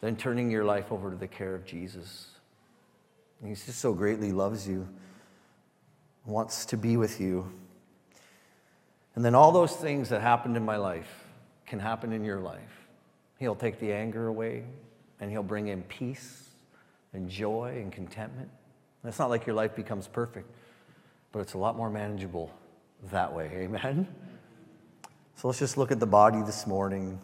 than 0.00 0.14
turning 0.14 0.52
your 0.52 0.64
life 0.64 0.92
over 0.92 1.10
to 1.10 1.16
the 1.16 1.26
care 1.26 1.56
of 1.56 1.66
Jesus. 1.66 2.28
He 3.44 3.50
just 3.50 3.78
so 3.78 3.92
greatly 3.92 4.32
loves 4.32 4.66
you, 4.66 4.88
wants 6.24 6.64
to 6.66 6.76
be 6.76 6.96
with 6.96 7.20
you. 7.20 7.52
And 9.14 9.24
then 9.24 9.34
all 9.34 9.52
those 9.52 9.76
things 9.76 10.08
that 10.08 10.22
happened 10.22 10.56
in 10.56 10.64
my 10.64 10.76
life 10.76 11.24
can 11.66 11.78
happen 11.78 12.12
in 12.12 12.24
your 12.24 12.40
life. 12.40 12.88
He'll 13.38 13.54
take 13.54 13.78
the 13.78 13.92
anger 13.92 14.28
away 14.28 14.64
and 15.20 15.30
He'll 15.30 15.42
bring 15.42 15.68
in 15.68 15.82
peace 15.82 16.48
and 17.12 17.28
joy 17.28 17.78
and 17.80 17.92
contentment. 17.92 18.48
And 19.02 19.10
it's 19.10 19.18
not 19.18 19.28
like 19.28 19.46
your 19.46 19.54
life 19.54 19.76
becomes 19.76 20.08
perfect, 20.08 20.50
but 21.30 21.40
it's 21.40 21.52
a 21.52 21.58
lot 21.58 21.76
more 21.76 21.90
manageable 21.90 22.50
that 23.10 23.32
way. 23.32 23.50
Amen? 23.54 24.08
So 25.36 25.48
let's 25.48 25.58
just 25.58 25.76
look 25.76 25.92
at 25.92 26.00
the 26.00 26.06
body 26.06 26.40
this 26.42 26.66
morning. 26.66 27.20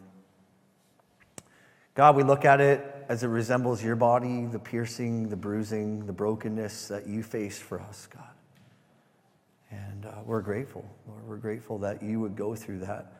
God, 1.94 2.16
we 2.16 2.22
look 2.22 2.44
at 2.44 2.60
it 2.60 2.99
as 3.10 3.24
it 3.24 3.26
resembles 3.26 3.82
your 3.82 3.96
body, 3.96 4.46
the 4.46 4.58
piercing, 4.60 5.28
the 5.30 5.36
bruising, 5.36 6.06
the 6.06 6.12
brokenness 6.12 6.86
that 6.86 7.08
you 7.08 7.24
faced 7.24 7.60
for 7.60 7.80
us, 7.80 8.06
God. 8.06 8.22
And 9.72 10.06
uh, 10.06 10.12
we're 10.24 10.42
grateful. 10.42 10.88
Lord, 11.08 11.26
we're 11.26 11.36
grateful 11.38 11.78
that 11.78 12.04
you 12.04 12.20
would 12.20 12.36
go 12.36 12.54
through 12.54 12.78
that 12.78 13.12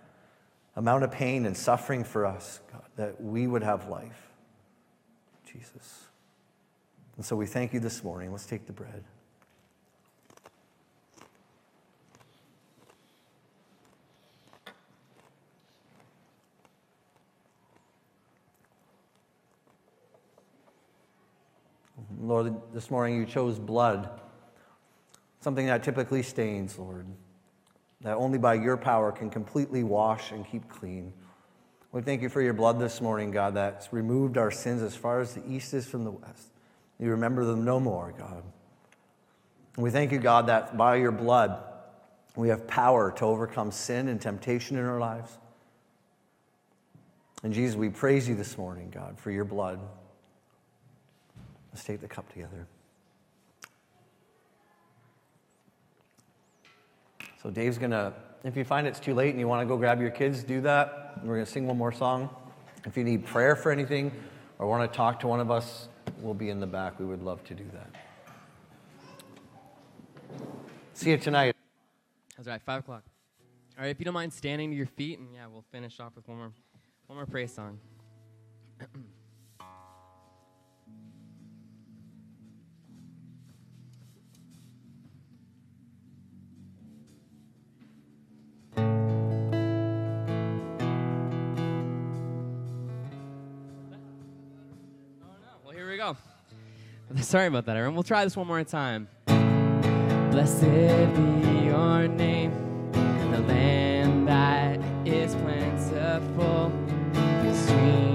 amount 0.77 1.03
of 1.03 1.11
pain 1.11 1.45
and 1.45 1.57
suffering 1.57 2.05
for 2.05 2.25
us, 2.25 2.61
God, 2.71 2.85
that 2.95 3.21
we 3.21 3.49
would 3.49 3.65
have 3.65 3.89
life. 3.89 4.29
Jesus. 5.45 6.05
And 7.17 7.27
so 7.27 7.35
we 7.35 7.47
thank 7.47 7.73
you 7.73 7.81
this 7.81 8.05
morning. 8.05 8.31
Let's 8.31 8.47
take 8.47 8.67
the 8.67 8.73
bread. 8.73 9.03
Lord, 22.19 22.55
this 22.73 22.91
morning 22.91 23.16
you 23.16 23.27
chose 23.27 23.59
blood, 23.59 24.09
something 25.41 25.66
that 25.66 25.82
typically 25.82 26.23
stains, 26.23 26.78
Lord, 26.78 27.07
that 28.01 28.16
only 28.16 28.39
by 28.39 28.55
your 28.55 28.77
power 28.77 29.12
can 29.12 29.31
completely 29.31 29.85
wash 29.85 30.32
and 30.32 30.47
keep 30.47 30.69
clean. 30.69 31.12
We 31.93 32.03
thank 32.03 32.23
you 32.23 32.28
for 32.28 32.41
your 32.41 32.55
blood 32.55 32.78
this 32.78 33.01
morning, 33.01 33.31
God, 33.31 33.55
that's 33.55 33.93
removed 33.93 34.39
our 34.39 34.51
sins 34.51 34.82
as 34.82 34.95
far 34.95 35.20
as 35.20 35.35
the 35.35 35.49
east 35.49 35.74
is 35.74 35.87
from 35.87 36.05
the 36.05 36.12
west. 36.12 36.49
You 36.99 37.11
remember 37.11 37.45
them 37.45 37.65
no 37.65 37.81
more, 37.81 38.15
God. 38.16 38.43
We 39.77 39.91
thank 39.91 40.12
you, 40.12 40.19
God, 40.19 40.47
that 40.49 40.77
by 40.77 40.97
your 40.97 41.12
blood 41.12 41.62
we 42.37 42.49
have 42.49 42.66
power 42.66 43.12
to 43.12 43.24
overcome 43.24 43.73
sin 43.73 44.09
and 44.09 44.20
temptation 44.20 44.77
in 44.77 44.85
our 44.85 45.01
lives. 45.01 45.37
And 47.43 47.53
Jesus, 47.53 47.77
we 47.77 47.89
praise 47.89 48.28
you 48.28 48.35
this 48.35 48.59
morning, 48.59 48.91
God, 48.95 49.19
for 49.19 49.31
your 49.31 49.45
blood. 49.45 49.81
Let's 51.73 51.85
take 51.85 52.01
the 52.01 52.09
cup 52.09 52.31
together. 52.33 52.67
So 57.43 57.51
Dave's 57.51 57.79
going 57.79 57.93
to, 57.93 58.13
if 58.45 58.57
you 58.57 58.65
find 58.65 58.87
it's 58.87 59.01
too 59.01 59.15
late 59.15 59.31
and 59.31 59.41
you 59.41 59.49
want 59.49 59.63
to 59.63 59.67
go 59.67 59.77
grab 59.79 60.01
your 60.01 60.11
kids, 60.11 60.43
do 60.43 60.61
that. 60.63 61.21
We're 61.23 61.35
going 61.35 61.47
to 61.47 61.51
sing 61.51 61.67
one 61.67 61.79
more 61.79 61.93
song. 61.93 62.29
If 62.85 62.97
you 62.97 63.05
need 63.05 63.25
prayer 63.25 63.57
for 63.57 63.73
anything 63.73 64.13
or 64.59 64.67
want 64.67 64.91
to 64.91 64.97
talk 64.97 65.21
to 65.21 65.27
one 65.27 65.41
of 65.41 65.51
us, 65.51 65.89
we'll 66.19 66.35
be 66.35 66.51
in 66.51 66.61
the 66.61 66.67
back. 66.67 66.99
We 66.99 67.07
would 67.07 67.23
love 67.23 67.43
to 67.45 67.55
do 67.55 67.65
that. 67.73 67.91
See 70.93 71.11
you 71.11 71.17
tonight. 71.17 71.57
That's 72.37 72.49
right, 72.49 72.61
five 72.61 72.81
o'clock. 72.81 73.05
All 73.79 73.85
right, 73.85 73.91
if 73.91 73.99
you 73.99 74.05
don't 74.05 74.15
mind 74.15 74.33
standing 74.33 74.71
to 74.71 74.77
your 74.77 74.87
feet, 74.87 75.19
and 75.19 75.29
yeah, 75.35 75.47
we'll 75.47 75.65
finish 75.73 75.99
off 76.01 76.15
with 76.17 76.29
one 76.29 76.37
more, 76.37 76.53
one 77.07 77.17
more 77.17 77.27
praise 77.27 77.55
song. 77.55 77.79
Sorry 97.23 97.49
about 97.49 97.66
that, 97.66 97.77
everyone. 97.77 97.95
We'll 97.95 98.03
try 98.05 98.24
this 98.24 98.37
one 98.37 98.47
more 98.47 98.62
time. 98.62 99.09
Blessed 100.31 100.62
be 100.62 101.65
your 101.65 102.07
name. 102.07 102.70